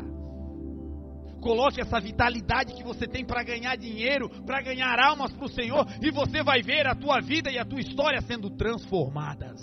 Coloque 1.41 1.81
essa 1.81 1.99
vitalidade 1.99 2.75
que 2.75 2.85
você 2.85 3.09
tem 3.09 3.25
para 3.25 3.43
ganhar 3.43 3.75
dinheiro, 3.77 4.29
para 4.45 4.61
ganhar 4.61 4.99
almas 5.01 5.33
para 5.33 5.47
o 5.47 5.49
Senhor, 5.49 5.87
e 6.01 6.11
você 6.11 6.43
vai 6.43 6.63
ver 6.63 6.87
a 6.87 6.95
tua 6.95 7.21
vida 7.21 7.51
e 7.51 7.59
a 7.59 7.65
tua 7.65 7.81
história 7.81 8.21
sendo 8.21 8.51
transformadas. 8.51 9.61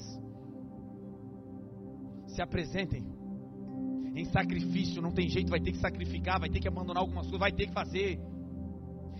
Se 2.28 2.42
apresentem 2.42 3.17
em 4.18 4.26
sacrifício, 4.26 5.02
não 5.02 5.12
tem 5.12 5.30
jeito, 5.30 5.50
vai 5.50 5.60
ter 5.60 5.72
que 5.72 5.78
sacrificar, 5.78 6.40
vai 6.40 6.50
ter 6.50 6.60
que 6.60 6.68
abandonar 6.68 7.02
algumas 7.02 7.26
coisas, 7.26 7.40
vai 7.40 7.52
ter 7.52 7.68
que 7.68 7.74
fazer. 7.74 8.20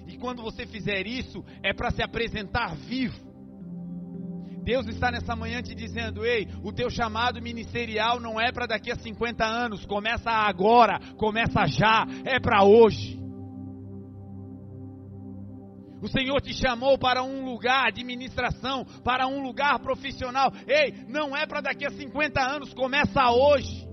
E 0.08 0.18
quando 0.18 0.42
você 0.42 0.66
fizer 0.66 1.06
isso, 1.06 1.44
é 1.64 1.74
para 1.74 1.92
se 1.92 2.02
apresentar 2.02 2.76
vivo. 2.76 3.28
Deus 4.64 4.88
está 4.88 5.12
nessa 5.12 5.36
manhã 5.36 5.62
te 5.62 5.76
dizendo: 5.76 6.26
ei, 6.26 6.48
o 6.64 6.74
teu 6.74 6.90
chamado 6.90 7.42
ministerial 7.42 8.20
não 8.20 8.42
é 8.42 8.52
para 8.52 8.66
daqui 8.66 8.92
a 8.92 8.96
50 8.96 9.46
anos, 9.46 9.86
começa 9.86 10.30
agora, 10.30 11.00
começa 11.16 11.66
já, 11.68 12.06
é 12.26 12.40
para 12.40 12.64
hoje. 12.64 13.18
O 16.02 16.08
Senhor 16.08 16.40
te 16.42 16.54
chamou 16.54 16.98
para 16.98 17.24
um 17.24 17.46
lugar 17.46 17.92
de 17.92 18.04
ministração, 18.04 18.86
para 19.04 19.28
um 19.28 19.42
lugar 19.42 19.80
profissional. 19.80 20.52
Ei, 20.68 21.06
não 21.08 21.36
é 21.36 21.46
para 21.46 21.62
daqui 21.62 21.86
a 21.86 21.90
50 21.90 22.40
anos, 22.40 22.74
começa 22.74 23.32
hoje. 23.32 23.87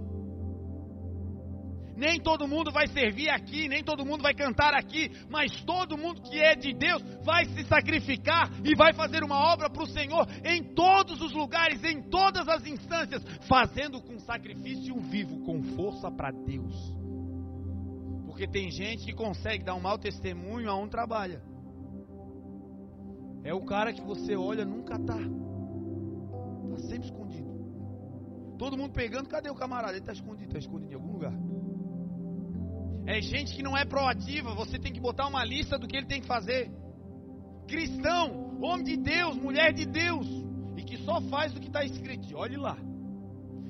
Nem 1.97 2.21
todo 2.21 2.49
mundo 2.49 2.73
vai 2.73 2.87
servir 2.89 3.29
aqui, 3.29 3.69
nem 3.69 3.83
todo 3.83 4.05
mundo 4.05 4.23
vai 4.23 4.35
cantar 4.35 4.75
aqui, 4.75 5.11
mas 5.29 5.63
todo 5.65 5.97
mundo 5.97 6.23
que 6.23 6.41
é 6.41 6.55
de 6.55 6.73
Deus 6.75 7.03
vai 7.25 7.45
se 7.47 7.65
sacrificar 7.65 8.51
e 8.65 8.75
vai 8.75 8.93
fazer 8.93 9.23
uma 9.23 9.53
obra 9.53 9.71
para 9.71 9.83
o 9.83 9.87
Senhor 9.87 10.27
em 10.45 10.75
todos 10.75 11.21
os 11.21 11.33
lugares, 11.33 11.83
em 11.85 12.03
todas 12.03 12.49
as 12.49 12.67
instâncias, 12.67 13.23
fazendo 13.49 14.01
com 14.03 14.19
sacrifício 14.19 14.99
vivo, 14.99 15.45
com 15.45 15.63
força 15.77 16.11
para 16.11 16.31
Deus. 16.31 16.75
Porque 18.27 18.49
tem 18.49 18.69
gente 18.71 19.05
que 19.05 19.13
consegue 19.13 19.63
dar 19.63 19.75
um 19.75 19.81
mau 19.81 19.97
testemunho 19.97 20.69
a 20.69 20.75
um 20.77 20.89
trabalha. 20.89 21.41
É 23.45 23.55
o 23.55 23.65
cara 23.65 23.93
que 23.93 24.01
você 24.01 24.35
olha, 24.35 24.65
nunca 24.65 24.99
tá. 24.99 25.19
Está 25.19 26.89
sempre 26.89 27.07
escondido. 27.07 27.55
Todo 28.59 28.77
mundo 28.77 28.93
pegando, 28.93 29.29
cadê 29.29 29.51
o 29.51 29.55
camarada? 29.55 29.93
Ele 29.93 30.01
está 30.01 30.13
escondido, 30.13 30.47
está 30.47 30.59
escondido 30.59 30.93
em 30.93 30.95
algum 30.95 31.13
lugar. 31.13 31.33
É 33.07 33.21
gente 33.21 33.55
que 33.55 33.63
não 33.63 33.77
é 33.77 33.85
proativa, 33.85 34.55
você 34.55 34.79
tem 34.79 34.93
que 34.93 35.01
botar 35.01 35.27
uma 35.27 35.45
lista 35.45 35.79
do 35.79 35.87
que 35.87 35.97
ele 35.97 36.07
tem 36.07 36.21
que 36.21 36.27
fazer. 36.27 36.71
Cristão, 37.69 38.59
homem 38.63 38.85
de 38.85 38.97
Deus, 38.97 39.37
mulher 39.37 39.73
de 39.73 39.85
Deus, 39.85 40.27
e 40.77 40.83
que 40.83 40.99
só 40.99 41.21
faz 41.23 41.55
o 41.55 41.61
que 41.61 41.67
está 41.67 41.85
escrito. 41.85 42.35
Olhe 42.37 42.57
lá. 42.57 42.77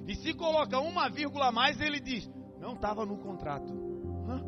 E 0.07 0.15
se 0.17 0.35
coloca 0.35 0.79
uma 0.79 1.09
vírgula 1.09 1.49
a 1.49 1.53
mais, 1.53 1.81
ele 1.81 1.99
diz: 1.99 2.31
não 2.61 2.75
estava 2.75 3.05
no 3.05 3.17
contrato. 3.19 3.73
Hã? 4.29 4.43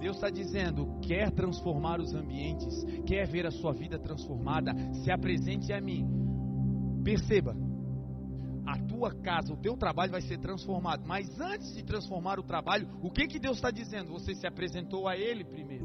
Deus 0.00 0.16
está 0.16 0.30
dizendo: 0.30 0.98
quer 1.00 1.30
transformar 1.30 2.00
os 2.00 2.14
ambientes, 2.14 2.84
quer 3.06 3.26
ver 3.28 3.46
a 3.46 3.50
sua 3.50 3.72
vida 3.72 3.98
transformada, 3.98 4.74
se 5.02 5.10
apresente 5.10 5.72
a 5.72 5.80
mim. 5.80 6.06
Perceba, 7.04 7.54
tua 9.04 9.14
casa, 9.14 9.52
o 9.52 9.56
teu 9.56 9.76
trabalho 9.76 10.12
vai 10.12 10.22
ser 10.22 10.38
transformado. 10.38 11.02
Mas 11.06 11.38
antes 11.38 11.74
de 11.74 11.84
transformar 11.84 12.38
o 12.38 12.42
trabalho, 12.42 12.88
o 13.02 13.10
que 13.10 13.26
que 13.26 13.38
Deus 13.38 13.56
está 13.56 13.70
dizendo? 13.70 14.12
Você 14.12 14.34
se 14.34 14.46
apresentou 14.46 15.06
a 15.06 15.16
Ele 15.16 15.44
primeiro. 15.44 15.84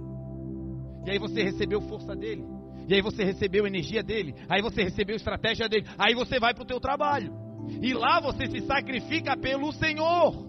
E 1.05 1.11
aí 1.11 1.19
você 1.19 1.43
recebeu 1.43 1.81
força 1.81 2.15
dele. 2.15 2.45
E 2.87 2.93
aí 2.93 3.01
você 3.01 3.23
recebeu 3.23 3.67
energia 3.67 4.01
dele. 4.01 4.33
Aí 4.47 4.61
você 4.61 4.83
recebeu 4.83 5.15
estratégia 5.15 5.67
dele. 5.67 5.85
Aí 5.97 6.15
você 6.15 6.39
vai 6.39 6.53
para 6.53 6.63
o 6.63 6.67
teu 6.67 6.79
trabalho. 6.79 7.33
E 7.81 7.93
lá 7.93 8.19
você 8.21 8.47
se 8.47 8.61
sacrifica 8.61 9.35
pelo 9.35 9.71
Senhor. 9.73 10.47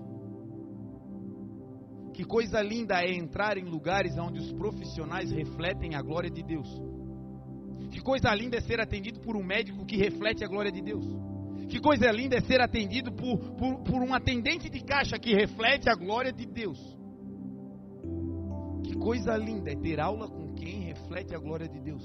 Que 2.14 2.24
coisa 2.24 2.62
linda 2.62 3.02
é 3.02 3.12
entrar 3.12 3.56
em 3.56 3.64
lugares 3.64 4.16
onde 4.18 4.38
os 4.38 4.52
profissionais 4.52 5.30
refletem 5.32 5.94
a 5.94 6.02
glória 6.02 6.30
de 6.30 6.42
Deus. 6.42 6.68
Que 7.90 8.00
coisa 8.00 8.32
linda 8.34 8.58
é 8.58 8.60
ser 8.60 8.80
atendido 8.80 9.20
por 9.20 9.36
um 9.36 9.42
médico 9.42 9.84
que 9.84 9.96
reflete 9.96 10.44
a 10.44 10.48
glória 10.48 10.70
de 10.70 10.80
Deus. 10.80 11.29
Que 11.70 11.78
coisa 11.78 12.10
linda 12.10 12.36
é 12.36 12.40
ser 12.40 12.60
atendido 12.60 13.12
por, 13.12 13.38
por, 13.52 13.78
por 13.84 14.02
um 14.02 14.12
atendente 14.12 14.68
de 14.68 14.80
caixa 14.80 15.16
que 15.20 15.32
reflete 15.32 15.88
a 15.88 15.94
glória 15.94 16.32
de 16.32 16.44
Deus. 16.44 16.78
Que 18.82 18.96
coisa 18.96 19.36
linda 19.36 19.70
é 19.70 19.76
ter 19.76 20.00
aula 20.00 20.28
com 20.28 20.52
quem 20.54 20.80
reflete 20.80 21.32
a 21.32 21.38
glória 21.38 21.68
de 21.68 21.80
Deus. 21.80 22.02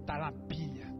Está 0.00 0.18
na 0.18 0.30
pilha, 0.32 0.94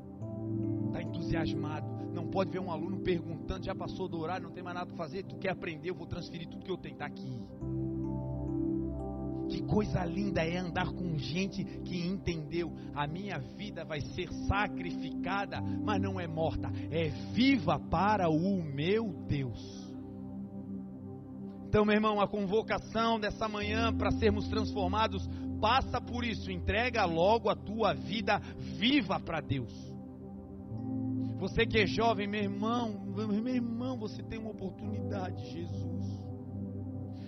está 0.87 1.03
entusiasmado. 1.03 1.87
Não 2.11 2.29
pode 2.29 2.51
ver 2.51 2.61
um 2.61 2.71
aluno 2.71 3.01
perguntando, 3.01 3.67
já 3.67 3.75
passou 3.75 4.09
do 4.09 4.19
horário, 4.19 4.47
não 4.47 4.55
tem 4.55 4.63
mais 4.63 4.75
nada 4.75 4.87
para 4.87 4.97
fazer, 4.97 5.25
tu 5.25 5.37
quer 5.37 5.51
aprender, 5.51 5.91
eu 5.91 5.95
vou 5.95 6.07
transferir 6.07 6.49
tudo 6.49 6.65
que 6.65 6.71
eu 6.71 6.79
tenho, 6.79 6.95
está 6.95 7.05
aqui. 7.05 7.39
Que 9.49 9.63
coisa 9.63 10.05
linda 10.05 10.43
é 10.43 10.57
andar 10.57 10.93
com 10.93 11.19
gente 11.19 11.65
que 11.65 12.07
entendeu. 12.07 12.73
A 12.95 13.07
minha 13.07 13.39
vida 13.39 13.85
vai 13.85 14.01
ser 14.01 14.33
sacrificada, 14.49 15.61
mas 15.61 16.01
não 16.01 16.19
é 16.19 16.27
morta, 16.27 16.71
é 16.91 17.09
viva 17.33 17.79
para 17.79 18.29
o 18.29 18.63
meu 18.63 19.13
Deus. 19.27 19.85
Então, 21.69 21.85
meu 21.85 21.95
irmão, 21.97 22.21
a 22.21 22.29
convocação 22.29 23.19
dessa 23.19 23.49
manhã 23.49 23.93
para 23.93 24.13
sermos 24.13 24.47
transformados 24.49 25.29
passa 25.61 26.01
por 26.01 26.25
isso. 26.25 26.51
Entrega 26.53 27.05
logo 27.05 27.51
a 27.51 27.57
tua 27.57 27.93
vida 27.95 28.39
viva 28.79 29.19
para 29.19 29.41
Deus. 29.41 29.73
Você 31.39 31.67
que 31.67 31.79
é 31.79 31.87
jovem, 31.87 32.29
meu 32.29 32.43
irmão, 32.43 33.05
meu 33.07 33.55
irmão, 33.55 33.99
você 33.99 34.23
tem 34.23 34.39
uma 34.39 34.51
oportunidade, 34.51 35.51
Jesus. 35.51 36.14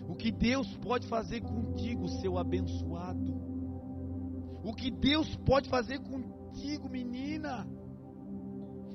O 0.08 0.14
que 0.14 0.30
Deus 0.30 0.68
pode 0.76 1.06
fazer 1.08 1.40
contigo, 1.40 2.08
seu 2.08 2.38
abençoado. 2.38 3.34
O 4.62 4.72
que 4.72 4.90
Deus 4.90 5.34
pode 5.44 5.68
fazer 5.68 5.98
contigo, 6.00 6.88
menina. 6.88 7.66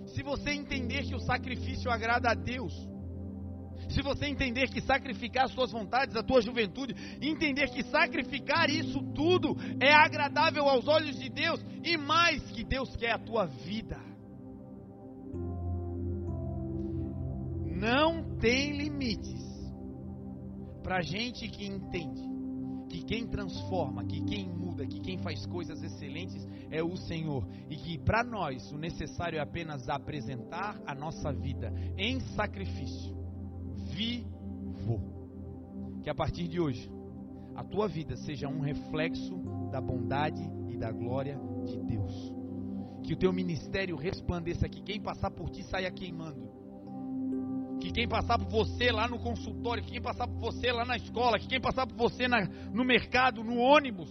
Se 0.08 0.24
você 0.24 0.52
entender 0.52 1.04
que 1.04 1.16
o 1.16 1.20
sacrifício 1.20 1.92
agrada 1.92 2.32
a 2.32 2.34
Deus, 2.34 2.74
se 3.90 4.02
você 4.02 4.26
entender 4.26 4.70
que 4.70 4.82
sacrificar 4.82 5.46
as 5.46 5.52
suas 5.52 5.72
vontades, 5.72 6.16
a 6.16 6.24
tua 6.24 6.42
juventude, 6.42 6.96
entender 7.22 7.70
que 7.70 7.84
sacrificar 7.84 8.70
isso 8.70 9.02
tudo 9.14 9.56
é 9.82 9.94
agradável 9.94 10.68
aos 10.68 10.88
olhos 10.88 11.20
de 11.20 11.30
Deus 11.30 11.64
e 11.84 11.98
mais 11.98 12.42
que 12.52 12.64
Deus 12.64 12.96
quer 12.96 13.12
a 13.12 13.20
tua 13.20 13.46
vida. 13.46 14.00
Não 17.66 18.38
tem 18.38 18.78
limites 18.78 19.51
para 20.82 21.02
gente 21.02 21.48
que 21.48 21.66
entende 21.66 22.30
que 22.90 23.04
quem 23.04 23.26
transforma, 23.26 24.04
que 24.04 24.22
quem 24.22 24.50
muda, 24.50 24.86
que 24.86 25.00
quem 25.00 25.18
faz 25.20 25.46
coisas 25.46 25.82
excelentes 25.82 26.46
é 26.70 26.84
o 26.84 26.98
Senhor 26.98 27.48
e 27.70 27.78
que 27.78 27.98
para 27.98 28.24
nós 28.24 28.70
o 28.72 28.78
necessário 28.78 29.38
é 29.38 29.42
apenas 29.42 29.88
apresentar 29.88 30.82
a 30.86 30.94
nossa 30.94 31.32
vida 31.32 31.74
em 31.98 32.20
sacrifício 32.36 33.16
vivo. 33.94 35.00
Que 36.04 36.10
a 36.10 36.16
partir 36.16 36.48
de 36.48 36.60
hoje 36.60 36.92
a 37.56 37.64
tua 37.64 37.88
vida 37.88 38.18
seja 38.18 38.50
um 38.50 38.60
reflexo 38.60 39.38
da 39.72 39.80
bondade 39.80 40.42
e 40.70 40.78
da 40.78 40.92
glória 40.92 41.40
de 41.66 41.80
Deus. 41.80 42.34
Que 43.04 43.14
o 43.14 43.18
teu 43.18 43.32
ministério 43.32 43.96
resplandeça, 43.96 44.68
que 44.68 44.82
quem 44.82 45.00
passar 45.02 45.32
por 45.32 45.50
ti 45.50 45.64
saia 45.64 45.92
queimando 45.92 46.61
que 47.82 47.92
quem 47.92 48.08
passar 48.08 48.38
por 48.38 48.48
você 48.48 48.92
lá 48.92 49.08
no 49.08 49.18
consultório, 49.18 49.84
que 49.84 49.92
quem 49.94 50.02
passar 50.02 50.28
por 50.28 50.40
você 50.40 50.72
lá 50.72 50.86
na 50.86 50.96
escola, 50.96 51.40
que 51.40 51.48
quem 51.48 51.60
passar 51.60 51.88
por 51.88 51.98
você 51.98 52.28
na, 52.28 52.48
no 52.72 52.86
mercado, 52.86 53.44
no 53.44 53.58
ônibus, 53.58 54.10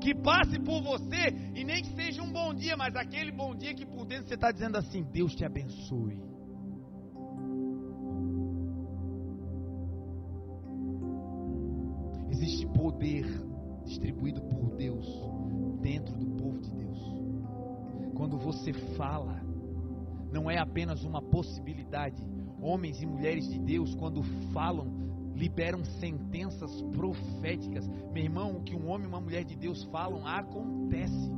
que 0.00 0.14
passe 0.14 0.58
por 0.60 0.80
você 0.82 1.28
e 1.54 1.64
nem 1.64 1.82
que 1.82 1.94
seja 1.94 2.22
um 2.22 2.32
bom 2.32 2.54
dia, 2.54 2.76
mas 2.76 2.94
aquele 2.94 3.32
bom 3.32 3.54
dia 3.54 3.74
que 3.74 3.84
por 3.84 4.06
dentro 4.06 4.28
você 4.28 4.34
está 4.34 4.52
dizendo 4.52 4.76
assim: 4.76 5.02
Deus 5.02 5.34
te 5.34 5.44
abençoe. 5.44 6.22
Existe 12.30 12.66
poder 12.68 13.26
distribuído 13.84 14.40
por 14.42 14.76
Deus 14.76 15.06
dentro 15.80 16.16
do 16.16 16.26
povo 16.36 16.60
de 16.60 16.70
Deus. 16.70 16.98
Quando 18.14 18.38
você 18.38 18.72
fala, 18.96 19.40
não 20.32 20.50
é 20.50 20.58
apenas 20.58 21.04
uma 21.04 21.20
possibilidade. 21.20 22.26
Homens 22.60 23.02
e 23.02 23.06
mulheres 23.06 23.48
de 23.48 23.58
Deus, 23.58 23.94
quando 23.94 24.22
falam, 24.52 24.86
liberam 25.34 25.84
sentenças 25.84 26.82
proféticas. 26.94 27.86
Meu 28.12 28.22
irmão, 28.24 28.56
o 28.56 28.62
que 28.62 28.74
um 28.74 28.88
homem 28.88 29.06
e 29.06 29.08
uma 29.08 29.20
mulher 29.20 29.44
de 29.44 29.56
Deus 29.56 29.84
falam 29.84 30.26
acontece. 30.26 31.30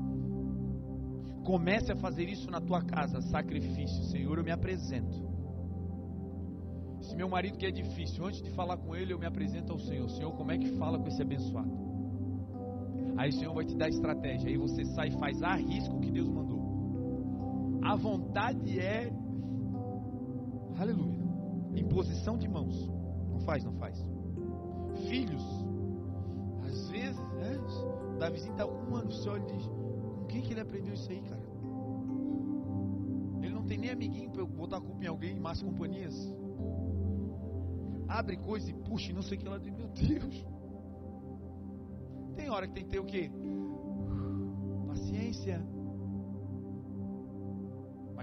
Comece 1.45 1.92
a 1.92 1.97
fazer 1.97 2.28
isso 2.28 2.51
na 2.51 2.61
tua 2.61 2.82
casa, 2.82 3.20
sacrifício. 3.20 4.05
Senhor, 4.05 4.38
eu 4.38 4.45
me 4.45 4.51
apresento. 4.51 5.24
Se 7.03 7.14
meu 7.14 7.28
marido 7.28 7.59
que 7.59 7.66
é 7.66 7.70
difícil, 7.70 8.24
antes 8.24 8.40
de 8.42 8.51
falar 8.51 8.78
com 8.78 8.97
ele, 8.97 9.12
eu 9.12 9.18
me 9.18 9.26
apresento 9.26 9.72
ao 9.72 9.78
Senhor. 9.78 10.09
Senhor, 10.09 10.32
como 10.32 10.53
é 10.53 10.59
que 10.59 10.68
fala 10.78 10.99
com 10.99 11.07
esse 11.09 11.20
abençoado? 11.20 11.70
Aí 13.16 13.28
o 13.28 13.32
Senhor 13.32 13.55
vai 13.55 13.64
te 13.64 13.76
dar 13.76 13.88
estratégia. 13.88 14.49
Aí 14.49 14.57
você 14.57 14.84
sai 14.86 15.09
e 15.09 15.18
faz 15.18 15.42
a 15.42 15.55
risco 15.55 16.01
que 16.01 16.11
Deus 16.11 16.28
mandou. 16.28 16.53
A 17.85 17.95
vontade 17.97 18.80
é, 18.80 19.12
aleluia, 20.78 21.22
imposição 21.76 22.39
de 22.39 22.49
mãos. 22.49 22.89
Não 23.30 23.41
faz, 23.41 23.62
não 23.62 23.74
faz. 23.74 24.03
Filhos, 25.07 25.45
às 26.62 26.89
vezes, 26.89 27.20
né, 27.35 27.59
Davizinho 28.18 28.53
está 28.53 28.66
um 28.66 28.97
ano, 28.97 29.12
você 29.12 29.28
olha 29.28 29.43
e 29.43 29.57
diz: 29.57 29.66
com 29.66 30.24
quem 30.28 30.41
que 30.41 30.55
ele 30.55 30.61
aprendeu 30.61 30.95
isso 30.95 31.11
aí, 31.11 31.20
cara? 31.20 31.45
Ele 33.43 33.55
não 33.55 33.64
tem 33.64 33.76
nem 33.76 33.91
amiguinho 33.91 34.30
para 34.30 34.45
botar 34.47 34.78
a 34.78 34.80
culpa 34.80 35.05
em 35.05 35.09
alguém, 35.09 35.39
más 35.39 35.62
companhias. 35.62 36.14
Abre 38.09 38.39
coisa 38.39 38.70
e 38.70 38.72
puxa, 38.72 39.11
e 39.11 39.14
não 39.14 39.22
sei 39.22 39.37
o 39.37 39.41
que 39.41 39.49
lá, 39.49 39.59
meu 39.59 39.89
Deus. 39.89 40.47
Tem 42.35 42.49
hora 42.49 42.66
que 42.66 42.72
tem 42.72 42.85
que 42.85 42.91
ter 42.91 42.99
o 42.99 43.05
quê? 43.05 43.30
Paciência 44.87 45.74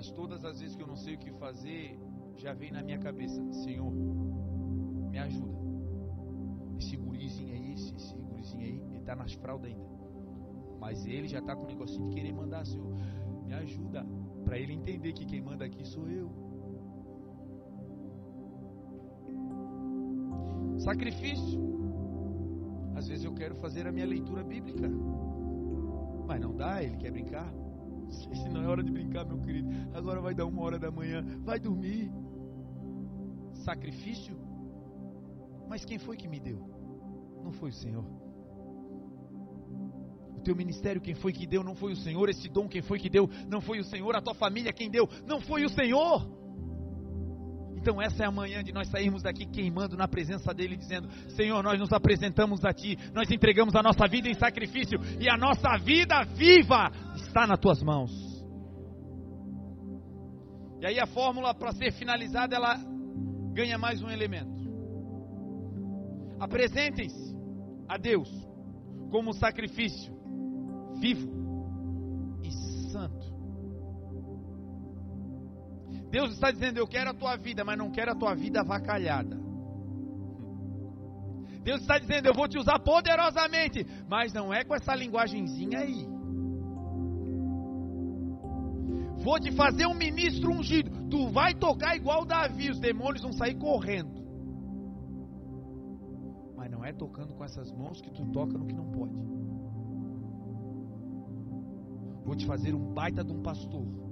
mas 0.02 0.10
todas 0.10 0.44
as 0.44 0.60
vezes 0.60 0.76
que 0.76 0.82
eu 0.82 0.88
não 0.88 0.96
sei 0.96 1.14
o 1.14 1.20
que 1.20 1.32
fazer, 1.34 1.96
já 2.36 2.56
vem 2.56 2.72
na 2.72 2.82
minha 2.82 2.98
cabeça: 2.98 3.40
Senhor, 3.54 3.92
me 5.12 5.20
ajuda. 5.20 5.60
Esse 6.80 6.98
gurizinho 6.98 7.54
aí, 7.54 7.74
esse, 7.74 7.96
esse 7.96 8.16
gurizinho 8.16 8.64
aí, 8.64 8.82
ele 8.90 8.98
está 8.98 9.16
nas 9.16 9.34
fraldas 9.34 9.70
ainda. 9.70 9.86
Mas 10.80 11.06
ele 11.06 11.28
já 11.28 11.38
está 11.38 11.56
com 11.56 11.66
o 11.66 11.68
negocinho 11.68 12.10
de 12.10 12.16
querer 12.16 12.34
mandar, 12.34 12.66
Senhor, 12.66 12.96
me 13.46 13.54
ajuda. 13.54 14.04
Para 14.44 14.58
ele 14.58 14.74
entender 14.74 15.14
que 15.14 15.24
quem 15.24 15.40
manda 15.40 15.66
aqui 15.66 15.86
sou 15.86 16.10
eu. 16.10 16.32
Sacrifício. 20.80 21.62
Às 22.96 23.08
vezes 23.08 23.24
eu 23.24 23.36
quero 23.36 23.56
fazer 23.58 23.86
a 23.86 23.92
minha 23.92 24.08
leitura 24.08 24.44
bíblica. 24.44 24.90
Mas 26.26 26.42
não 26.42 26.56
dá, 26.56 26.82
ele 26.82 26.98
quer 26.98 27.12
brincar. 27.12 27.61
Se 28.12 28.50
não 28.50 28.64
é 28.64 28.68
hora 28.68 28.84
de 28.84 28.92
brincar, 28.92 29.26
meu 29.26 29.40
querido. 29.40 29.70
Agora 29.94 30.20
vai 30.22 30.34
dar 30.34 30.46
uma 30.46 30.62
hora 30.62 30.78
da 30.78 30.92
manhã. 30.92 31.24
Vai 31.44 31.60
dormir. 31.60 32.12
Sacrifício? 33.64 34.38
Mas 35.70 35.86
quem 35.86 35.98
foi 35.98 36.18
que 36.18 36.28
me 36.28 36.40
deu? 36.40 36.60
Não 37.44 37.52
foi 37.54 37.70
o 37.70 37.74
Senhor. 37.74 38.06
O 40.36 40.42
teu 40.42 40.56
ministério, 40.56 41.00
quem 41.00 41.14
foi 41.14 41.32
que 41.32 41.46
deu? 41.46 41.64
Não 41.64 41.76
foi 41.76 41.94
o 41.94 41.96
Senhor. 41.96 42.28
Esse 42.30 42.50
dom, 42.50 42.68
quem 42.68 42.82
foi 42.82 43.00
que 43.00 43.10
deu? 43.10 43.30
Não 43.48 43.62
foi 43.62 43.80
o 43.80 43.84
Senhor. 43.84 44.16
A 44.16 44.22
tua 44.22 44.34
família, 44.34 44.74
quem 44.74 44.90
deu? 44.90 45.08
Não 45.26 45.40
foi 45.40 45.64
o 45.64 45.70
Senhor. 45.70 46.41
Então, 47.82 48.00
essa 48.00 48.24
é 48.24 48.28
a 48.28 48.32
manhã 48.32 48.64
de 48.64 48.72
nós 48.72 48.88
sairmos 48.90 49.24
daqui 49.24 49.44
queimando 49.44 49.98
na 49.98 50.08
presença 50.08 50.54
dEle, 50.54 50.78
dizendo: 50.78 51.10
Senhor, 51.30 51.64
nós 51.64 51.80
nos 51.80 51.92
apresentamos 51.92 52.64
a 52.64 52.72
Ti, 52.72 52.96
nós 53.12 53.30
entregamos 53.32 53.76
a 53.76 53.82
nossa 53.82 54.08
vida 54.08 54.30
em 54.30 54.36
sacrifício 54.36 55.00
e 55.20 55.28
a 55.28 55.36
nossa 55.36 55.78
vida 55.80 56.24
viva 56.36 56.92
está 57.16 57.48
nas 57.48 57.60
Tuas 57.60 57.82
mãos. 57.82 58.12
E 60.80 60.86
aí 60.86 61.00
a 61.00 61.08
fórmula 61.08 61.56
para 61.56 61.72
ser 61.72 61.92
finalizada 61.94 62.56
ela 62.56 62.78
ganha 63.52 63.80
mais 63.80 64.02
um 64.04 64.10
elemento. 64.10 64.62
Apresentem-se 66.40 67.36
a 67.90 67.98
Deus 67.98 68.30
como 69.10 69.34
sacrifício 69.34 70.14
vivo 71.00 71.41
Deus 76.12 76.34
está 76.34 76.52
dizendo: 76.52 76.78
Eu 76.78 76.86
quero 76.86 77.10
a 77.10 77.14
tua 77.14 77.38
vida, 77.38 77.64
mas 77.64 77.78
não 77.78 77.90
quero 77.90 78.12
a 78.12 78.16
tua 78.16 78.36
vida 78.36 78.60
avacalhada. 78.60 79.40
Deus 81.64 81.80
está 81.82 81.98
dizendo: 81.98 82.28
Eu 82.28 82.34
vou 82.34 82.50
te 82.50 82.58
usar 82.58 82.80
poderosamente, 82.80 83.88
mas 84.10 84.34
não 84.34 84.54
é 84.54 84.66
com 84.66 84.76
essa 84.76 84.94
linguagenzinha 84.94 85.80
aí. 85.80 86.06
Vou 89.24 89.40
te 89.40 89.52
fazer 89.52 89.86
um 89.86 89.94
ministro 89.94 90.52
ungido. 90.52 90.92
Tu 91.10 91.30
vai 91.30 91.54
tocar 91.54 91.96
igual 91.96 92.26
Davi, 92.26 92.70
os 92.70 92.80
demônios 92.80 93.22
vão 93.22 93.32
sair 93.32 93.56
correndo. 93.56 94.20
Mas 96.58 96.70
não 96.70 96.84
é 96.84 96.92
tocando 96.92 97.34
com 97.36 97.44
essas 97.46 97.72
mãos 97.72 98.02
que 98.02 98.12
tu 98.12 98.26
toca 98.32 98.58
no 98.58 98.66
que 98.66 98.74
não 98.74 98.92
pode. 98.92 99.16
Vou 102.26 102.36
te 102.36 102.46
fazer 102.46 102.74
um 102.74 102.94
baita 102.94 103.24
de 103.24 103.32
um 103.32 103.42
pastor. 103.42 104.11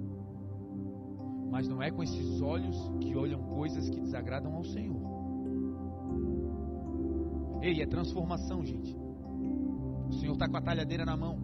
Mas 1.50 1.66
não 1.66 1.82
é 1.82 1.90
com 1.90 2.02
esses 2.02 2.40
olhos 2.40 2.76
que 3.00 3.16
olham 3.16 3.42
coisas 3.42 3.90
que 3.90 4.00
desagradam 4.00 4.54
ao 4.54 4.64
Senhor. 4.64 5.00
Ei, 7.60 7.82
é 7.82 7.86
transformação, 7.86 8.64
gente. 8.64 8.96
O 10.08 10.12
Senhor 10.14 10.32
está 10.32 10.48
com 10.48 10.56
a 10.56 10.62
talhadeira 10.62 11.04
na 11.04 11.16
mão. 11.16 11.38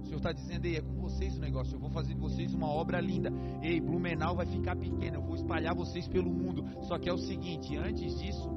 O 0.00 0.04
Senhor 0.04 0.16
está 0.16 0.32
dizendo, 0.32 0.64
ei, 0.64 0.76
é 0.76 0.80
com 0.80 0.94
vocês 0.94 1.36
o 1.36 1.40
negócio. 1.40 1.76
Eu 1.76 1.80
vou 1.80 1.90
fazer 1.90 2.14
de 2.14 2.20
vocês 2.20 2.52
uma 2.54 2.68
obra 2.68 3.00
linda. 3.00 3.30
Ei, 3.62 3.80
Blumenau 3.80 4.34
vai 4.34 4.46
ficar 4.46 4.74
pequena. 4.74 5.18
Eu 5.18 5.22
vou 5.22 5.36
espalhar 5.36 5.74
vocês 5.74 6.08
pelo 6.08 6.30
mundo. 6.30 6.64
Só 6.82 6.98
que 6.98 7.08
é 7.08 7.12
o 7.12 7.18
seguinte: 7.18 7.76
antes 7.76 8.18
disso, 8.18 8.50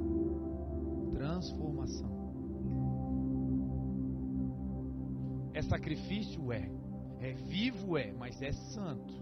transformação. 1.11 2.09
É 5.53 5.61
sacrifício? 5.61 6.51
É. 6.51 6.70
É 7.20 7.34
vivo? 7.34 7.97
É. 7.97 8.11
Mas 8.13 8.41
é 8.41 8.51
santo. 8.51 9.13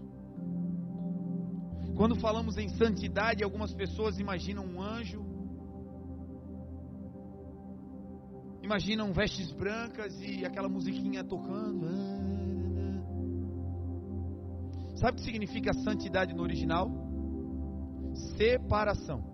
Quando 1.96 2.16
falamos 2.16 2.58
em 2.58 2.68
santidade, 2.68 3.44
algumas 3.44 3.72
pessoas 3.72 4.18
imaginam 4.18 4.64
um 4.64 4.82
anjo 4.82 5.34
imaginam 8.64 9.12
vestes 9.12 9.52
brancas 9.52 10.18
e 10.22 10.44
aquela 10.44 10.68
musiquinha 10.68 11.22
tocando. 11.22 11.86
Sabe 14.96 15.12
o 15.12 15.14
que 15.16 15.22
significa 15.22 15.74
santidade 15.74 16.32
no 16.34 16.42
original? 16.42 16.90
Separação. 18.38 19.33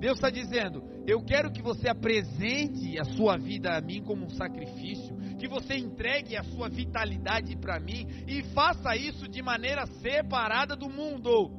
Deus 0.00 0.16
está 0.16 0.30
dizendo: 0.30 0.82
Eu 1.06 1.22
quero 1.22 1.52
que 1.52 1.60
você 1.60 1.86
apresente 1.88 2.98
a 2.98 3.04
sua 3.04 3.36
vida 3.36 3.76
a 3.76 3.80
mim 3.82 4.02
como 4.02 4.24
um 4.24 4.30
sacrifício, 4.30 5.14
que 5.38 5.46
você 5.46 5.76
entregue 5.76 6.36
a 6.36 6.42
sua 6.42 6.70
vitalidade 6.70 7.54
para 7.56 7.78
mim 7.78 8.06
e 8.26 8.42
faça 8.54 8.96
isso 8.96 9.28
de 9.28 9.42
maneira 9.42 9.86
separada 10.00 10.74
do 10.74 10.88
mundo. 10.88 11.50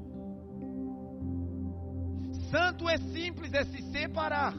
Santo 2.50 2.90
é 2.90 2.98
simples, 2.98 3.54
é 3.54 3.64
se 3.64 3.82
separar. 3.92 4.54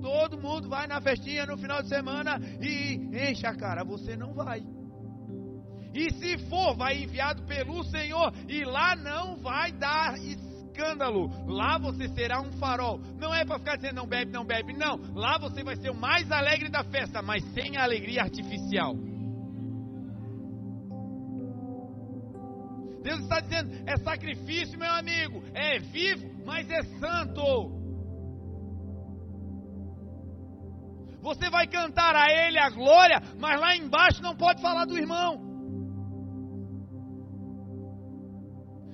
Todo 0.00 0.40
mundo 0.40 0.68
vai 0.68 0.86
na 0.88 1.00
festinha 1.00 1.46
no 1.46 1.56
final 1.58 1.82
de 1.82 1.88
semana 1.88 2.40
e 2.60 3.30
enche 3.30 3.46
a 3.46 3.54
cara. 3.54 3.84
Você 3.84 4.16
não 4.16 4.32
vai. 4.32 4.62
E 5.94 6.10
se 6.14 6.38
for, 6.48 6.74
vai 6.74 7.02
enviado 7.02 7.42
pelo 7.42 7.84
Senhor. 7.84 8.32
E 8.48 8.64
lá 8.64 8.96
não 8.96 9.36
vai 9.36 9.70
dar 9.72 10.16
escândalo. 10.82 11.30
Lá 11.46 11.78
você 11.78 12.08
será 12.08 12.40
um 12.40 12.50
farol. 12.52 13.00
Não 13.18 13.32
é 13.32 13.44
para 13.44 13.58
ficar 13.58 13.76
dizendo 13.76 13.96
não 13.96 14.06
bebe, 14.06 14.32
não 14.32 14.44
bebe. 14.44 14.72
Não. 14.72 14.98
Lá 15.14 15.38
você 15.38 15.62
vai 15.62 15.76
ser 15.76 15.90
o 15.90 15.94
mais 15.94 16.30
alegre 16.30 16.68
da 16.68 16.82
festa, 16.82 17.22
mas 17.22 17.44
sem 17.54 17.76
a 17.76 17.84
alegria 17.84 18.22
artificial. 18.22 18.94
Deus 23.02 23.20
está 23.20 23.40
dizendo: 23.40 23.72
é 23.86 23.96
sacrifício, 23.98 24.78
meu 24.78 24.90
amigo. 24.90 25.42
É 25.54 25.78
vivo, 25.78 26.28
mas 26.44 26.68
é 26.68 26.82
santo. 26.98 27.80
Você 31.20 31.48
vai 31.50 31.68
cantar 31.68 32.16
a 32.16 32.26
Ele 32.32 32.58
a 32.58 32.68
glória, 32.68 33.22
mas 33.38 33.60
lá 33.60 33.76
embaixo 33.76 34.20
não 34.20 34.36
pode 34.36 34.60
falar 34.60 34.84
do 34.86 34.98
irmão. 34.98 35.51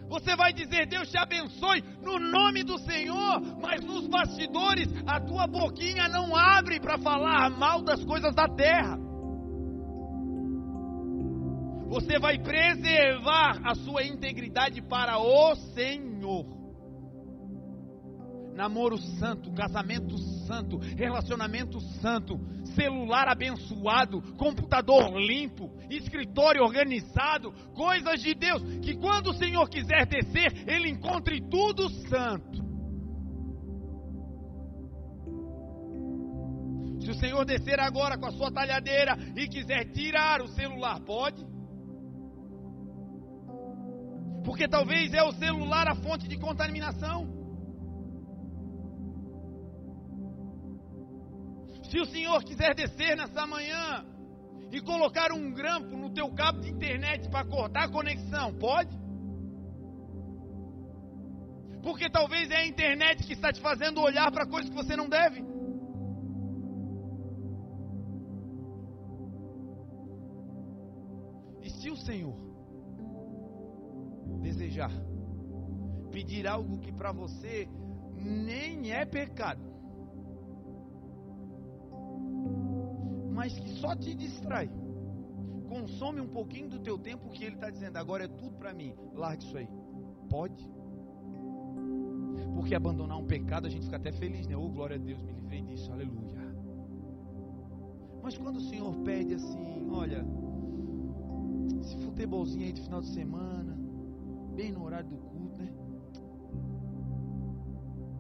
Você 0.09 0.35
vai 0.35 0.53
dizer 0.53 0.87
Deus 0.87 1.11
te 1.11 1.19
abençoe 1.19 1.83
no 2.03 2.19
nome 2.19 2.65
do 2.65 2.79
Senhor, 2.79 3.41
mas 3.61 3.85
nos 3.85 4.07
bastidores 4.07 4.89
a 5.07 5.21
tua 5.21 5.47
boquinha 5.47 6.09
não 6.09 6.35
abre 6.35 6.81
para 6.81 6.99
falar 6.99 7.51
mal 7.51 7.83
das 7.83 8.03
coisas 8.05 8.35
da 8.35 8.49
terra. 8.49 8.99
Você 11.89 12.19
vai 12.19 12.39
preservar 12.39 13.61
a 13.65 13.75
sua 13.75 14.05
integridade 14.05 14.83
para 14.83 15.19
o 15.19 15.55
Senhor 15.55 16.58
namoro 18.59 18.99
santo, 18.99 19.53
casamento 19.53 20.19
santo, 20.45 20.79
relacionamento 20.79 21.81
santo, 22.03 22.41
celular 22.75 23.29
abençoado, 23.29 24.21
computador 24.35 25.17
limpo, 25.17 25.71
escritório 25.89 26.65
organizado, 26.65 27.53
coisas 27.73 28.21
de 28.21 28.35
Deus, 28.35 28.61
que 28.83 28.97
quando 28.97 29.29
o 29.29 29.35
Senhor 29.35 29.69
quiser 29.69 30.07
descer, 30.07 30.69
Ele 30.69 30.91
encontre 30.91 31.41
tudo 31.41 31.89
santo. 32.09 32.67
Se 37.01 37.13
o 37.13 37.15
Senhor 37.15 37.45
descer 37.45 37.79
agora 37.79 38.19
com 38.19 38.27
a 38.27 38.33
sua 38.33 38.51
talhadeira 38.51 39.17
e 39.37 39.47
quiser 39.47 39.93
tirar 39.93 40.43
o 40.43 40.49
celular, 40.49 40.99
pode? 41.03 41.47
Porque 44.45 44.67
talvez 44.67 45.15
é 45.15 45.23
o 45.23 45.33
celular 45.33 45.87
a 45.87 45.95
fonte 45.95 46.27
de 46.27 46.37
contaminação. 46.37 47.39
Se 51.89 51.99
o 51.99 52.07
Senhor 52.07 52.45
quiser 52.45 52.75
descer 52.75 53.17
nessa 53.17 53.47
manhã 53.47 54.05
e 54.71 54.81
colocar 54.81 55.33
um 55.33 55.53
grampo 55.53 55.97
no 55.97 56.11
teu 56.11 56.31
cabo 56.35 56.61
de 56.61 56.69
internet 56.69 57.29
para 57.31 57.47
cortar 57.47 57.85
a 57.85 57.91
conexão, 57.91 58.55
pode? 58.55 58.95
Porque 61.83 62.11
talvez 62.11 62.51
é 62.51 62.57
a 62.57 62.67
internet 62.67 63.27
que 63.27 63.33
está 63.33 63.51
te 63.51 63.61
fazendo 63.61 64.03
olhar 64.03 64.31
para 64.31 64.47
coisas 64.47 64.69
que 64.69 64.77
você 64.77 64.95
não 64.95 65.09
deve. 65.09 65.43
E 71.63 71.71
se 71.71 71.89
o 71.89 71.97
Senhor 71.97 72.37
desejar 74.43 74.91
pedir 76.11 76.47
algo 76.47 76.79
que 76.81 76.93
para 76.93 77.13
você 77.13 77.67
nem 78.15 78.93
é 78.93 79.07
pecado, 79.07 79.78
mas 83.39 83.57
que 83.57 83.71
só 83.71 83.95
te 83.95 84.13
distrai. 84.17 84.69
Consome 85.69 86.21
um 86.21 86.27
pouquinho 86.27 86.69
do 86.69 86.81
teu 86.81 86.99
tempo 86.99 87.29
que 87.29 87.45
ele 87.45 87.55
está 87.55 87.71
dizendo, 87.71 87.97
agora 87.97 88.25
é 88.25 88.29
tudo 88.29 88.57
para 88.57 88.75
mim. 88.75 88.93
Largue 89.15 89.45
isso 89.45 89.57
aí. 89.57 89.69
Pode. 90.29 90.69
Porque 92.53 92.75
abandonar 92.75 93.17
um 93.17 93.27
pecado 93.27 93.69
a 93.69 93.71
gente 93.71 93.85
fica 93.85 93.97
até 93.97 94.11
feliz, 94.11 94.49
né? 94.49 94.57
Oh, 94.57 94.69
glória 94.69 94.97
a 94.97 94.99
Deus, 94.99 95.23
me 95.23 95.31
livrei 95.31 95.63
disso, 95.63 95.93
aleluia. 95.93 96.37
Mas 98.21 98.37
quando 98.37 98.57
o 98.57 98.61
Senhor 98.61 98.93
pede 99.05 99.35
assim, 99.35 99.89
olha, 99.89 100.27
esse 101.81 101.97
futebolzinho 101.99 102.67
aí 102.67 102.73
de 102.73 102.83
final 102.83 103.01
de 103.01 103.09
semana, 103.09 103.79
bem 104.57 104.73
no 104.73 104.85
horário 104.85 105.09
do 105.11 105.17
culto, 105.17 105.57
né? 105.59 105.73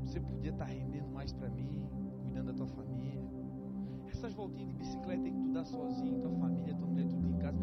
Você 0.04 0.20
podia 0.20 0.52
estar 0.52 0.66
tá 0.66 0.70
rendendo 0.70 1.08
mais 1.08 1.32
para 1.32 1.50
mim, 1.50 1.68
cuidando 2.22 2.52
da 2.52 2.54
tua 2.54 2.68
família 2.68 3.27
essas 4.18 4.34
voltinhas 4.34 4.68
de 4.68 4.74
bicicleta 4.74 5.22
aí 5.22 5.30
que 5.30 5.40
tu 5.40 5.52
dá 5.52 5.64
sozinho, 5.64 6.20
tua 6.20 6.32
família, 6.32 6.74
tua 6.74 6.86
mulher, 6.88 7.06
tudo 7.06 7.28
em 7.28 7.38
casa. 7.38 7.58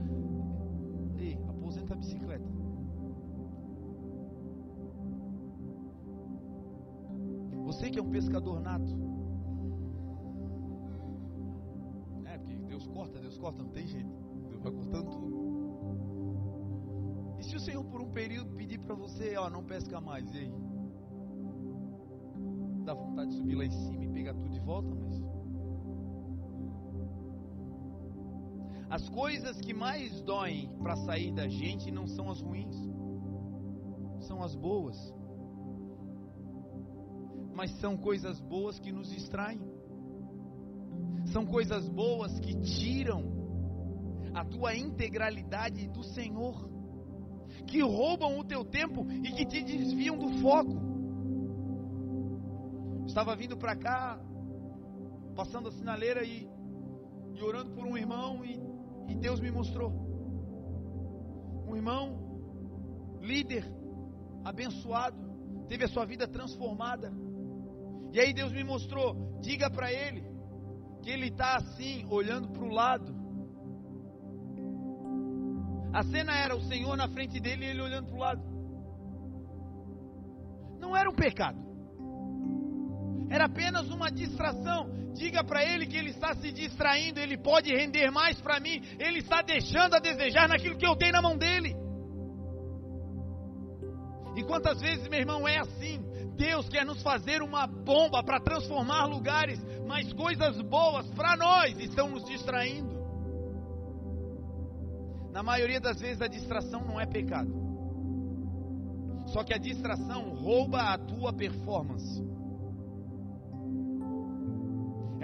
Ei, 1.17 1.37
aposenta 1.49 1.93
a 1.93 1.97
bicicleta. 1.97 2.49
Você 7.65 7.89
que 7.89 7.99
é 7.99 8.01
um 8.01 8.09
pescador 8.09 8.61
nato. 8.61 8.95
É, 12.23 12.37
porque 12.37 12.55
Deus 12.55 12.87
corta, 12.87 13.19
Deus 13.19 13.37
corta, 13.37 13.61
não 13.61 13.71
tem 13.71 13.85
jeito. 13.85 14.09
Deus 14.47 14.61
vai 14.61 14.71
cortando 14.71 15.09
tudo. 15.09 15.35
E 17.37 17.43
se 17.43 17.55
o 17.57 17.59
Senhor 17.59 17.83
por 17.83 18.01
um 18.01 18.11
período 18.11 18.55
pedir 18.55 18.79
para 18.79 18.95
você, 18.95 19.35
ó, 19.35 19.49
não 19.49 19.61
pesca 19.63 19.99
mais, 19.99 20.33
e 20.33 20.37
aí? 20.37 20.53
Dá 22.85 22.93
vontade 22.93 23.31
de 23.31 23.37
subir 23.37 23.55
lá 23.55 23.65
em 23.65 23.71
cima 23.71 24.05
e 24.05 24.07
pegar 24.07 24.33
tudo 24.35 24.49
de 24.49 24.59
volta, 24.59 24.95
mas 24.95 25.19
As 28.95 29.09
coisas 29.09 29.59
que 29.59 29.73
mais 29.73 30.21
doem 30.21 30.69
para 30.81 30.95
sair 30.95 31.29
da 31.33 31.49
gente 31.49 31.91
não 31.91 32.07
são 32.07 32.31
as 32.31 32.39
ruins, 32.39 32.77
são 34.21 34.41
as 34.41 34.55
boas. 34.55 34.95
Mas 37.53 37.71
são 37.81 37.97
coisas 37.97 38.39
boas 38.39 38.79
que 38.79 38.93
nos 38.93 39.09
distraem. 39.09 39.59
São 41.33 41.45
coisas 41.45 41.89
boas 41.89 42.39
que 42.39 42.55
tiram 42.55 43.21
a 44.33 44.45
tua 44.45 44.73
integralidade 44.77 45.89
do 45.89 46.01
Senhor, 46.01 46.55
que 47.67 47.81
roubam 47.81 48.39
o 48.39 48.45
teu 48.45 48.63
tempo 48.63 49.05
e 49.11 49.29
que 49.33 49.45
te 49.45 49.61
desviam 49.61 50.17
do 50.17 50.39
foco. 50.41 50.81
Estava 53.05 53.35
vindo 53.35 53.57
para 53.57 53.75
cá, 53.75 54.17
passando 55.35 55.67
a 55.67 55.73
sinaleira 55.73 56.23
e, 56.23 56.49
e 57.33 57.43
orando 57.43 57.71
por 57.71 57.85
um 57.85 57.97
irmão 57.97 58.45
e, 58.45 58.74
e 59.07 59.15
Deus 59.15 59.39
me 59.39 59.51
mostrou. 59.51 59.91
Um 61.67 61.75
irmão, 61.75 63.19
líder, 63.21 63.65
abençoado, 64.43 65.17
teve 65.67 65.83
a 65.83 65.87
sua 65.87 66.05
vida 66.05 66.27
transformada. 66.27 67.11
E 68.11 68.19
aí 68.19 68.33
Deus 68.33 68.51
me 68.51 68.63
mostrou, 68.63 69.39
diga 69.41 69.69
para 69.69 69.91
ele 69.91 70.23
que 71.01 71.09
ele 71.09 71.27
está 71.27 71.57
assim, 71.57 72.05
olhando 72.09 72.49
para 72.49 72.63
o 72.63 72.69
lado. 72.69 73.13
A 75.93 76.03
cena 76.03 76.35
era 76.35 76.55
o 76.55 76.61
Senhor 76.61 76.95
na 76.97 77.07
frente 77.07 77.39
dele 77.39 77.65
e 77.65 77.69
ele 77.69 77.81
olhando 77.81 78.07
para 78.07 78.15
o 78.15 78.19
lado. 78.19 78.43
Não 80.79 80.95
era 80.95 81.09
um 81.09 81.15
pecado. 81.15 81.57
Era 83.29 83.45
apenas 83.45 83.89
uma 83.89 84.11
distração. 84.11 84.89
Diga 85.15 85.43
para 85.43 85.63
ele 85.63 85.87
que 85.87 85.95
ele 85.95 86.09
está 86.09 86.35
se 86.35 86.51
distraindo, 86.51 87.19
ele 87.19 87.37
pode 87.37 87.73
render 87.73 88.11
mais 88.11 88.39
para 88.41 88.59
mim. 88.59 88.81
Ele 88.99 89.19
está 89.19 89.41
deixando 89.41 89.95
a 89.95 89.99
desejar 89.99 90.47
naquilo 90.49 90.77
que 90.77 90.85
eu 90.85 90.95
tenho 90.95 91.13
na 91.13 91.21
mão 91.21 91.37
dele. 91.37 91.73
E 94.35 94.43
quantas 94.43 94.81
vezes, 94.81 95.07
meu 95.07 95.19
irmão, 95.19 95.47
é 95.47 95.59
assim? 95.59 96.03
Deus 96.35 96.67
quer 96.67 96.85
nos 96.85 97.01
fazer 97.01 97.41
uma 97.41 97.65
bomba 97.65 98.21
para 98.21 98.41
transformar 98.41 99.05
lugares, 99.05 99.57
mas 99.87 100.11
coisas 100.11 100.61
boas 100.61 101.09
para 101.11 101.37
nós 101.37 101.79
estão 101.79 102.09
nos 102.09 102.25
distraindo. 102.25 102.93
Na 105.31 105.41
maioria 105.41 105.79
das 105.79 105.97
vezes 105.97 106.21
a 106.21 106.27
distração 106.27 106.83
não 106.85 106.99
é 106.99 107.05
pecado. 107.05 107.53
Só 109.27 109.45
que 109.45 109.53
a 109.53 109.57
distração 109.57 110.35
rouba 110.35 110.93
a 110.93 110.97
tua 110.97 111.31
performance. 111.31 112.21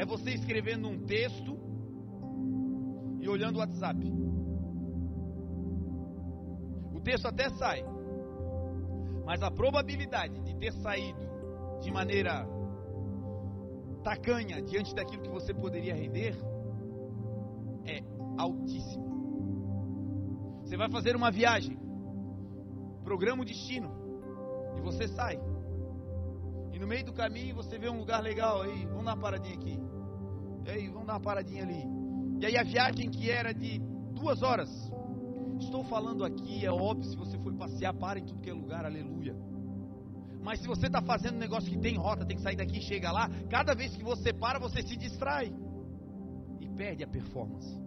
É 0.01 0.05
você 0.05 0.31
escrevendo 0.31 0.87
um 0.87 1.05
texto 1.05 1.59
e 3.19 3.29
olhando 3.29 3.57
o 3.57 3.59
WhatsApp. 3.59 4.11
O 6.91 6.99
texto 7.01 7.27
até 7.27 7.51
sai, 7.51 7.85
mas 9.23 9.43
a 9.43 9.51
probabilidade 9.51 10.41
de 10.41 10.55
ter 10.55 10.73
saído 10.73 11.21
de 11.81 11.91
maneira 11.91 12.47
tacanha 14.03 14.59
diante 14.63 14.95
daquilo 14.95 15.21
que 15.21 15.29
você 15.29 15.53
poderia 15.53 15.93
render 15.93 16.35
é 17.85 18.01
altíssima. 18.39 19.05
Você 20.63 20.77
vai 20.77 20.89
fazer 20.89 21.15
uma 21.15 21.29
viagem, 21.29 21.77
programa 23.03 23.43
o 23.43 23.45
destino, 23.45 23.91
e 24.79 24.81
você 24.81 25.07
sai. 25.09 25.39
E 26.73 26.79
no 26.79 26.87
meio 26.87 27.05
do 27.05 27.13
caminho 27.13 27.53
você 27.53 27.77
vê 27.77 27.87
um 27.87 27.99
lugar 27.99 28.23
legal 28.23 28.63
aí, 28.63 28.83
vamos 28.87 29.05
dar 29.05 29.13
uma 29.13 29.21
paradinha 29.21 29.53
aqui. 29.53 29.90
E 30.65 30.69
aí, 30.69 30.87
vamos 30.87 31.07
dar 31.07 31.13
uma 31.13 31.21
paradinha 31.21 31.63
ali. 31.63 31.83
E 32.39 32.45
aí 32.45 32.57
a 32.57 32.63
viagem 32.63 33.09
que 33.09 33.29
era 33.29 33.53
de 33.53 33.79
duas 34.13 34.41
horas. 34.41 34.69
Estou 35.59 35.83
falando 35.83 36.25
aqui, 36.25 36.65
é 36.65 36.71
óbvio, 36.71 37.09
se 37.09 37.15
você 37.15 37.37
for 37.37 37.53
passear, 37.53 37.93
para 37.93 38.19
em 38.19 38.25
tudo 38.25 38.41
que 38.41 38.49
é 38.49 38.53
lugar, 38.53 38.83
aleluia. 38.83 39.35
Mas 40.43 40.59
se 40.59 40.67
você 40.67 40.87
está 40.87 41.01
fazendo 41.03 41.35
um 41.35 41.39
negócio 41.39 41.69
que 41.69 41.77
tem 41.77 41.95
rota, 41.95 42.25
tem 42.25 42.35
que 42.35 42.41
sair 42.41 42.55
daqui 42.55 42.79
e 42.79 42.81
chega 42.81 43.11
lá, 43.11 43.29
cada 43.49 43.75
vez 43.75 43.95
que 43.95 44.03
você 44.03 44.33
para, 44.33 44.57
você 44.57 44.81
se 44.81 44.97
distrai. 44.97 45.53
E 46.59 46.67
perde 46.69 47.03
a 47.03 47.07
performance. 47.07 47.79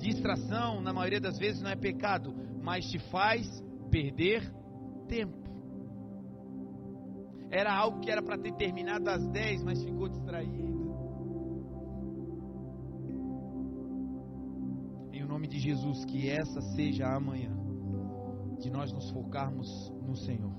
Distração, 0.00 0.80
na 0.80 0.92
maioria 0.92 1.20
das 1.20 1.38
vezes, 1.38 1.62
não 1.62 1.70
é 1.70 1.76
pecado, 1.76 2.34
mas 2.60 2.84
te 2.86 2.98
faz 3.10 3.46
perder 3.88 4.52
tempo. 5.06 5.38
Era 7.50 7.72
algo 7.72 8.00
que 8.00 8.10
era 8.10 8.22
para 8.22 8.38
ter 8.38 8.52
terminado 8.54 9.08
às 9.08 9.24
10, 9.28 9.62
mas 9.62 9.82
ficou 9.82 10.08
distraído. 10.08 10.79
Nome 15.40 15.48
de 15.48 15.58
Jesus, 15.58 16.04
que 16.04 16.28
essa 16.28 16.60
seja 16.60 17.06
a 17.06 17.18
manhã 17.18 17.50
de 18.58 18.68
nós 18.68 18.92
nos 18.92 19.10
focarmos 19.10 19.90
no 20.06 20.14
Senhor. 20.14 20.52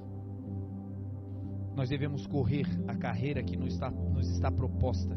Nós 1.75 1.87
devemos 1.87 2.25
correr 2.25 2.65
a 2.87 2.95
carreira 2.95 3.43
que 3.43 3.55
nos 3.55 3.73
está, 3.73 3.91
nos 3.91 4.27
está 4.31 4.51
proposta 4.51 5.15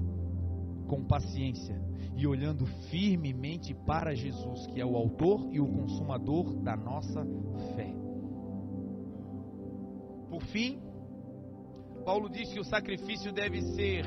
com 0.86 1.02
paciência 1.02 1.80
e 2.14 2.26
olhando 2.26 2.66
firmemente 2.90 3.72
para 3.86 4.14
Jesus, 4.14 4.66
que 4.66 4.78
é 4.78 4.84
o 4.84 4.96
autor 4.96 5.48
e 5.50 5.58
o 5.58 5.66
consumador 5.66 6.56
da 6.56 6.76
nossa 6.76 7.24
fé. 7.74 7.90
Por 10.28 10.42
fim, 10.42 10.78
Paulo 12.04 12.28
diz 12.28 12.52
que 12.52 12.60
o 12.60 12.64
sacrifício 12.64 13.32
deve 13.32 13.62
ser 13.62 14.04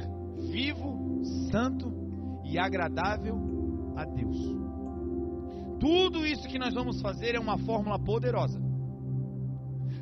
vivo, 0.52 1.24
santo 1.52 1.92
e 2.44 2.60
agradável 2.60 3.36
a 3.96 4.06
Deus. 4.06 4.77
Tudo 5.80 6.26
isso 6.26 6.48
que 6.48 6.58
nós 6.58 6.74
vamos 6.74 7.02
fazer 7.02 7.36
é 7.36 7.40
uma 7.40 7.58
fórmula 7.60 8.00
poderosa. 8.00 8.60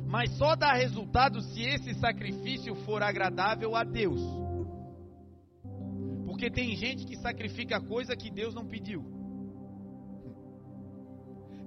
Mas 0.06 0.30
só 0.36 0.54
dá 0.54 0.72
resultado 0.72 1.40
se 1.40 1.62
esse 1.62 1.94
sacrifício 1.94 2.74
for 2.84 3.02
agradável 3.02 3.74
a 3.74 3.84
Deus. 3.84 4.20
Porque 6.24 6.50
tem 6.50 6.76
gente 6.76 7.04
que 7.04 7.16
sacrifica 7.16 7.80
coisa 7.80 8.16
que 8.16 8.30
Deus 8.30 8.54
não 8.54 8.66
pediu. 8.66 9.04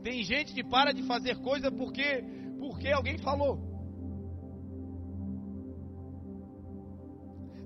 Tem 0.03 0.24
gente 0.24 0.53
que 0.53 0.64
para 0.64 0.93
de 0.93 1.03
fazer 1.03 1.36
coisa 1.41 1.72
porque 1.72 2.24
porque 2.60 2.89
alguém 2.89 3.18
falou. 3.18 3.70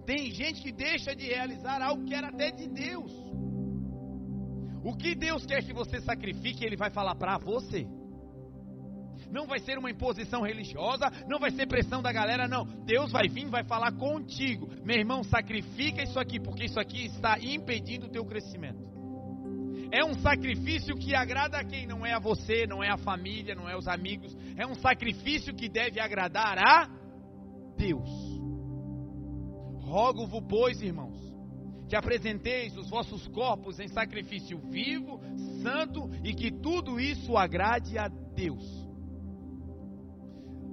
Tem 0.06 0.32
gente 0.32 0.62
que 0.62 0.72
deixa 0.72 1.16
de 1.16 1.26
realizar 1.26 1.82
algo 1.82 2.04
que 2.04 2.14
era 2.14 2.28
até 2.28 2.52
de 2.52 2.68
Deus. 2.68 3.12
O 4.84 4.96
que 4.96 5.16
Deus 5.16 5.46
quer 5.46 5.64
que 5.64 5.74
você 5.74 6.02
sacrifique, 6.02 6.66
Ele 6.66 6.76
vai 6.76 6.90
falar 6.90 7.16
para 7.16 7.38
você. 7.38 7.88
Não 9.32 9.48
vai 9.48 9.60
ser 9.60 9.80
uma 9.80 9.90
imposição 9.90 10.42
religiosa, 10.42 11.10
não 11.28 11.40
vai 11.40 11.50
ser 11.52 11.68
pressão 11.68 12.02
da 12.02 12.12
galera, 12.12 12.48
não. 12.48 12.66
Deus 12.86 13.12
vai 13.12 13.28
vir, 13.28 13.48
vai 13.48 13.64
falar 13.64 13.92
contigo. 13.94 14.70
Meu 14.84 14.98
irmão, 14.98 15.24
sacrifica 15.24 16.04
isso 16.04 16.20
aqui, 16.20 16.40
porque 16.40 16.66
isso 16.66 16.80
aqui 16.80 17.06
está 17.06 17.40
impedindo 17.40 18.06
o 18.06 18.10
teu 18.10 18.26
crescimento. 18.26 18.84
É 19.92 20.04
um 20.04 20.16
sacrifício 20.16 20.96
que 20.96 21.16
agrada 21.16 21.58
a 21.58 21.64
quem? 21.64 21.86
Não 21.86 22.06
é 22.06 22.14
a 22.14 22.20
você, 22.20 22.66
não 22.68 22.84
é 22.84 22.90
a 22.90 22.98
família, 22.98 23.56
não 23.56 23.70
é 23.70 23.78
os 23.78 23.88
amigos. 23.88 24.36
É 24.58 24.66
um 24.66 24.76
sacrifício 24.76 25.54
que 25.54 25.70
deve 25.70 26.00
agradar 26.00 26.58
a 26.58 26.90
Deus. 27.78 28.10
Rogo-vos, 29.82 30.44
pois, 30.50 30.82
irmãos, 30.82 31.13
que 31.88 31.96
apresenteis 31.96 32.76
os 32.78 32.90
vossos 32.90 33.28
corpos 33.28 33.80
em 33.80 33.88
sacrifício 33.88 34.58
vivo, 34.58 35.20
santo 35.62 36.10
e 36.24 36.34
que 36.34 36.52
tudo 36.52 37.00
isso 37.00 37.38
agrade 37.38 37.98
a 37.98 38.08
Deus. 38.08 38.64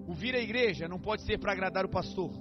O 0.06 0.14
vir 0.14 0.34
à 0.34 0.40
igreja 0.40 0.88
não 0.88 0.98
pode 0.98 1.22
ser 1.22 1.38
para 1.38 1.52
agradar 1.52 1.84
o 1.84 1.90
pastor. 1.90 2.32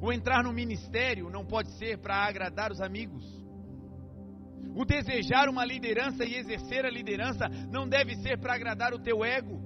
O 0.00 0.12
entrar 0.12 0.42
no 0.42 0.52
ministério 0.52 1.30
não 1.30 1.44
pode 1.44 1.70
ser 1.78 1.98
para 1.98 2.16
agradar 2.16 2.70
os 2.70 2.80
amigos. 2.80 3.24
O 4.74 4.84
desejar 4.84 5.48
uma 5.48 5.64
liderança 5.64 6.24
e 6.24 6.34
exercer 6.34 6.84
a 6.84 6.90
liderança 6.90 7.48
não 7.70 7.88
deve 7.88 8.16
ser 8.16 8.38
para 8.38 8.54
agradar 8.54 8.92
o 8.92 8.98
teu 8.98 9.24
ego. 9.24 9.62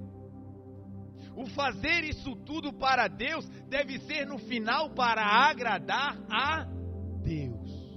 O 1.35 1.45
fazer 1.47 2.03
isso 2.03 2.35
tudo 2.35 2.73
para 2.73 3.07
Deus 3.07 3.47
deve 3.69 3.99
ser 3.99 4.25
no 4.27 4.37
final 4.37 4.89
para 4.89 5.21
agradar 5.21 6.17
a 6.29 6.65
Deus. 7.23 7.89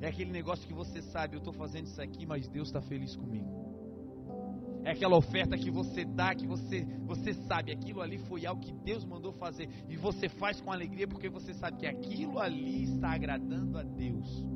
É 0.00 0.08
aquele 0.08 0.30
negócio 0.30 0.66
que 0.66 0.74
você 0.74 1.02
sabe, 1.02 1.34
eu 1.34 1.38
estou 1.38 1.52
fazendo 1.52 1.86
isso 1.86 2.00
aqui, 2.00 2.24
mas 2.24 2.48
Deus 2.48 2.68
está 2.68 2.80
feliz 2.80 3.16
comigo. 3.16 3.66
É 4.84 4.92
aquela 4.92 5.16
oferta 5.16 5.56
que 5.56 5.70
você 5.70 6.04
dá, 6.04 6.34
que 6.34 6.46
você, 6.46 6.84
você 7.04 7.34
sabe, 7.46 7.72
aquilo 7.72 8.00
ali 8.00 8.18
foi 8.18 8.46
algo 8.46 8.62
que 8.62 8.72
Deus 8.72 9.04
mandou 9.04 9.32
fazer. 9.32 9.68
E 9.88 9.96
você 9.96 10.28
faz 10.28 10.60
com 10.60 10.72
alegria 10.72 11.06
porque 11.06 11.28
você 11.28 11.52
sabe 11.54 11.78
que 11.78 11.86
aquilo 11.86 12.38
ali 12.38 12.84
está 12.84 13.10
agradando 13.10 13.76
a 13.76 13.82
Deus 13.82 14.46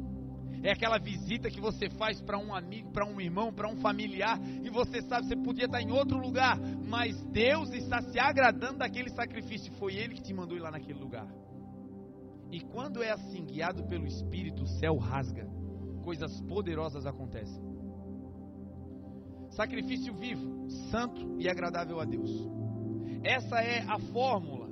é 0.63 0.71
aquela 0.71 0.99
visita 0.99 1.51
que 1.51 1.61
você 1.61 1.91
faz 1.91 2.21
para 2.21 2.39
um 2.39 2.55
amigo, 2.55 2.93
para 2.93 3.05
um 3.05 3.21
irmão, 3.21 3.53
para 3.53 3.69
um 3.69 3.77
familiar, 3.79 4.39
e 4.63 4.71
você 4.71 5.03
sabe, 5.03 5.27
você 5.27 5.37
podia 5.37 5.65
estar 5.65 5.83
em 5.83 5.91
outro 5.91 6.17
lugar, 6.17 6.57
mas 6.87 7.21
Deus 7.27 7.73
está 7.73 8.01
se 8.01 8.19
agradando 8.19 8.79
daquele 8.79 9.11
sacrifício, 9.11 9.73
foi 9.73 9.95
Ele 9.95 10.15
que 10.15 10.23
te 10.23 10.33
mandou 10.33 10.57
ir 10.57 10.61
lá 10.61 10.71
naquele 10.71 11.01
lugar. 11.01 11.27
E 12.53 12.61
quando 12.61 13.03
é 13.03 13.11
assim, 13.11 13.47
guiado 13.47 13.83
pelo 13.85 14.07
Espírito, 14.07 14.65
o 14.65 14.67
céu 14.67 14.99
rasga. 14.99 15.51
coisas 16.05 16.39
poderosas 16.43 17.07
acontecem. 17.07 17.63
Sacrifício 19.51 20.13
vivo, 20.15 20.69
santo 20.91 21.37
e 21.39 21.49
agradável 21.49 21.99
a 22.01 22.05
Deus. 22.05 22.31
Essa 23.23 23.61
é 23.63 23.83
a 23.89 23.99
fórmula, 24.13 24.69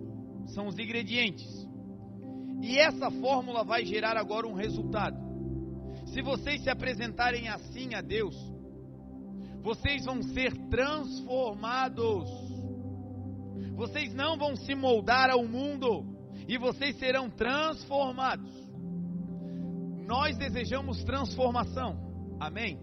são 0.49 0.67
os 0.67 0.79
ingredientes. 0.79 1.49
E 2.61 2.77
essa 2.79 3.11
fórmula 3.13 3.65
vai 3.65 3.85
gerar 3.87 4.17
agora 4.17 4.47
um 4.47 4.55
resultado. 4.55 5.17
Se 6.07 6.21
vocês 6.21 6.63
se 6.63 6.69
apresentarem 6.69 7.49
assim 7.49 7.95
a 7.95 8.01
Deus, 8.03 8.37
vocês 9.63 10.05
vão 10.05 10.21
ser 10.23 10.53
transformados. 10.69 12.29
Vocês 13.75 14.13
não 14.13 14.37
vão 14.37 14.57
se 14.57 14.75
moldar 14.75 15.31
ao 15.31 15.47
mundo 15.47 16.20
e 16.51 16.59
vocês 16.59 16.97
serão 16.99 17.31
transformados. 17.31 18.51
Nós 20.05 20.37
desejamos 20.37 21.05
transformação. 21.05 21.97
Amém? 22.41 22.77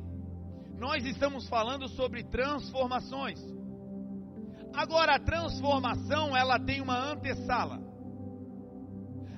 Nós 0.78 1.06
estamos 1.06 1.50
falando 1.50 1.90
sobre 1.90 2.24
transformações. 2.24 3.38
Agora 4.74 5.16
a 5.16 5.20
transformação, 5.20 6.34
ela 6.34 6.58
tem 6.58 6.80
uma 6.80 6.98
antessala. 7.12 7.82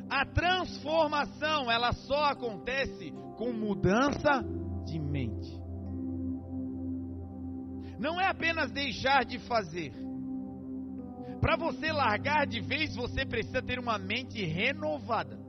A 0.08 0.24
transformação, 0.28 1.72
ela 1.72 1.92
só 1.92 2.26
acontece 2.26 3.12
com 3.36 3.52
mudança 3.52 4.44
de 4.86 5.00
mente. 5.00 5.60
Não 7.98 8.22
é 8.22 8.28
apenas 8.28 8.72
deixar 8.72 9.26
de 9.26 9.40
fazer. 9.40 9.92
Para 11.40 11.56
você 11.56 11.92
largar 11.92 12.46
de 12.46 12.60
vez, 12.62 12.96
você 12.96 13.26
precisa 13.26 13.62
ter 13.62 13.80
uma 13.80 13.98
mente 13.98 14.44
renovada. 14.44 15.40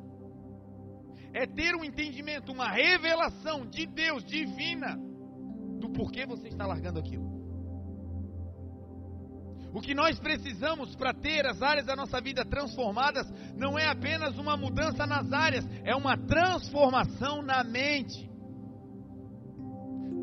É 1.33 1.47
ter 1.47 1.75
um 1.75 1.85
entendimento, 1.85 2.53
uma 2.53 2.71
revelação 2.71 3.67
de 3.67 3.87
Deus 3.87 4.25
divina 4.25 4.97
do 5.81 5.91
porquê 5.91 6.27
você 6.27 6.49
está 6.49 6.67
largando 6.67 6.99
aquilo. 6.99 7.41
O 9.73 9.81
que 9.81 9.95
nós 9.95 10.19
precisamos 10.19 10.97
para 10.97 11.15
ter 11.15 11.47
as 11.47 11.63
áreas 11.63 11.87
da 11.87 11.95
nossa 11.95 12.21
vida 12.21 12.45
transformadas 12.45 13.27
não 13.57 13.79
é 13.79 13.87
apenas 13.87 14.37
uma 14.37 14.57
mudança 14.57 15.07
nas 15.07 15.33
áreas, 15.33 15.65
é 15.85 15.95
uma 15.95 16.17
transformação 16.17 17.41
na 17.43 17.63
mente. 17.63 18.30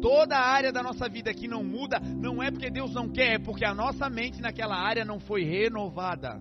Toda 0.01 0.37
área 0.37 0.71
da 0.71 0.83
nossa 0.83 1.09
vida 1.09 1.33
que 1.33 1.47
não 1.47 1.63
muda, 1.63 1.99
não 1.99 2.41
é 2.41 2.51
porque 2.51 2.69
Deus 2.69 2.93
não 2.93 3.09
quer, 3.09 3.35
é 3.35 3.39
porque 3.39 3.65
a 3.65 3.73
nossa 3.73 4.09
mente 4.09 4.41
naquela 4.41 4.75
área 4.75 5.03
não 5.03 5.19
foi 5.19 5.43
renovada. 5.43 6.39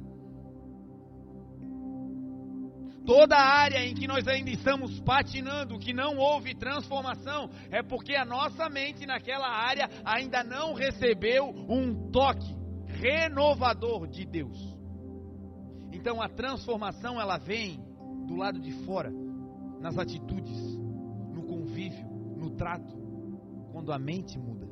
Toda 3.07 3.37
área 3.37 3.87
em 3.87 3.95
que 3.95 4.09
nós 4.09 4.27
ainda 4.27 4.51
estamos 4.51 4.99
patinando, 5.01 5.79
que 5.79 5.93
não 5.93 6.17
houve 6.17 6.57
transformação, 6.57 7.49
é 7.71 7.81
porque 7.81 8.17
a 8.17 8.25
nossa 8.25 8.69
mente 8.69 9.07
naquela 9.07 9.49
área 9.49 9.89
ainda 10.05 10.43
não 10.43 10.75
recebeu 10.75 11.47
um 11.47 12.11
toque 12.11 12.53
renovador 12.87 14.09
de 14.09 14.27
Deus. 14.27 14.59
Então 15.93 16.21
a 16.21 16.29
transformação 16.29 17.21
ela 17.21 17.39
vem 17.39 17.81
do 18.27 18.35
lado 18.35 18.59
de 18.59 18.73
fora, 18.85 19.13
nas 19.81 19.97
atitudes, 19.97 20.77
no 21.33 21.45
convívio, 21.45 22.07
no 22.37 22.51
trato, 22.51 23.06
quando 23.77 23.93
a 23.93 23.99
mente 23.99 24.39
muda. 24.39 24.67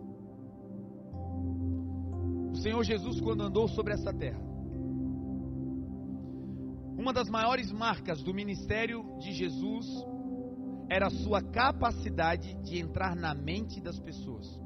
O 2.52 2.56
Senhor 2.56 2.82
Jesus, 2.82 3.20
quando 3.20 3.42
andou 3.42 3.68
sobre 3.68 3.92
essa 3.92 4.14
terra, 4.14 4.40
uma 6.96 7.12
das 7.12 7.28
maiores 7.28 7.70
marcas 7.70 8.22
do 8.22 8.32
ministério 8.32 9.04
de 9.18 9.30
Jesus 9.32 9.86
era 10.88 11.08
a 11.08 11.10
sua 11.10 11.42
capacidade 11.42 12.54
de 12.62 12.78
entrar 12.78 13.14
na 13.14 13.34
mente 13.34 13.78
das 13.78 14.00
pessoas 14.00 14.58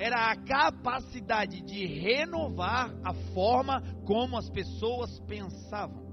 era 0.00 0.30
a 0.30 0.36
capacidade 0.36 1.60
de 1.62 1.84
renovar 1.84 2.94
a 3.02 3.12
forma 3.34 3.82
como 4.06 4.36
as 4.36 4.48
pessoas 4.48 5.18
pensavam. 5.26 6.07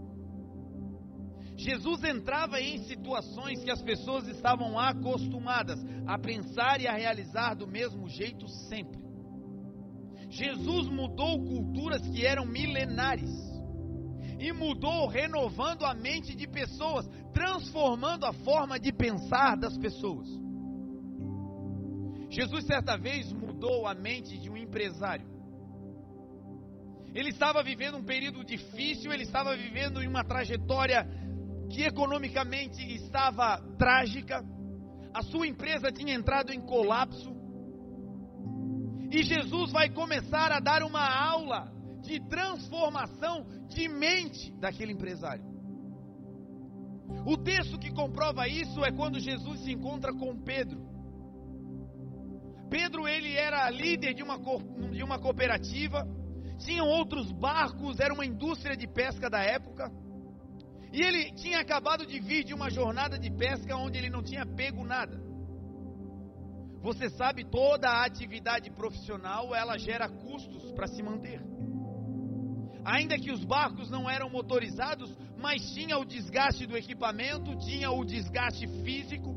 Jesus 1.57 2.03
entrava 2.03 2.59
em 2.59 2.83
situações 2.83 3.63
que 3.63 3.71
as 3.71 3.81
pessoas 3.81 4.27
estavam 4.27 4.77
acostumadas 4.77 5.79
a 6.05 6.17
pensar 6.17 6.81
e 6.81 6.87
a 6.87 6.93
realizar 6.93 7.53
do 7.55 7.65
mesmo 7.65 8.09
jeito 8.09 8.47
sempre. 8.47 8.99
Jesus 10.29 10.89
mudou 10.89 11.43
culturas 11.45 12.01
que 12.09 12.25
eram 12.25 12.45
milenares 12.45 13.31
e 14.37 14.51
mudou 14.51 15.07
renovando 15.07 15.85
a 15.85 15.93
mente 15.93 16.35
de 16.35 16.45
pessoas, 16.45 17.07
transformando 17.33 18.25
a 18.25 18.33
forma 18.33 18.77
de 18.77 18.91
pensar 18.91 19.55
das 19.55 19.77
pessoas. 19.77 20.27
Jesus 22.29 22.65
certa 22.65 22.97
vez 22.97 23.31
mudou 23.31 23.87
a 23.87 23.93
mente 23.93 24.37
de 24.37 24.49
um 24.49 24.57
empresário. 24.57 25.25
Ele 27.13 27.29
estava 27.29 27.63
vivendo 27.63 27.95
um 27.95 28.03
período 28.03 28.43
difícil, 28.43 29.13
ele 29.13 29.23
estava 29.23 29.55
vivendo 29.55 30.03
em 30.03 30.07
uma 30.07 30.21
trajetória 30.25 31.07
que 31.69 31.83
economicamente 31.83 32.81
estava 32.95 33.57
trágica. 33.77 34.43
A 35.13 35.21
sua 35.23 35.47
empresa 35.47 35.91
tinha 35.91 36.13
entrado 36.13 36.51
em 36.51 36.61
colapso. 36.61 37.33
E 39.11 39.23
Jesus 39.23 39.71
vai 39.71 39.89
começar 39.89 40.51
a 40.51 40.59
dar 40.59 40.83
uma 40.83 41.07
aula 41.07 41.71
de 42.01 42.19
transformação 42.27 43.45
de 43.67 43.87
mente 43.87 44.51
daquele 44.59 44.93
empresário. 44.93 45.43
O 47.25 47.37
texto 47.37 47.79
que 47.79 47.91
comprova 47.91 48.47
isso 48.47 48.83
é 48.83 48.91
quando 48.91 49.19
Jesus 49.19 49.61
se 49.61 49.71
encontra 49.71 50.13
com 50.13 50.37
Pedro. 50.43 50.85
Pedro 52.69 53.07
ele 53.07 53.33
era 53.33 53.69
líder 53.69 54.13
de 54.13 54.23
uma, 54.23 54.37
de 54.91 55.03
uma 55.03 55.19
cooperativa, 55.19 56.05
tinham 56.57 56.87
outros 56.87 57.31
barcos, 57.31 57.99
era 57.99 58.13
uma 58.13 58.25
indústria 58.25 58.75
de 58.75 58.87
pesca 58.87 59.29
da 59.29 59.41
época. 59.41 59.91
E 60.95 61.01
ele 61.01 61.29
tinha 61.33 61.59
acabado 61.59 62.05
de 62.05 62.17
vir 62.21 62.45
de 62.45 62.53
uma 62.53 62.69
jornada 62.69 63.19
de 63.19 63.29
pesca 63.29 63.75
onde 63.75 63.97
ele 63.97 64.09
não 64.09 64.23
tinha 64.23 64.45
pego 64.45 64.85
nada. 64.85 65.19
Você 66.81 67.09
sabe, 67.09 67.43
toda 67.43 67.89
a 67.89 68.05
atividade 68.05 68.71
profissional 68.71 69.53
ela 69.53 69.77
gera 69.77 70.07
custos 70.07 70.71
para 70.71 70.87
se 70.87 71.03
manter. 71.03 71.41
Ainda 72.85 73.17
que 73.17 73.29
os 73.29 73.43
barcos 73.43 73.89
não 73.89 74.09
eram 74.09 74.29
motorizados, 74.29 75.13
mas 75.37 75.69
tinha 75.73 75.97
o 75.97 76.05
desgaste 76.05 76.65
do 76.65 76.77
equipamento, 76.77 77.57
tinha 77.57 77.91
o 77.91 78.05
desgaste 78.05 78.65
físico. 78.81 79.35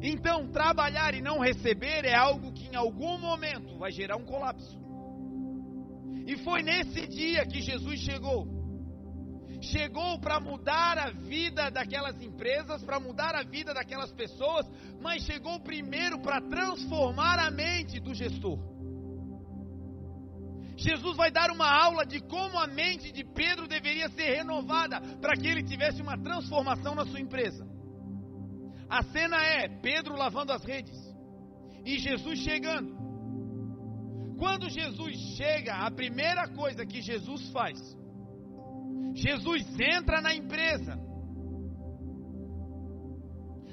Então, 0.00 0.46
trabalhar 0.52 1.12
e 1.12 1.20
não 1.20 1.40
receber 1.40 2.04
é 2.04 2.14
algo 2.14 2.52
que 2.52 2.68
em 2.68 2.76
algum 2.76 3.18
momento 3.18 3.76
vai 3.78 3.90
gerar 3.90 4.16
um 4.16 4.24
colapso. 4.24 4.78
E 6.24 6.36
foi 6.44 6.62
nesse 6.62 7.04
dia 7.08 7.44
que 7.46 7.60
Jesus 7.60 7.98
chegou. 7.98 8.56
Chegou 9.60 10.18
para 10.18 10.38
mudar 10.38 10.98
a 10.98 11.10
vida 11.10 11.70
daquelas 11.70 12.20
empresas, 12.20 12.82
para 12.82 13.00
mudar 13.00 13.34
a 13.34 13.42
vida 13.42 13.72
daquelas 13.72 14.12
pessoas, 14.12 14.66
mas 15.00 15.22
chegou 15.22 15.58
primeiro 15.60 16.20
para 16.20 16.40
transformar 16.40 17.38
a 17.38 17.50
mente 17.50 17.98
do 17.98 18.14
gestor. 18.14 18.58
Jesus 20.76 21.16
vai 21.16 21.30
dar 21.30 21.50
uma 21.50 21.70
aula 21.70 22.04
de 22.04 22.20
como 22.20 22.58
a 22.58 22.66
mente 22.66 23.10
de 23.10 23.24
Pedro 23.24 23.66
deveria 23.66 24.10
ser 24.10 24.36
renovada 24.36 25.00
para 25.20 25.34
que 25.34 25.48
ele 25.48 25.62
tivesse 25.62 26.02
uma 26.02 26.18
transformação 26.18 26.94
na 26.94 27.06
sua 27.06 27.18
empresa. 27.18 27.66
A 28.88 29.02
cena 29.04 29.36
é 29.42 29.68
Pedro 29.68 30.14
lavando 30.16 30.52
as 30.52 30.62
redes 30.64 30.96
e 31.84 31.98
Jesus 31.98 32.40
chegando. 32.40 32.94
Quando 34.38 34.68
Jesus 34.68 35.16
chega, 35.36 35.74
a 35.74 35.90
primeira 35.90 36.46
coisa 36.48 36.84
que 36.84 37.00
Jesus 37.00 37.50
faz, 37.50 37.78
Jesus 39.16 39.64
entra 39.80 40.20
na 40.20 40.34
empresa. 40.34 41.06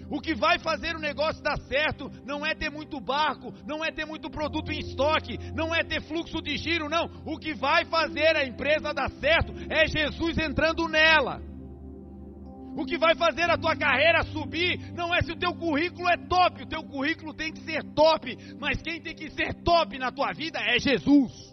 O 0.10 0.22
que 0.22 0.36
vai 0.36 0.60
fazer 0.60 0.96
o 0.96 1.00
negócio 1.00 1.42
dar 1.42 1.58
certo 1.58 2.10
não 2.26 2.46
é 2.46 2.54
ter 2.54 2.70
muito 2.70 3.00
barco, 3.00 3.54
não 3.66 3.84
é 3.84 3.92
ter 3.92 4.06
muito 4.06 4.30
produto 4.30 4.72
em 4.72 4.80
estoque, 4.80 5.38
não 5.54 5.74
é 5.74 5.84
ter 5.84 6.02
fluxo 6.04 6.42
de 6.42 6.56
giro, 6.56 6.88
não. 6.88 7.06
O 7.26 7.38
que 7.38 7.54
vai 7.54 7.84
fazer 7.86 8.36
a 8.36 8.46
empresa 8.46 8.94
dar 8.94 9.10
certo 9.10 9.54
é 9.70 9.88
Jesus 9.88 10.38
entrando 10.38 10.88
nela. 10.88 11.42
O 12.76 12.86
que 12.86 12.98
vai 12.98 13.16
fazer 13.16 13.50
a 13.50 13.58
tua 13.58 13.76
carreira 13.76 14.24
subir 14.24 14.94
não 14.94 15.14
é 15.14 15.22
se 15.22 15.32
o 15.32 15.38
teu 15.38 15.54
currículo 15.54 16.08
é 16.10 16.18
top, 16.18 16.64
o 16.64 16.68
teu 16.68 16.84
currículo 16.84 17.34
tem 17.34 17.52
que 17.52 17.62
ser 17.62 17.84
top, 17.94 18.36
mas 18.60 18.82
quem 18.82 19.00
tem 19.02 19.14
que 19.14 19.30
ser 19.30 19.54
top 19.64 19.98
na 20.00 20.12
tua 20.12 20.32
vida 20.34 20.60
é 20.60 20.80
Jesus. 20.80 21.53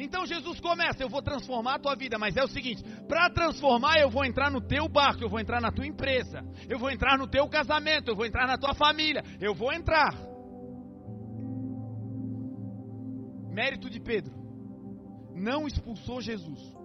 Então 0.00 0.26
Jesus 0.26 0.58
começa, 0.60 1.02
eu 1.02 1.08
vou 1.08 1.22
transformar 1.22 1.74
a 1.74 1.78
tua 1.78 1.94
vida, 1.94 2.18
mas 2.18 2.36
é 2.36 2.42
o 2.42 2.48
seguinte: 2.48 2.82
para 3.06 3.30
transformar, 3.30 4.00
eu 4.00 4.10
vou 4.10 4.24
entrar 4.24 4.50
no 4.50 4.60
teu 4.60 4.88
barco, 4.88 5.22
eu 5.22 5.28
vou 5.28 5.38
entrar 5.38 5.60
na 5.60 5.70
tua 5.70 5.86
empresa, 5.86 6.42
eu 6.68 6.78
vou 6.78 6.90
entrar 6.90 7.18
no 7.18 7.28
teu 7.28 7.48
casamento, 7.48 8.08
eu 8.08 8.16
vou 8.16 8.26
entrar 8.26 8.46
na 8.46 8.56
tua 8.56 8.74
família, 8.74 9.22
eu 9.40 9.54
vou 9.54 9.72
entrar. 9.72 10.14
Mérito 13.52 13.90
de 13.90 14.00
Pedro, 14.00 14.32
não 15.34 15.66
expulsou 15.66 16.20
Jesus 16.20 16.80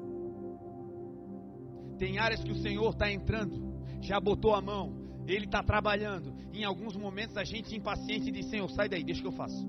tem 1.97 2.17
áreas 2.19 2.43
que 2.43 2.51
o 2.51 2.61
Senhor 2.61 2.89
está 2.89 3.11
entrando, 3.11 3.73
já 4.01 4.19
botou 4.19 4.53
a 4.53 4.61
mão, 4.61 5.23
Ele 5.27 5.45
está 5.45 5.63
trabalhando. 5.63 6.33
Em 6.53 6.63
alguns 6.63 6.95
momentos 6.95 7.37
a 7.37 7.43
gente 7.43 7.75
impaciente 7.75 8.31
diz: 8.31 8.49
Senhor, 8.49 8.69
sai 8.71 8.89
daí, 8.89 9.03
deixa 9.03 9.21
que 9.21 9.27
eu 9.27 9.31
faço. 9.31 9.65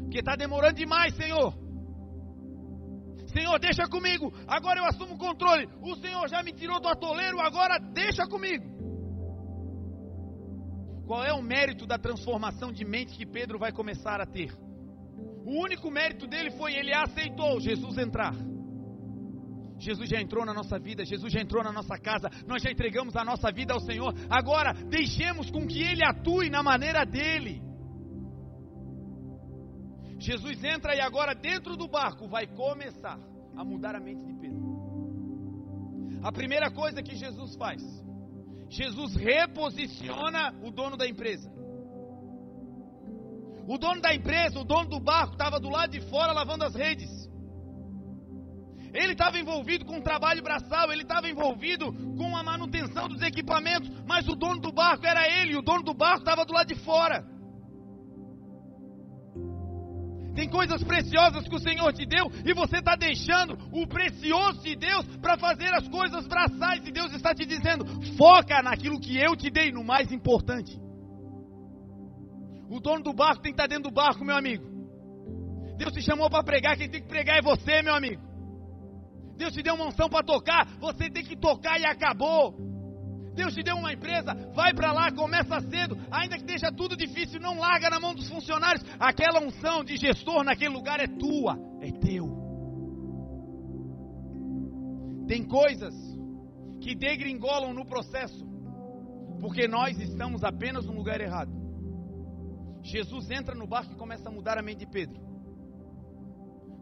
Porque 0.00 0.18
está 0.18 0.36
demorando 0.36 0.74
demais, 0.74 1.14
Senhor. 1.14 1.67
Senhor, 3.38 3.56
deixa 3.60 3.86
comigo. 3.86 4.32
Agora 4.48 4.80
eu 4.80 4.84
assumo 4.84 5.14
o 5.14 5.18
controle. 5.18 5.68
O 5.80 5.94
Senhor 5.96 6.28
já 6.28 6.42
me 6.42 6.52
tirou 6.52 6.80
do 6.80 6.88
atoleiro, 6.88 7.40
agora 7.40 7.78
deixa 7.78 8.26
comigo. 8.26 8.66
Qual 11.06 11.24
é 11.24 11.32
o 11.32 11.40
mérito 11.40 11.86
da 11.86 11.96
transformação 11.96 12.72
de 12.72 12.84
mente 12.84 13.16
que 13.16 13.24
Pedro 13.24 13.58
vai 13.58 13.70
começar 13.70 14.20
a 14.20 14.26
ter? 14.26 14.52
O 15.46 15.62
único 15.62 15.88
mérito 15.90 16.26
dele 16.26 16.50
foi 16.50 16.74
ele 16.74 16.92
aceitou 16.92 17.60
Jesus 17.60 17.96
entrar. 17.96 18.34
Jesus 19.78 20.10
já 20.10 20.20
entrou 20.20 20.44
na 20.44 20.52
nossa 20.52 20.76
vida, 20.76 21.04
Jesus 21.04 21.32
já 21.32 21.40
entrou 21.40 21.62
na 21.62 21.72
nossa 21.72 21.96
casa, 21.96 22.28
nós 22.44 22.60
já 22.60 22.70
entregamos 22.72 23.14
a 23.14 23.24
nossa 23.24 23.52
vida 23.52 23.72
ao 23.72 23.80
Senhor. 23.80 24.12
Agora, 24.28 24.72
deixemos 24.72 25.48
com 25.48 25.64
que 25.64 25.80
Ele 25.80 26.02
atue 26.04 26.50
na 26.50 26.64
maneira 26.64 27.06
dele. 27.06 27.62
Jesus 30.18 30.62
entra 30.64 30.94
e 30.94 31.00
agora, 31.00 31.34
dentro 31.34 31.76
do 31.76 31.86
barco, 31.86 32.28
vai 32.28 32.46
começar 32.46 33.18
a 33.56 33.64
mudar 33.64 33.94
a 33.94 34.00
mente 34.00 34.24
de 34.24 34.34
Pedro. 34.34 34.58
A 36.22 36.32
primeira 36.32 36.70
coisa 36.70 37.02
que 37.02 37.14
Jesus 37.14 37.54
faz, 37.54 37.82
Jesus 38.68 39.14
reposiciona 39.14 40.54
o 40.62 40.70
dono 40.70 40.96
da 40.96 41.06
empresa. 41.06 41.48
O 43.66 43.78
dono 43.78 44.00
da 44.00 44.14
empresa, 44.14 44.58
o 44.58 44.64
dono 44.64 44.88
do 44.88 44.98
barco, 44.98 45.34
estava 45.34 45.60
do 45.60 45.68
lado 45.68 45.90
de 45.90 46.00
fora 46.08 46.32
lavando 46.32 46.64
as 46.64 46.74
redes. 46.74 47.28
Ele 48.92 49.12
estava 49.12 49.38
envolvido 49.38 49.84
com 49.84 49.98
o 49.98 50.02
trabalho 50.02 50.42
braçal, 50.42 50.90
ele 50.90 51.02
estava 51.02 51.28
envolvido 51.28 51.92
com 52.16 52.36
a 52.36 52.42
manutenção 52.42 53.08
dos 53.08 53.20
equipamentos, 53.22 53.90
mas 54.06 54.26
o 54.26 54.34
dono 54.34 54.60
do 54.60 54.72
barco 54.72 55.06
era 55.06 55.28
ele, 55.28 55.56
o 55.56 55.62
dono 55.62 55.82
do 55.82 55.94
barco 55.94 56.20
estava 56.20 56.44
do 56.44 56.52
lado 56.52 56.68
de 56.68 56.80
fora. 56.82 57.24
Tem 60.38 60.48
coisas 60.48 60.84
preciosas 60.84 61.48
que 61.48 61.56
o 61.56 61.58
Senhor 61.58 61.92
te 61.92 62.06
deu 62.06 62.30
e 62.46 62.54
você 62.54 62.76
está 62.76 62.94
deixando 62.94 63.58
o 63.72 63.88
precioso 63.88 64.62
de 64.62 64.76
Deus 64.76 65.04
para 65.16 65.36
fazer 65.36 65.74
as 65.74 65.88
coisas 65.88 66.28
braçais 66.28 66.86
e 66.86 66.92
Deus 66.92 67.12
está 67.12 67.34
te 67.34 67.44
dizendo: 67.44 67.84
foca 68.16 68.62
naquilo 68.62 69.00
que 69.00 69.18
eu 69.18 69.34
te 69.34 69.50
dei, 69.50 69.72
no 69.72 69.82
mais 69.82 70.12
importante. 70.12 70.78
O 72.70 72.78
dono 72.78 73.02
do 73.02 73.12
barco 73.12 73.42
tem 73.42 73.50
que 73.50 73.60
estar 73.60 73.64
tá 73.64 73.74
dentro 73.74 73.90
do 73.90 73.92
barco, 73.92 74.24
meu 74.24 74.36
amigo. 74.36 74.64
Deus 75.76 75.92
te 75.92 76.02
chamou 76.02 76.30
para 76.30 76.44
pregar, 76.44 76.76
quem 76.76 76.88
tem 76.88 77.02
que 77.02 77.08
pregar 77.08 77.38
é 77.38 77.42
você, 77.42 77.82
meu 77.82 77.96
amigo. 77.96 78.22
Deus 79.36 79.52
te 79.52 79.60
deu 79.60 79.74
uma 79.74 79.88
unção 79.88 80.08
para 80.08 80.24
tocar, 80.24 80.68
você 80.78 81.10
tem 81.10 81.24
que 81.24 81.36
tocar 81.36 81.80
e 81.80 81.84
acabou. 81.84 82.54
Deus 83.38 83.54
te 83.54 83.62
deu 83.62 83.76
uma 83.76 83.92
empresa, 83.92 84.34
vai 84.52 84.74
para 84.74 84.90
lá, 84.92 85.12
começa 85.12 85.60
cedo, 85.60 85.96
ainda 86.10 86.36
que 86.36 86.42
esteja 86.42 86.72
tudo 86.72 86.96
difícil, 86.96 87.38
não 87.40 87.56
larga 87.56 87.88
na 87.88 88.00
mão 88.00 88.12
dos 88.12 88.28
funcionários. 88.28 88.84
Aquela 88.98 89.40
unção 89.40 89.84
de 89.84 89.96
gestor 89.96 90.42
naquele 90.42 90.74
lugar 90.74 90.98
é 90.98 91.06
tua, 91.06 91.56
é 91.80 91.92
teu. 91.92 92.26
Tem 95.28 95.44
coisas 95.46 95.94
que 96.80 96.96
degringolam 96.96 97.72
no 97.72 97.86
processo, 97.86 98.44
porque 99.40 99.68
nós 99.68 99.96
estamos 100.00 100.42
apenas 100.42 100.84
no 100.84 100.94
lugar 100.94 101.20
errado. 101.20 101.52
Jesus 102.82 103.30
entra 103.30 103.54
no 103.54 103.68
barco 103.68 103.92
e 103.92 103.96
começa 103.96 104.28
a 104.28 104.32
mudar 104.32 104.58
a 104.58 104.62
mente 104.62 104.80
de 104.80 104.86
Pedro 104.86 105.28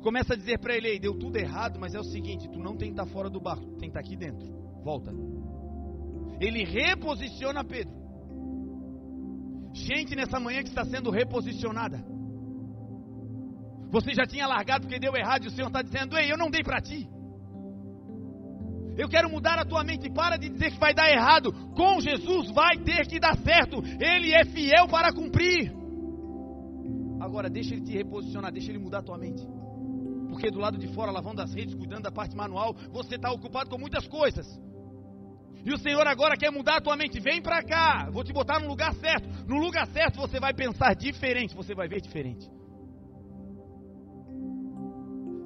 começa 0.02 0.34
a 0.34 0.36
dizer 0.36 0.60
para 0.60 0.76
ele: 0.76 1.00
deu 1.00 1.18
tudo 1.18 1.36
errado, 1.36 1.80
mas 1.80 1.92
é 1.92 1.98
o 1.98 2.04
seguinte: 2.04 2.48
tu 2.48 2.60
não 2.60 2.76
tem 2.76 2.94
que 2.94 3.00
estar 3.00 3.12
fora 3.12 3.28
do 3.28 3.40
barco, 3.40 3.66
tem 3.72 3.90
que 3.90 3.98
estar 3.98 4.00
aqui 4.00 4.16
dentro. 4.16 4.46
Volta. 4.84 5.12
Ele 6.40 6.64
reposiciona 6.64 7.64
Pedro. 7.64 7.94
Gente 9.72 10.14
nessa 10.14 10.40
manhã 10.40 10.62
que 10.62 10.68
está 10.68 10.84
sendo 10.84 11.10
reposicionada. 11.10 12.04
Você 13.90 14.12
já 14.12 14.26
tinha 14.26 14.46
largado 14.46 14.86
porque 14.86 14.98
deu 14.98 15.14
errado 15.14 15.44
e 15.44 15.48
o 15.48 15.50
Senhor 15.50 15.68
está 15.68 15.82
dizendo: 15.82 16.16
Ei, 16.16 16.30
eu 16.30 16.38
não 16.38 16.50
dei 16.50 16.62
para 16.62 16.80
ti. 16.80 17.08
Eu 18.96 19.08
quero 19.08 19.28
mudar 19.28 19.58
a 19.58 19.64
tua 19.64 19.84
mente. 19.84 20.10
Para 20.10 20.36
de 20.36 20.48
dizer 20.48 20.72
que 20.72 20.80
vai 20.80 20.94
dar 20.94 21.10
errado. 21.10 21.52
Com 21.74 22.00
Jesus 22.00 22.50
vai 22.50 22.78
ter 22.78 23.06
que 23.06 23.20
dar 23.20 23.36
certo. 23.38 23.82
Ele 24.00 24.32
é 24.32 24.44
fiel 24.46 24.88
para 24.88 25.12
cumprir. 25.12 25.72
Agora 27.20 27.50
deixa 27.50 27.74
ele 27.74 27.84
te 27.84 27.92
reposicionar, 27.92 28.52
deixa 28.52 28.70
ele 28.70 28.78
mudar 28.78 28.98
a 28.98 29.02
tua 29.02 29.18
mente 29.18 29.42
porque 30.36 30.50
do 30.50 30.58
lado 30.58 30.76
de 30.76 30.86
fora, 30.88 31.10
lavando 31.10 31.40
as 31.40 31.54
redes, 31.54 31.74
cuidando 31.74 32.02
da 32.02 32.12
parte 32.12 32.36
manual, 32.36 32.74
você 32.92 33.14
está 33.14 33.32
ocupado 33.32 33.70
com 33.70 33.78
muitas 33.78 34.06
coisas. 34.06 34.46
E 35.66 35.72
o 35.72 35.78
Senhor 35.78 36.06
agora 36.06 36.36
quer 36.36 36.52
mudar 36.52 36.76
a 36.76 36.80
tua 36.80 36.96
mente. 36.96 37.18
Vem 37.18 37.42
para 37.42 37.60
cá, 37.60 38.08
vou 38.12 38.22
te 38.22 38.32
botar 38.32 38.60
no 38.60 38.68
lugar 38.68 38.94
certo. 38.94 39.28
No 39.48 39.56
lugar 39.56 39.84
certo 39.88 40.16
você 40.16 40.38
vai 40.38 40.54
pensar 40.54 40.94
diferente, 40.94 41.56
você 41.56 41.74
vai 41.74 41.88
ver 41.88 42.00
diferente. 42.00 42.48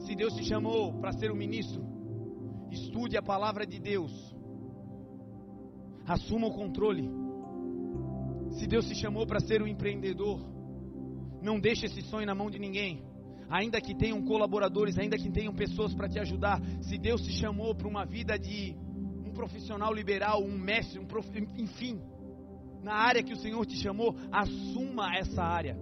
Se 0.00 0.14
Deus 0.14 0.34
te 0.34 0.44
chamou 0.44 0.92
para 1.00 1.12
ser 1.12 1.32
um 1.32 1.36
ministro, 1.36 1.82
estude 2.70 3.16
a 3.16 3.22
palavra 3.22 3.66
de 3.66 3.80
Deus. 3.80 4.12
Assuma 6.06 6.48
o 6.48 6.52
controle. 6.52 7.08
Se 8.58 8.66
Deus 8.66 8.86
te 8.86 8.94
chamou 8.94 9.26
para 9.26 9.40
ser 9.40 9.62
um 9.62 9.66
empreendedor, 9.66 10.38
não 11.40 11.58
deixe 11.58 11.86
esse 11.86 12.02
sonho 12.02 12.26
na 12.26 12.34
mão 12.34 12.50
de 12.50 12.58
ninguém 12.58 13.08
ainda 13.50 13.80
que 13.80 13.96
tenham 13.96 14.22
colaboradores, 14.22 14.96
ainda 14.96 15.18
que 15.18 15.28
tenham 15.28 15.52
pessoas 15.52 15.92
para 15.92 16.08
te 16.08 16.20
ajudar, 16.20 16.60
se 16.82 16.96
Deus 16.96 17.20
te 17.20 17.32
chamou 17.32 17.74
para 17.74 17.88
uma 17.88 18.06
vida 18.06 18.38
de 18.38 18.76
profissional 19.40 19.90
liberal, 19.94 20.42
um 20.42 20.58
mestre, 20.58 20.98
um 20.98 21.06
prof... 21.06 21.26
enfim, 21.56 21.98
na 22.82 22.92
área 22.92 23.22
que 23.22 23.32
o 23.32 23.38
Senhor 23.38 23.64
te 23.64 23.76
chamou, 23.76 24.14
assuma 24.30 25.16
essa 25.16 25.42
área. 25.42 25.78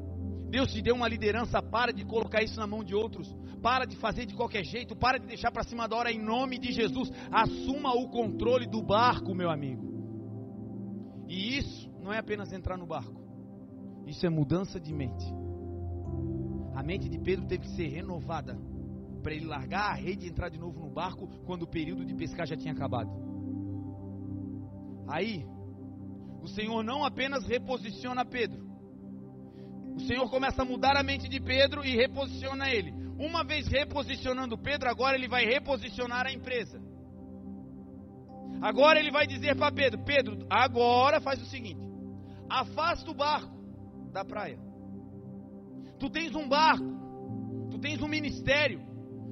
Deus 0.48 0.72
te 0.72 0.80
deu 0.80 0.94
uma 0.94 1.08
liderança, 1.08 1.60
para 1.60 1.92
de 1.92 2.04
colocar 2.04 2.40
isso 2.40 2.56
na 2.56 2.68
mão 2.68 2.84
de 2.84 2.94
outros, 2.94 3.28
para 3.60 3.84
de 3.84 3.96
fazer 3.96 4.26
de 4.26 4.34
qualquer 4.34 4.64
jeito, 4.64 4.94
para 4.94 5.18
de 5.18 5.26
deixar 5.26 5.50
para 5.50 5.64
cima 5.64 5.88
da 5.88 5.96
hora 5.96 6.12
em 6.12 6.20
nome 6.20 6.56
de 6.56 6.72
Jesus. 6.72 7.10
Assuma 7.32 7.92
o 7.94 8.08
controle 8.08 8.66
do 8.66 8.80
barco, 8.80 9.34
meu 9.34 9.50
amigo. 9.50 9.88
E 11.26 11.58
isso 11.58 11.90
não 12.00 12.12
é 12.12 12.18
apenas 12.18 12.52
entrar 12.52 12.78
no 12.78 12.86
barco, 12.86 13.20
isso 14.06 14.24
é 14.24 14.30
mudança 14.30 14.78
de 14.78 14.94
mente. 14.94 15.26
A 16.76 16.82
mente 16.84 17.08
de 17.08 17.18
Pedro 17.18 17.44
teve 17.44 17.64
que 17.64 17.74
ser 17.74 17.88
renovada 17.88 18.56
para 19.20 19.34
ele 19.34 19.46
largar 19.46 19.90
a 19.90 19.94
rede 19.94 20.26
e 20.26 20.30
entrar 20.30 20.48
de 20.48 20.58
novo 20.58 20.78
no 20.78 20.90
barco 20.90 21.28
quando 21.44 21.64
o 21.64 21.66
período 21.66 22.04
de 22.04 22.14
pescar 22.14 22.46
já 22.46 22.56
tinha 22.56 22.72
acabado. 22.72 23.10
Aí, 25.08 25.44
o 26.42 26.48
Senhor 26.48 26.82
não 26.82 27.04
apenas 27.04 27.46
reposiciona 27.46 28.24
Pedro, 28.24 28.68
o 29.98 30.00
Senhor 30.00 30.30
começa 30.30 30.62
a 30.62 30.64
mudar 30.64 30.96
a 30.96 31.02
mente 31.02 31.28
de 31.28 31.40
Pedro 31.40 31.84
e 31.84 31.96
reposiciona 31.96 32.70
ele. 32.70 32.92
Uma 33.18 33.42
vez 33.42 33.66
reposicionando 33.66 34.56
Pedro, 34.56 34.88
agora 34.88 35.16
ele 35.16 35.26
vai 35.26 35.44
reposicionar 35.44 36.24
a 36.24 36.32
empresa. 36.32 36.80
Agora 38.62 39.00
ele 39.00 39.10
vai 39.10 39.26
dizer 39.26 39.56
para 39.56 39.72
Pedro: 39.72 40.04
Pedro, 40.04 40.46
agora 40.48 41.20
faz 41.20 41.42
o 41.42 41.46
seguinte: 41.46 41.80
afasta 42.48 43.10
o 43.10 43.14
barco 43.14 43.56
da 44.12 44.24
praia. 44.24 44.58
Tu 45.98 46.08
tens 46.10 46.32
um 46.36 46.48
barco, 46.48 47.68
tu 47.72 47.78
tens 47.80 48.00
um 48.00 48.06
ministério, 48.06 48.80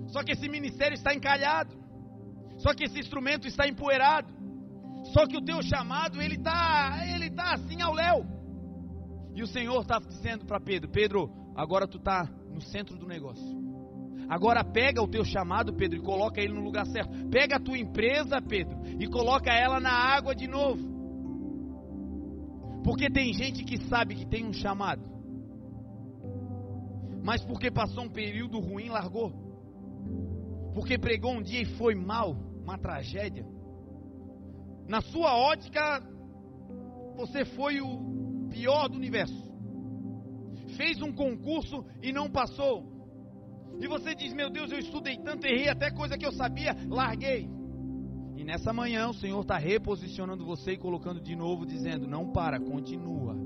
só 0.09 0.25
que 0.25 0.33
esse 0.33 0.49
ministério 0.49 0.95
está 0.95 1.15
encalhado, 1.15 1.77
só 2.59 2.75
que 2.75 2.85
esse 2.85 2.99
instrumento 2.99 3.47
está 3.47 3.69
empoeirado, 3.69 4.35
só 5.13 5.27
que 5.27 5.37
o 5.37 5.45
teu 5.45 5.63
chamado 5.63 6.21
ele 6.21 6.37
está 6.37 7.07
ele 7.15 7.31
tá 7.31 7.55
assim 7.55 7.81
ao 7.83 7.95
léu. 7.95 8.27
E 9.35 9.43
o 9.43 9.47
Senhor 9.47 9.81
está 9.83 9.99
dizendo 9.99 10.47
para 10.47 10.61
Pedro: 10.61 10.91
Pedro, 10.91 11.31
agora 11.55 11.87
tu 11.87 11.99
está 11.99 12.29
no 12.51 12.61
centro 12.61 12.97
do 12.97 13.07
negócio. 13.07 13.45
Agora 14.29 14.65
pega 14.65 15.03
o 15.03 15.09
teu 15.09 15.25
chamado, 15.25 15.73
Pedro, 15.75 15.99
e 15.99 16.03
coloca 16.03 16.41
ele 16.41 16.53
no 16.53 16.63
lugar 16.63 16.87
certo. 16.87 17.29
Pega 17.29 17.57
a 17.57 17.61
tua 17.61 17.79
empresa, 17.79 18.41
Pedro, 18.43 18.77
e 18.99 19.07
coloca 19.07 19.53
ela 19.53 19.79
na 19.79 19.93
água 19.93 20.35
de 20.35 20.49
novo. 20.49 20.97
Porque 22.83 23.11
tem 23.11 23.33
gente 23.33 23.65
que 23.65 23.79
sabe 23.89 24.15
que 24.15 24.27
tem 24.27 24.45
um 24.45 24.53
chamado, 24.53 25.03
mas 27.23 27.45
porque 27.45 27.71
passou 27.71 28.05
um 28.05 28.09
período 28.09 28.59
ruim, 28.59 28.89
largou. 28.89 29.33
Porque 30.75 30.99
pregou 30.99 31.33
um 31.33 31.43
dia 31.43 31.63
e 31.63 31.77
foi 31.77 31.95
mal, 31.95 32.37
uma 32.63 32.79
tragédia. 32.79 33.45
Na 34.89 35.01
sua 35.01 35.37
ótica, 35.37 36.03
você 37.17 37.45
foi 37.45 37.81
o 37.81 38.49
pior 38.51 38.89
do 38.89 38.97
universo. 38.97 39.47
Fez 40.77 41.01
um 41.01 41.13
concurso 41.13 41.85
e 42.03 42.13
não 42.13 42.31
passou. 42.31 42.85
E 43.81 43.87
você 43.87 44.15
diz: 44.15 44.33
Meu 44.33 44.51
Deus, 44.51 44.71
eu 44.71 44.79
estudei 44.79 45.17
tanto, 45.19 45.47
errei 45.47 45.69
até 45.69 45.91
coisa 45.91 46.17
que 46.17 46.27
eu 46.27 46.33
sabia, 46.33 46.77
larguei. 46.89 47.49
E 48.37 48.45
nessa 48.45 48.73
manhã 48.73 49.09
o 49.09 49.15
Senhor 49.15 49.41
está 49.41 49.57
reposicionando 49.57 50.45
você 50.45 50.73
e 50.73 50.79
colocando 50.79 51.21
de 51.21 51.35
novo, 51.35 51.67
dizendo: 51.67 52.07
Não 52.07 52.31
para, 52.33 52.61
continua. 52.61 53.37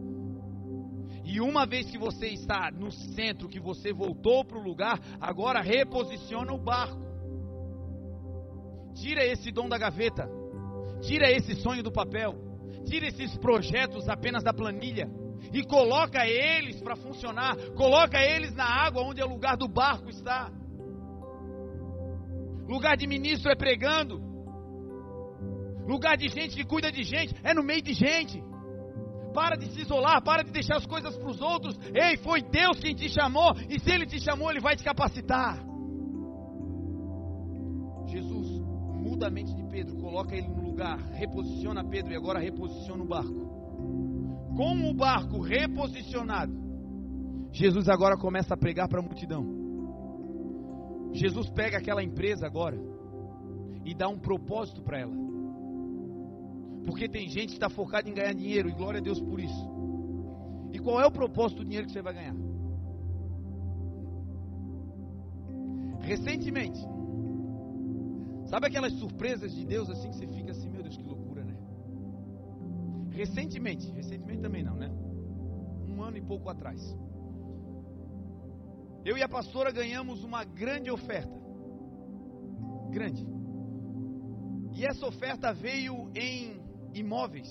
E 1.24 1.41
uma 1.41 1.64
vez 1.64 1.88
que 1.91 1.99
você 1.99 2.28
está 2.28 2.70
no 2.70 2.91
centro, 2.91 3.49
que 3.49 3.61
você 3.61 3.93
voltou 3.93 4.45
para 4.45 4.59
o 4.59 4.62
lugar, 4.62 4.99
agora 5.20 5.61
reposiciona 5.61 6.53
o 6.53 6.59
barco. 6.59 7.09
Tira 8.95 9.24
esse 9.24 9.53
dom 9.53 9.68
da 9.68 9.78
gaveta. 9.78 10.39
Tira 11.01 11.30
esse 11.30 11.55
sonho 11.57 11.82
do 11.82 11.92
papel. 11.92 12.34
tira 12.86 13.07
esses 13.07 13.36
projetos 13.36 14.09
apenas 14.09 14.42
da 14.42 14.53
planilha 14.53 15.09
e 15.53 15.64
coloca 15.64 16.26
eles 16.26 16.80
para 16.80 16.96
funcionar, 16.96 17.57
coloca 17.76 18.18
eles 18.22 18.55
na 18.55 18.64
água 18.64 19.03
onde 19.03 19.20
é 19.20 19.24
o 19.24 19.28
lugar 19.28 19.57
do 19.57 19.68
barco 19.68 20.09
está. 20.09 20.51
Lugar 22.68 22.96
de 22.96 23.07
ministro 23.07 23.51
é 23.51 23.57
pregando. 23.57 24.20
Lugar 25.86 26.16
de 26.16 26.28
gente 26.28 26.55
que 26.55 26.64
cuida 26.64 26.92
de 26.92 27.03
gente 27.03 27.34
é 27.42 27.53
no 27.53 27.62
meio 27.62 27.82
de 27.82 27.92
gente. 27.94 28.42
Para 29.34 29.57
de 29.57 29.66
se 29.72 29.80
isolar, 29.82 30.22
para 30.22 30.42
de 30.42 30.51
deixar 30.51 30.76
as 30.76 30.86
coisas 30.86 31.16
para 31.16 31.30
os 31.30 31.40
outros. 31.40 31.76
Ei, 31.94 32.16
foi 32.18 32.42
Deus 32.42 32.78
quem 32.80 32.94
te 32.94 33.09
chamou, 33.09 33.53
e 33.68 33.80
se 33.80 33.90
Ele 33.90 34.07
te 34.07 34.20
chamou, 34.20 34.51
Ele 34.51 34.61
vai 34.61 34.76
te 34.76 34.84
capacitar. 34.84 35.69
Muda 39.20 39.26
a 39.26 39.30
mente 39.30 39.54
de 39.54 39.62
Pedro, 39.64 39.96
coloca 39.96 40.34
ele 40.34 40.48
no 40.48 40.62
lugar, 40.62 40.98
reposiciona 41.12 41.84
Pedro 41.84 42.10
e 42.10 42.16
agora 42.16 42.38
reposiciona 42.38 43.04
o 43.04 43.06
barco. 43.06 43.50
Com 44.56 44.90
o 44.90 44.94
barco 44.94 45.40
reposicionado, 45.40 46.58
Jesus 47.52 47.90
agora 47.90 48.16
começa 48.16 48.54
a 48.54 48.56
pregar 48.56 48.88
para 48.88 49.00
a 49.00 49.02
multidão. 49.02 49.44
Jesus 51.12 51.50
pega 51.50 51.76
aquela 51.76 52.02
empresa 52.02 52.46
agora 52.46 52.78
e 53.84 53.94
dá 53.94 54.08
um 54.08 54.18
propósito 54.18 54.82
para 54.82 55.00
ela. 55.00 55.14
Porque 56.86 57.06
tem 57.06 57.28
gente 57.28 57.48
que 57.48 57.54
está 57.54 57.68
focada 57.68 58.08
em 58.08 58.14
ganhar 58.14 58.32
dinheiro 58.32 58.70
e 58.70 58.72
glória 58.72 59.00
a 59.00 59.02
Deus 59.02 59.20
por 59.20 59.38
isso. 59.38 59.70
E 60.72 60.78
qual 60.78 60.98
é 60.98 61.06
o 61.06 61.12
propósito 61.12 61.58
do 61.58 61.64
dinheiro 61.64 61.86
que 61.86 61.92
você 61.92 62.00
vai 62.00 62.14
ganhar? 62.14 62.36
Recentemente, 66.00 66.80
sabe 68.51 68.66
aquelas 68.66 68.92
surpresas 68.94 69.53
de 69.53 69.64
Deus 69.64 69.88
assim 69.88 70.11
que 70.11 70.16
você 70.16 70.26
fica 70.26 70.51
assim, 70.51 70.68
meu 70.68 70.82
Deus, 70.82 70.96
que 70.96 71.05
loucura, 71.05 71.44
né? 71.44 71.57
Recentemente, 73.11 73.88
recentemente 73.92 74.42
também 74.42 74.64
não, 74.64 74.74
né? 74.74 74.90
Um 75.86 76.03
ano 76.03 76.16
e 76.16 76.20
pouco 76.20 76.48
atrás. 76.48 76.80
Eu 79.05 79.16
e 79.16 79.22
a 79.22 79.28
pastora 79.28 79.70
ganhamos 79.70 80.24
uma 80.24 80.42
grande 80.42 80.90
oferta. 80.90 81.40
Grande. 82.90 83.24
E 84.72 84.84
essa 84.84 85.07
oferta 85.07 85.53
veio 85.53 86.11
em 86.14 86.61
imóveis. 86.92 87.48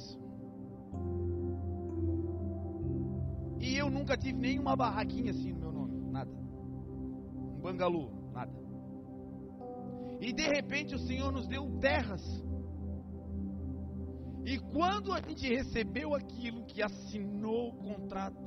E 3.61 3.77
eu 3.77 3.89
nunca 3.89 4.17
tive 4.17 4.37
nenhuma 4.37 4.75
barraquinha 4.75 5.31
assim 5.31 5.53
no 5.53 5.59
meu 5.59 5.71
nome, 5.71 6.11
nada. 6.11 6.31
Um 6.31 7.59
bangalô, 7.61 8.09
nada. 8.33 8.68
E 10.19 10.33
de 10.33 10.43
repente 10.43 10.95
o 10.95 10.99
Senhor 10.99 11.31
nos 11.31 11.47
deu 11.47 11.79
terras. 11.79 12.21
E 14.45 14.57
quando 14.71 15.13
a 15.13 15.21
gente 15.21 15.47
recebeu 15.47 16.15
aquilo 16.15 16.65
que 16.65 16.81
assinou 16.81 17.69
o 17.69 17.77
contrato, 17.77 18.43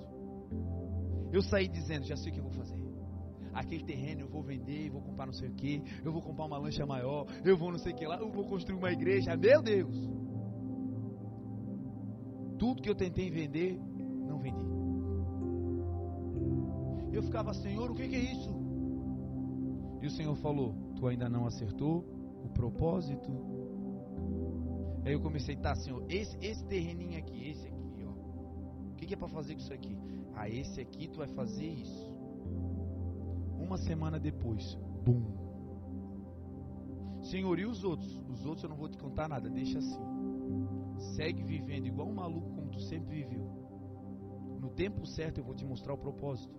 eu 1.33 1.43
saí 1.43 1.69
dizendo: 1.69 2.07
já 2.07 2.17
sei 2.17 2.31
o 2.31 2.35
que 2.35 2.41
eu 2.41 2.45
vou 2.45 2.53
fazer 2.53 2.83
aquele 3.53 3.85
terreno 3.85 4.23
eu 4.23 4.29
vou 4.29 4.43
vender, 4.43 4.91
vou 4.91 5.03
comprar 5.03 5.27
não 5.27 5.33
sei 5.33 5.49
o 5.49 5.55
que, 5.55 5.83
eu 6.05 6.13
vou 6.13 6.23
comprar 6.23 6.47
uma 6.47 6.59
lancha 6.59 6.85
maior, 6.87 7.27
eu 7.45 7.57
vou 7.57 7.71
não 7.71 7.79
sei 7.79 7.93
o 7.93 7.97
que 7.97 8.07
lá, 8.07 8.17
eu 8.17 8.31
vou 8.31 8.45
construir 8.45 8.77
uma 8.77 8.91
igreja. 8.91 9.37
Meu 9.37 9.63
Deus! 9.63 9.95
Tudo 12.59 12.81
que 12.81 12.89
eu 12.89 12.95
tentei 12.95 13.31
vender, 13.31 13.79
não 14.27 14.39
vendi. 14.39 14.73
Eu 17.13 17.23
ficava, 17.23 17.53
Senhor, 17.53 17.91
o 17.91 17.95
que, 17.95 18.09
que 18.09 18.15
é 18.15 18.21
isso? 18.21 18.51
E 20.01 20.07
o 20.07 20.11
Senhor 20.11 20.35
falou: 20.37 20.75
Tu 21.03 21.09
ainda 21.09 21.29
não 21.29 21.47
acertou 21.47 22.05
o 22.45 22.49
propósito. 22.51 23.29
Aí 25.05 25.13
eu 25.13 25.21
comecei, 25.21 25.57
tá, 25.57 25.75
Senhor, 25.75 26.07
esse, 26.09 26.39
esse 26.41 26.65
terreninho 26.67 27.19
aqui, 27.19 27.49
esse 27.49 27.67
aqui, 27.67 28.07
ó. 28.07 28.13
O 28.93 28.95
que, 28.95 29.07
que 29.07 29.15
é 29.15 29.17
para 29.17 29.27
fazer 29.27 29.55
com 29.55 29.61
isso 29.63 29.73
aqui? 29.73 29.99
Ah, 30.33 30.49
esse 30.49 30.81
aqui 30.81 31.09
tu 31.09 31.19
vai 31.19 31.27
fazer 31.27 31.67
isso. 31.67 32.15
Uma 33.59 33.79
semana 33.79 34.17
depois, 34.21 34.79
bum. 35.05 35.25
Senhor, 37.21 37.59
e 37.59 37.67
os 37.67 37.83
outros? 37.83 38.23
Os 38.31 38.47
outros 38.47 38.63
eu 38.63 38.71
não 38.71 38.77
vou 38.77 38.89
te 38.89 38.97
contar 38.97 39.29
nada, 39.29 39.51
deixa 39.51 39.81
assim. 39.81 40.05
Segue 41.17 41.43
vivendo 41.43 41.89
igual 41.89 42.07
um 42.07 42.15
maluco 42.15 42.49
como 42.53 42.71
tu 42.71 42.81
sempre 42.81 43.25
viveu. 43.25 43.51
No 44.61 44.71
tempo 44.71 45.05
certo 45.05 45.39
eu 45.39 45.45
vou 45.45 45.57
te 45.57 45.65
mostrar 45.65 45.95
o 45.95 45.99
propósito. 45.99 46.55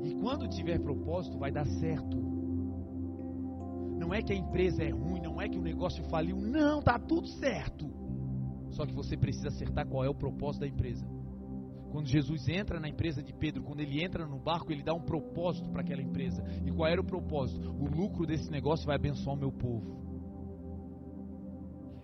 E 0.00 0.14
quando 0.14 0.48
tiver 0.48 0.78
propósito, 0.78 1.36
vai 1.40 1.50
dar 1.50 1.66
certo. 1.66 2.41
Não 4.12 4.18
é 4.18 4.22
que 4.22 4.34
a 4.34 4.36
empresa 4.36 4.82
é 4.82 4.90
ruim, 4.90 5.22
não 5.22 5.40
é 5.40 5.48
que 5.48 5.56
o 5.56 5.62
negócio 5.62 6.04
faliu, 6.10 6.36
não, 6.36 6.82
tá 6.82 6.98
tudo 6.98 7.26
certo. 7.28 7.90
Só 8.72 8.84
que 8.84 8.92
você 8.92 9.16
precisa 9.16 9.48
acertar 9.48 9.88
qual 9.88 10.04
é 10.04 10.08
o 10.10 10.14
propósito 10.14 10.60
da 10.60 10.66
empresa. 10.66 11.02
Quando 11.90 12.08
Jesus 12.08 12.46
entra 12.46 12.78
na 12.78 12.90
empresa 12.90 13.22
de 13.22 13.32
Pedro, 13.32 13.62
quando 13.62 13.80
ele 13.80 14.04
entra 14.04 14.26
no 14.26 14.38
barco, 14.38 14.70
ele 14.70 14.82
dá 14.82 14.92
um 14.92 15.00
propósito 15.00 15.70
para 15.70 15.80
aquela 15.80 16.02
empresa. 16.02 16.44
E 16.62 16.70
qual 16.70 16.90
era 16.90 17.00
o 17.00 17.04
propósito? 17.04 17.70
O 17.70 17.86
lucro 17.86 18.26
desse 18.26 18.50
negócio 18.50 18.84
vai 18.84 18.96
abençoar 18.96 19.34
o 19.34 19.38
meu 19.38 19.50
povo. 19.50 19.96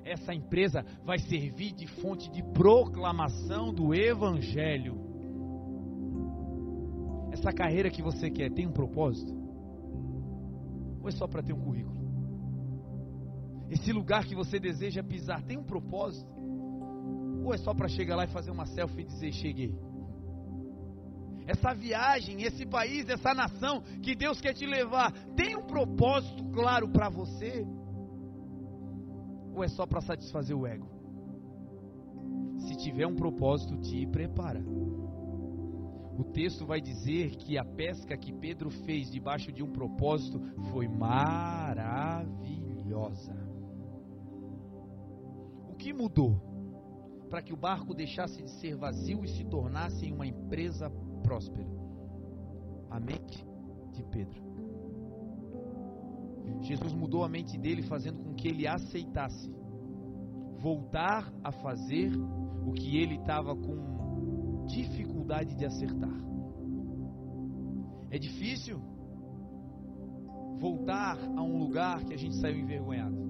Essa 0.02 0.32
empresa 0.32 0.82
vai 1.04 1.18
servir 1.18 1.74
de 1.74 1.86
fonte 2.00 2.30
de 2.30 2.42
proclamação 2.42 3.70
do 3.70 3.94
Evangelho. 3.94 4.98
Essa 7.32 7.52
carreira 7.52 7.90
que 7.90 8.00
você 8.00 8.30
quer 8.30 8.50
tem 8.50 8.66
um 8.66 8.72
propósito? 8.72 9.36
Ou 11.02 11.08
é 11.10 11.12
só 11.12 11.28
para 11.28 11.42
ter 11.42 11.52
um 11.52 11.60
currículo? 11.60 11.97
Esse 13.70 13.92
lugar 13.92 14.24
que 14.24 14.34
você 14.34 14.58
deseja 14.58 15.02
pisar 15.02 15.42
tem 15.42 15.58
um 15.58 15.64
propósito? 15.64 16.30
Ou 17.44 17.52
é 17.54 17.58
só 17.58 17.74
para 17.74 17.88
chegar 17.88 18.16
lá 18.16 18.24
e 18.24 18.28
fazer 18.28 18.50
uma 18.50 18.66
selfie 18.66 19.02
e 19.02 19.04
dizer 19.04 19.32
cheguei? 19.32 19.74
Essa 21.46 21.72
viagem, 21.72 22.42
esse 22.42 22.66
país, 22.66 23.08
essa 23.08 23.32
nação 23.32 23.82
que 24.02 24.14
Deus 24.14 24.38
quer 24.40 24.52
te 24.52 24.66
levar, 24.66 25.12
tem 25.34 25.56
um 25.56 25.66
propósito 25.66 26.44
claro 26.50 26.90
para 26.90 27.08
você? 27.08 27.66
Ou 29.54 29.64
é 29.64 29.68
só 29.68 29.86
para 29.86 30.02
satisfazer 30.02 30.54
o 30.54 30.66
ego? 30.66 30.86
Se 32.66 32.76
tiver 32.76 33.06
um 33.06 33.16
propósito, 33.16 33.78
te 33.78 34.06
prepara. 34.06 34.62
O 36.18 36.24
texto 36.24 36.66
vai 36.66 36.82
dizer 36.82 37.36
que 37.36 37.56
a 37.56 37.64
pesca 37.64 38.14
que 38.16 38.32
Pedro 38.32 38.68
fez 38.84 39.10
debaixo 39.10 39.50
de 39.50 39.62
um 39.62 39.70
propósito 39.70 40.38
foi 40.70 40.86
maravilhosa. 40.86 42.28
Que 45.78 45.92
mudou? 45.92 46.48
para 47.28 47.42
que 47.42 47.52
o 47.52 47.56
barco 47.56 47.94
deixasse 47.94 48.42
de 48.42 48.50
ser 48.58 48.76
vazio 48.76 49.24
e 49.24 49.28
se 49.28 49.44
tornasse 49.44 50.10
uma 50.10 50.26
empresa 50.26 50.90
próspera. 51.22 51.68
A 52.90 52.98
mente 52.98 53.46
de 53.92 54.02
Pedro. 54.04 54.48
Jesus 56.62 56.92
mudou 56.94 57.22
a 57.22 57.28
mente 57.28 57.58
dele, 57.58 57.82
fazendo 57.82 58.18
com 58.18 58.34
que 58.34 58.48
ele 58.48 58.66
aceitasse 58.66 59.52
voltar 60.58 61.32
a 61.44 61.52
fazer 61.52 62.10
o 62.66 62.72
que 62.72 62.96
ele 62.96 63.16
estava 63.16 63.54
com 63.54 64.64
dificuldade 64.66 65.54
de 65.54 65.64
acertar. 65.64 66.18
É 68.10 68.18
difícil 68.18 68.80
voltar 70.58 71.18
a 71.18 71.42
um 71.42 71.58
lugar 71.58 72.02
que 72.04 72.14
a 72.14 72.16
gente 72.16 72.34
saiu 72.36 72.58
envergonhado. 72.58 73.27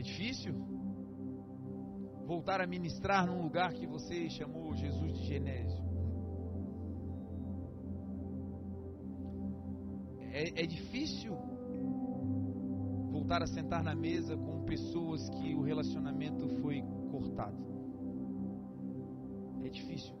É 0.00 0.02
difícil 0.02 0.54
voltar 2.26 2.58
a 2.58 2.66
ministrar 2.66 3.26
num 3.26 3.42
lugar 3.42 3.74
que 3.74 3.86
você 3.86 4.30
chamou 4.30 4.74
Jesus 4.74 5.12
de 5.12 5.26
Genésio. 5.26 5.84
É, 10.32 10.62
é 10.62 10.66
difícil 10.66 11.36
voltar 13.10 13.42
a 13.42 13.46
sentar 13.46 13.84
na 13.84 13.94
mesa 13.94 14.34
com 14.38 14.64
pessoas 14.64 15.28
que 15.28 15.54
o 15.54 15.60
relacionamento 15.60 16.48
foi 16.62 16.80
cortado. 17.10 17.62
É 19.62 19.68
difícil. 19.68 20.14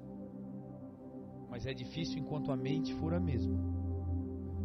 Mas 1.48 1.64
é 1.64 1.72
difícil 1.72 2.18
enquanto 2.18 2.52
a 2.52 2.56
mente 2.56 2.92
for 2.96 3.14
a 3.14 3.18
mesma. 3.18 3.58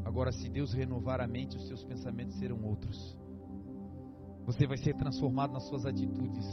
Agora, 0.04 0.34
se 0.34 0.50
Deus 0.50 0.74
renovar 0.74 1.22
a 1.22 1.28
mente, 1.28 1.56
os 1.56 1.66
seus 1.70 1.86
pensamentos 1.86 2.36
serão 2.36 2.62
outros. 2.66 3.18
Você 4.46 4.68
vai 4.68 4.78
ser 4.78 4.96
transformado 4.96 5.54
nas 5.54 5.68
suas 5.68 5.86
atitudes. 5.86 6.46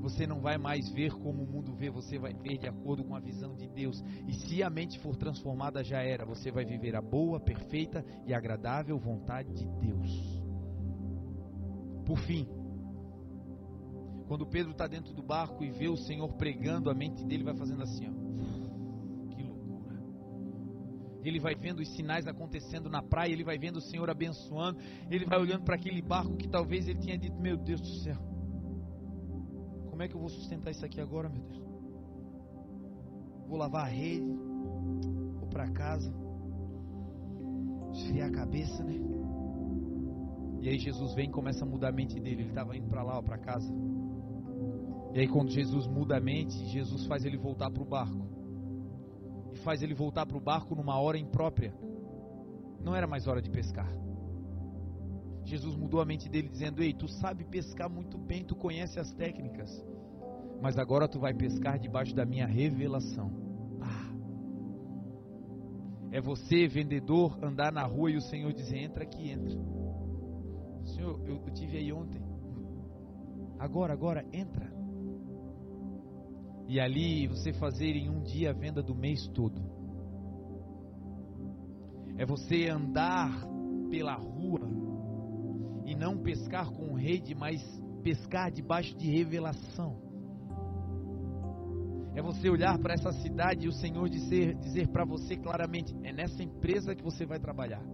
Você 0.00 0.26
não 0.26 0.40
vai 0.40 0.56
mais 0.56 0.88
ver 0.90 1.12
como 1.12 1.42
o 1.42 1.46
mundo 1.46 1.74
vê, 1.74 1.90
você 1.90 2.18
vai 2.18 2.32
ver 2.32 2.58
de 2.58 2.68
acordo 2.68 3.04
com 3.04 3.14
a 3.14 3.20
visão 3.20 3.54
de 3.56 3.68
Deus. 3.68 4.04
E 4.26 4.32
se 4.32 4.62
a 4.62 4.70
mente 4.70 4.98
for 5.00 5.16
transformada, 5.16 5.82
já 5.82 6.00
era. 6.00 6.24
Você 6.24 6.50
vai 6.50 6.64
viver 6.64 6.94
a 6.94 7.00
boa, 7.00 7.40
perfeita 7.40 8.04
e 8.24 8.32
agradável 8.32 8.98
vontade 8.98 9.52
de 9.52 9.66
Deus. 9.66 10.42
Por 12.04 12.18
fim, 12.18 12.48
quando 14.28 14.46
Pedro 14.46 14.72
está 14.72 14.86
dentro 14.86 15.12
do 15.12 15.22
barco 15.22 15.64
e 15.64 15.70
vê 15.70 15.88
o 15.88 15.96
Senhor 15.96 16.32
pregando, 16.34 16.90
a 16.90 16.94
mente 16.94 17.24
dele 17.24 17.44
vai 17.44 17.54
fazendo 17.56 17.82
assim, 17.82 18.08
ó. 18.08 18.25
Ele 21.28 21.40
vai 21.40 21.54
vendo 21.54 21.80
os 21.80 21.88
sinais 21.96 22.26
acontecendo 22.26 22.88
na 22.88 23.02
praia, 23.02 23.32
ele 23.32 23.44
vai 23.44 23.58
vendo 23.58 23.76
o 23.76 23.80
Senhor 23.80 24.08
abençoando, 24.08 24.78
ele 25.10 25.24
vai 25.24 25.38
olhando 25.38 25.64
para 25.64 25.76
aquele 25.76 26.02
barco 26.02 26.36
que 26.36 26.48
talvez 26.48 26.86
ele 26.86 27.00
tinha 27.00 27.18
dito, 27.18 27.36
meu 27.40 27.56
Deus 27.56 27.80
do 27.80 28.02
céu 28.02 28.36
como 29.96 30.04
é 30.04 30.08
que 30.08 30.14
eu 30.14 30.20
vou 30.20 30.28
sustentar 30.28 30.72
isso 30.72 30.84
aqui 30.84 31.00
agora, 31.00 31.26
meu 31.26 31.40
Deus? 31.40 31.64
Vou 33.48 33.56
lavar 33.56 33.86
a 33.86 33.88
rede, 33.88 34.30
vou 35.38 35.48
para 35.48 35.70
casa, 35.70 36.14
esfriar 37.94 38.28
a 38.28 38.30
cabeça, 38.30 38.84
né? 38.84 39.00
E 40.60 40.68
aí 40.68 40.78
Jesus 40.78 41.14
vem 41.14 41.30
e 41.30 41.32
começa 41.32 41.64
a 41.64 41.66
mudar 41.66 41.88
a 41.88 41.92
mente 41.92 42.20
dele. 42.20 42.42
Ele 42.42 42.48
estava 42.50 42.76
indo 42.76 42.90
para 42.90 43.02
lá, 43.02 43.22
para 43.22 43.38
casa. 43.38 43.72
E 45.14 45.20
aí 45.20 45.28
quando 45.28 45.50
Jesus 45.50 45.86
muda 45.86 46.18
a 46.18 46.20
mente, 46.20 46.52
Jesus 46.66 47.06
faz 47.06 47.24
ele 47.24 47.38
voltar 47.38 47.70
para 47.70 47.82
o 47.82 47.86
barco. 47.86 48.35
Faz 49.66 49.82
ele 49.82 49.94
voltar 49.94 50.24
para 50.24 50.36
o 50.36 50.40
barco 50.40 50.76
numa 50.76 50.96
hora 50.96 51.18
imprópria. 51.18 51.74
Não 52.80 52.94
era 52.94 53.04
mais 53.04 53.26
hora 53.26 53.42
de 53.42 53.50
pescar. 53.50 53.92
Jesus 55.42 55.74
mudou 55.74 56.00
a 56.00 56.04
mente 56.04 56.28
dele 56.28 56.48
dizendo: 56.48 56.84
"Ei, 56.84 56.94
tu 56.94 57.08
sabe 57.08 57.44
pescar 57.44 57.90
muito 57.90 58.16
bem, 58.16 58.44
tu 58.44 58.54
conhece 58.54 59.00
as 59.00 59.12
técnicas, 59.12 59.68
mas 60.62 60.78
agora 60.78 61.08
tu 61.08 61.18
vai 61.18 61.34
pescar 61.34 61.80
debaixo 61.80 62.14
da 62.14 62.24
minha 62.24 62.46
revelação." 62.46 63.28
Ah. 63.80 64.14
É 66.12 66.20
você, 66.20 66.68
vendedor, 66.68 67.36
andar 67.42 67.72
na 67.72 67.82
rua 67.82 68.12
e 68.12 68.16
o 68.16 68.22
Senhor 68.22 68.52
dizer: 68.52 68.78
"Entra 68.78 69.02
aqui, 69.02 69.32
entra." 69.32 69.58
Senhor, 70.94 71.20
eu, 71.26 71.42
eu 71.44 71.52
tive 71.52 71.76
aí 71.76 71.92
ontem. 71.92 72.22
Agora, 73.58 73.92
agora, 73.92 74.24
entra. 74.32 74.75
E 76.68 76.80
ali 76.80 77.28
você 77.28 77.52
fazer 77.52 77.94
em 77.96 78.08
um 78.08 78.20
dia 78.22 78.50
a 78.50 78.52
venda 78.52 78.82
do 78.82 78.94
mês 78.94 79.26
todo. 79.28 79.60
É 82.18 82.26
você 82.26 82.68
andar 82.68 83.46
pela 83.90 84.14
rua 84.14 84.68
e 85.84 85.94
não 85.94 86.18
pescar 86.18 86.70
com 86.70 86.94
rede, 86.94 87.34
mas 87.34 87.62
pescar 88.02 88.50
debaixo 88.50 88.96
de 88.96 89.08
revelação. 89.08 90.04
É 92.16 92.22
você 92.22 92.48
olhar 92.48 92.78
para 92.78 92.94
essa 92.94 93.12
cidade 93.12 93.66
e 93.66 93.68
o 93.68 93.72
Senhor 93.72 94.08
dizer, 94.08 94.54
dizer 94.56 94.88
para 94.88 95.04
você 95.04 95.36
claramente: 95.36 95.94
é 96.02 96.12
nessa 96.12 96.42
empresa 96.42 96.94
que 96.94 97.02
você 97.02 97.26
vai 97.26 97.38
trabalhar. 97.38 97.84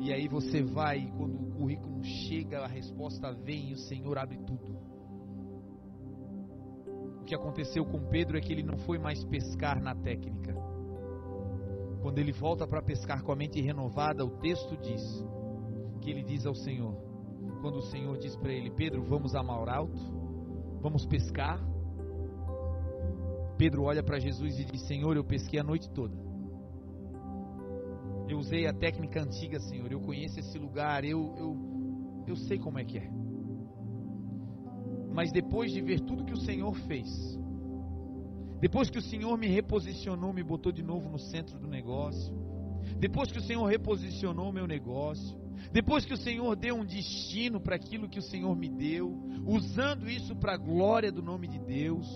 E 0.00 0.12
aí 0.12 0.28
você 0.28 0.62
vai, 0.62 1.12
quando 1.16 1.34
o 1.34 1.50
currículo 1.56 2.04
chega, 2.04 2.60
a 2.60 2.68
resposta 2.68 3.32
vem 3.32 3.70
e 3.70 3.72
o 3.72 3.78
Senhor 3.78 4.16
abre 4.16 4.38
tudo. 4.38 4.85
Que 7.26 7.34
aconteceu 7.34 7.84
com 7.84 7.98
Pedro 8.08 8.38
é 8.38 8.40
que 8.40 8.52
ele 8.52 8.62
não 8.62 8.78
foi 8.78 8.98
mais 8.98 9.24
pescar 9.24 9.82
na 9.82 9.94
técnica. 9.94 10.54
Quando 12.00 12.18
ele 12.18 12.30
volta 12.30 12.68
para 12.68 12.80
pescar 12.80 13.22
com 13.22 13.32
a 13.32 13.36
mente 13.36 13.60
renovada, 13.60 14.24
o 14.24 14.38
texto 14.38 14.76
diz 14.76 15.02
que 16.00 16.08
ele 16.08 16.22
diz 16.22 16.46
ao 16.46 16.54
Senhor, 16.54 16.94
quando 17.60 17.78
o 17.78 17.82
Senhor 17.82 18.16
diz 18.16 18.36
para 18.36 18.52
ele: 18.52 18.70
Pedro, 18.70 19.02
vamos 19.02 19.34
a 19.34 19.42
mar 19.42 19.68
alto, 19.68 20.00
vamos 20.80 21.04
pescar. 21.04 21.60
Pedro 23.58 23.82
olha 23.82 24.04
para 24.04 24.20
Jesus 24.20 24.60
e 24.60 24.64
diz: 24.64 24.86
Senhor, 24.86 25.16
eu 25.16 25.24
pesquei 25.24 25.58
a 25.58 25.64
noite 25.64 25.90
toda. 25.90 26.16
Eu 28.28 28.38
usei 28.38 28.68
a 28.68 28.72
técnica 28.72 29.20
antiga, 29.20 29.58
Senhor. 29.58 29.90
Eu 29.90 30.00
conheço 30.00 30.38
esse 30.38 30.58
lugar. 30.58 31.04
Eu, 31.04 31.34
eu, 31.36 32.24
eu 32.28 32.36
sei 32.36 32.58
como 32.58 32.78
é 32.78 32.84
que 32.84 32.98
é. 32.98 33.25
Mas 35.16 35.32
depois 35.32 35.72
de 35.72 35.80
ver 35.80 36.00
tudo 36.00 36.26
que 36.26 36.34
o 36.34 36.40
Senhor 36.40 36.74
fez, 36.86 37.08
depois 38.60 38.90
que 38.90 38.98
o 38.98 39.02
Senhor 39.02 39.34
me 39.38 39.46
reposicionou, 39.46 40.30
me 40.30 40.42
botou 40.42 40.70
de 40.70 40.82
novo 40.82 41.08
no 41.08 41.18
centro 41.18 41.58
do 41.58 41.66
negócio, 41.66 42.34
depois 42.98 43.32
que 43.32 43.38
o 43.38 43.42
Senhor 43.42 43.64
reposicionou 43.64 44.52
meu 44.52 44.66
negócio, 44.66 45.40
depois 45.72 46.04
que 46.04 46.12
o 46.12 46.18
Senhor 46.18 46.54
deu 46.54 46.74
um 46.74 46.84
destino 46.84 47.58
para 47.58 47.76
aquilo 47.76 48.10
que 48.10 48.18
o 48.18 48.22
Senhor 48.22 48.54
me 48.54 48.68
deu, 48.68 49.10
usando 49.46 50.06
isso 50.06 50.36
para 50.36 50.52
a 50.52 50.58
glória 50.58 51.10
do 51.10 51.22
nome 51.22 51.48
de 51.48 51.60
Deus, 51.60 52.06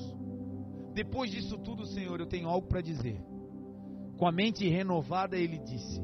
depois 0.93 1.31
disso 1.31 1.57
tudo, 1.57 1.87
Senhor, 1.87 2.21
eu 2.21 2.27
tenho 2.27 2.51
algo 2.51 2.69
para 2.69 2.83
dizer. 2.83 3.19
Com 4.19 4.29
a 4.29 4.33
mente 4.33 4.69
renovada, 4.69 5.39
ele 5.39 5.59
disse: 5.59 6.03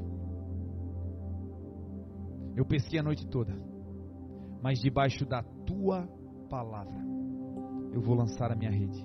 Eu 2.56 2.64
pesquei 2.64 2.98
a 2.98 3.02
noite 3.02 3.26
toda, 3.26 3.54
mas 4.62 4.80
debaixo 4.80 5.26
da 5.26 5.42
tua 5.42 6.08
palavra 6.46 7.06
eu 7.96 8.02
vou 8.02 8.14
lançar 8.14 8.52
a 8.52 8.54
minha 8.54 8.70
rede. 8.70 9.04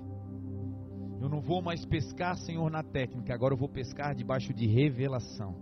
Eu 1.20 1.28
não 1.28 1.40
vou 1.40 1.62
mais 1.62 1.84
pescar, 1.84 2.36
Senhor, 2.36 2.70
na 2.70 2.82
técnica, 2.82 3.32
agora 3.32 3.54
eu 3.54 3.58
vou 3.58 3.68
pescar 3.68 4.14
debaixo 4.14 4.52
de 4.52 4.66
revelação. 4.66 5.54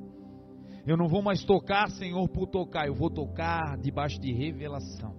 Eu 0.86 0.96
não 0.96 1.06
vou 1.06 1.22
mais 1.22 1.44
tocar, 1.44 1.90
Senhor, 1.90 2.28
por 2.28 2.46
tocar, 2.48 2.86
eu 2.86 2.94
vou 2.94 3.10
tocar 3.10 3.76
debaixo 3.78 4.18
de 4.18 4.32
revelação. 4.32 5.14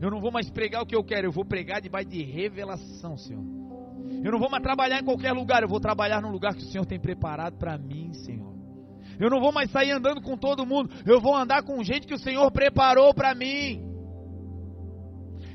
Eu 0.00 0.10
não 0.10 0.20
vou 0.20 0.30
mais 0.30 0.48
pregar 0.50 0.82
o 0.82 0.86
que 0.86 0.94
eu 0.94 1.04
quero, 1.04 1.26
eu 1.26 1.32
vou 1.32 1.44
pregar 1.44 1.80
debaixo 1.80 2.08
de 2.08 2.22
revelação, 2.22 3.16
Senhor. 3.16 3.44
Eu 4.24 4.32
não 4.32 4.38
vou 4.38 4.48
mais 4.48 4.62
trabalhar 4.62 5.00
em 5.00 5.04
qualquer 5.04 5.32
lugar, 5.32 5.62
eu 5.62 5.68
vou 5.68 5.80
trabalhar 5.80 6.22
no 6.22 6.30
lugar 6.30 6.54
que 6.54 6.62
o 6.62 6.66
Senhor 6.66 6.86
tem 6.86 6.98
preparado 6.98 7.58
para 7.58 7.76
mim, 7.76 8.12
Senhor. 8.12 8.54
Eu 9.18 9.28
não 9.28 9.40
vou 9.40 9.52
mais 9.52 9.70
sair 9.70 9.90
andando 9.90 10.22
com 10.22 10.36
todo 10.38 10.64
mundo, 10.64 10.90
eu 11.04 11.20
vou 11.20 11.34
andar 11.34 11.62
com 11.64 11.82
gente 11.82 12.06
que 12.06 12.14
o 12.14 12.18
Senhor 12.18 12.50
preparou 12.50 13.12
para 13.12 13.34
mim. 13.34 13.85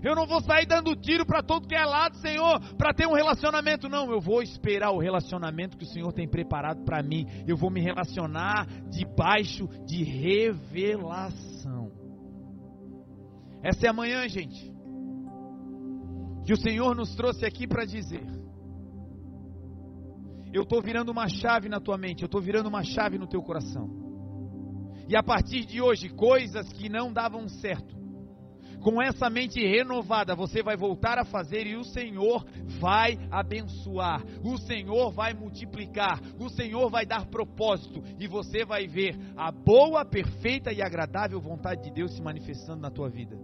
Eu 0.04 0.16
não 0.16 0.26
vou 0.26 0.42
sair 0.42 0.66
dando 0.66 0.96
tiro 0.96 1.26
para 1.26 1.44
todo 1.44 1.68
que 1.68 1.76
é 1.76 1.86
lado, 1.86 2.18
Senhor, 2.18 2.60
para 2.76 2.94
ter 2.94 3.08
um 3.08 3.14
relacionamento. 3.14 3.88
Não, 3.88 4.12
eu 4.12 4.20
vou 4.20 4.42
esperar 4.42 4.92
o 4.92 5.00
relacionamento 5.00 5.78
que 5.78 5.84
o 5.84 5.88
Senhor 5.88 6.12
tem 6.12 6.28
preparado 6.28 6.84
para 6.84 7.04
mim. 7.04 7.26
Eu 7.48 7.56
vou 7.56 7.70
me 7.70 7.82
relacionar 7.82 8.68
debaixo 8.90 9.68
de 9.86 10.04
revelação. 10.04 11.92
Essa 13.64 13.86
é 13.86 13.90
a 13.90 13.94
manhã, 13.94 14.28
gente, 14.28 14.74
que 16.46 16.54
o 16.54 16.58
Senhor 16.58 16.96
nos 16.96 17.16
trouxe 17.16 17.46
aqui 17.46 17.68
para 17.68 17.86
dizer 17.86 18.42
eu 20.54 20.64
estou 20.64 20.82
virando 20.82 21.12
uma 21.12 21.28
chave 21.30 21.70
na 21.70 21.80
tua 21.80 21.98
mente, 21.98 22.24
eu 22.24 22.26
estou 22.26 22.42
virando 22.42 22.68
uma 22.68 22.84
chave 22.84 23.18
no 23.18 23.28
teu 23.28 23.42
coração. 23.42 23.90
E 25.08 25.16
a 25.16 25.24
partir 25.24 25.66
de 25.66 25.82
hoje, 25.82 26.10
coisas 26.10 26.72
que 26.74 26.90
não 26.90 27.12
davam 27.12 27.48
certo, 27.48 27.96
com 28.82 29.02
essa 29.02 29.30
mente 29.30 29.60
renovada, 29.62 30.36
você 30.36 30.62
vai 30.64 30.76
voltar 30.76 31.18
a 31.18 31.26
fazer 31.26 31.68
e 31.68 31.76
o 31.76 31.84
Senhor 31.84 32.46
vai 32.80 33.18
abençoar, 33.30 34.24
o 34.44 34.58
Senhor 34.58 35.12
vai 35.12 35.34
multiplicar, 35.34 36.20
o 36.40 36.50
Senhor 36.50 36.90
vai 36.90 37.06
dar 37.06 37.26
propósito. 37.28 38.04
E 38.20 38.28
você 38.28 38.66
vai 38.66 38.88
ver 38.88 39.16
a 39.38 39.52
boa, 39.52 40.04
perfeita 40.04 40.72
e 40.72 40.82
agradável 40.82 41.40
vontade 41.40 41.84
de 41.84 41.92
Deus 41.92 42.16
se 42.16 42.22
manifestando 42.22 42.82
na 42.82 42.90
tua 42.90 43.10
vida. 43.10 43.38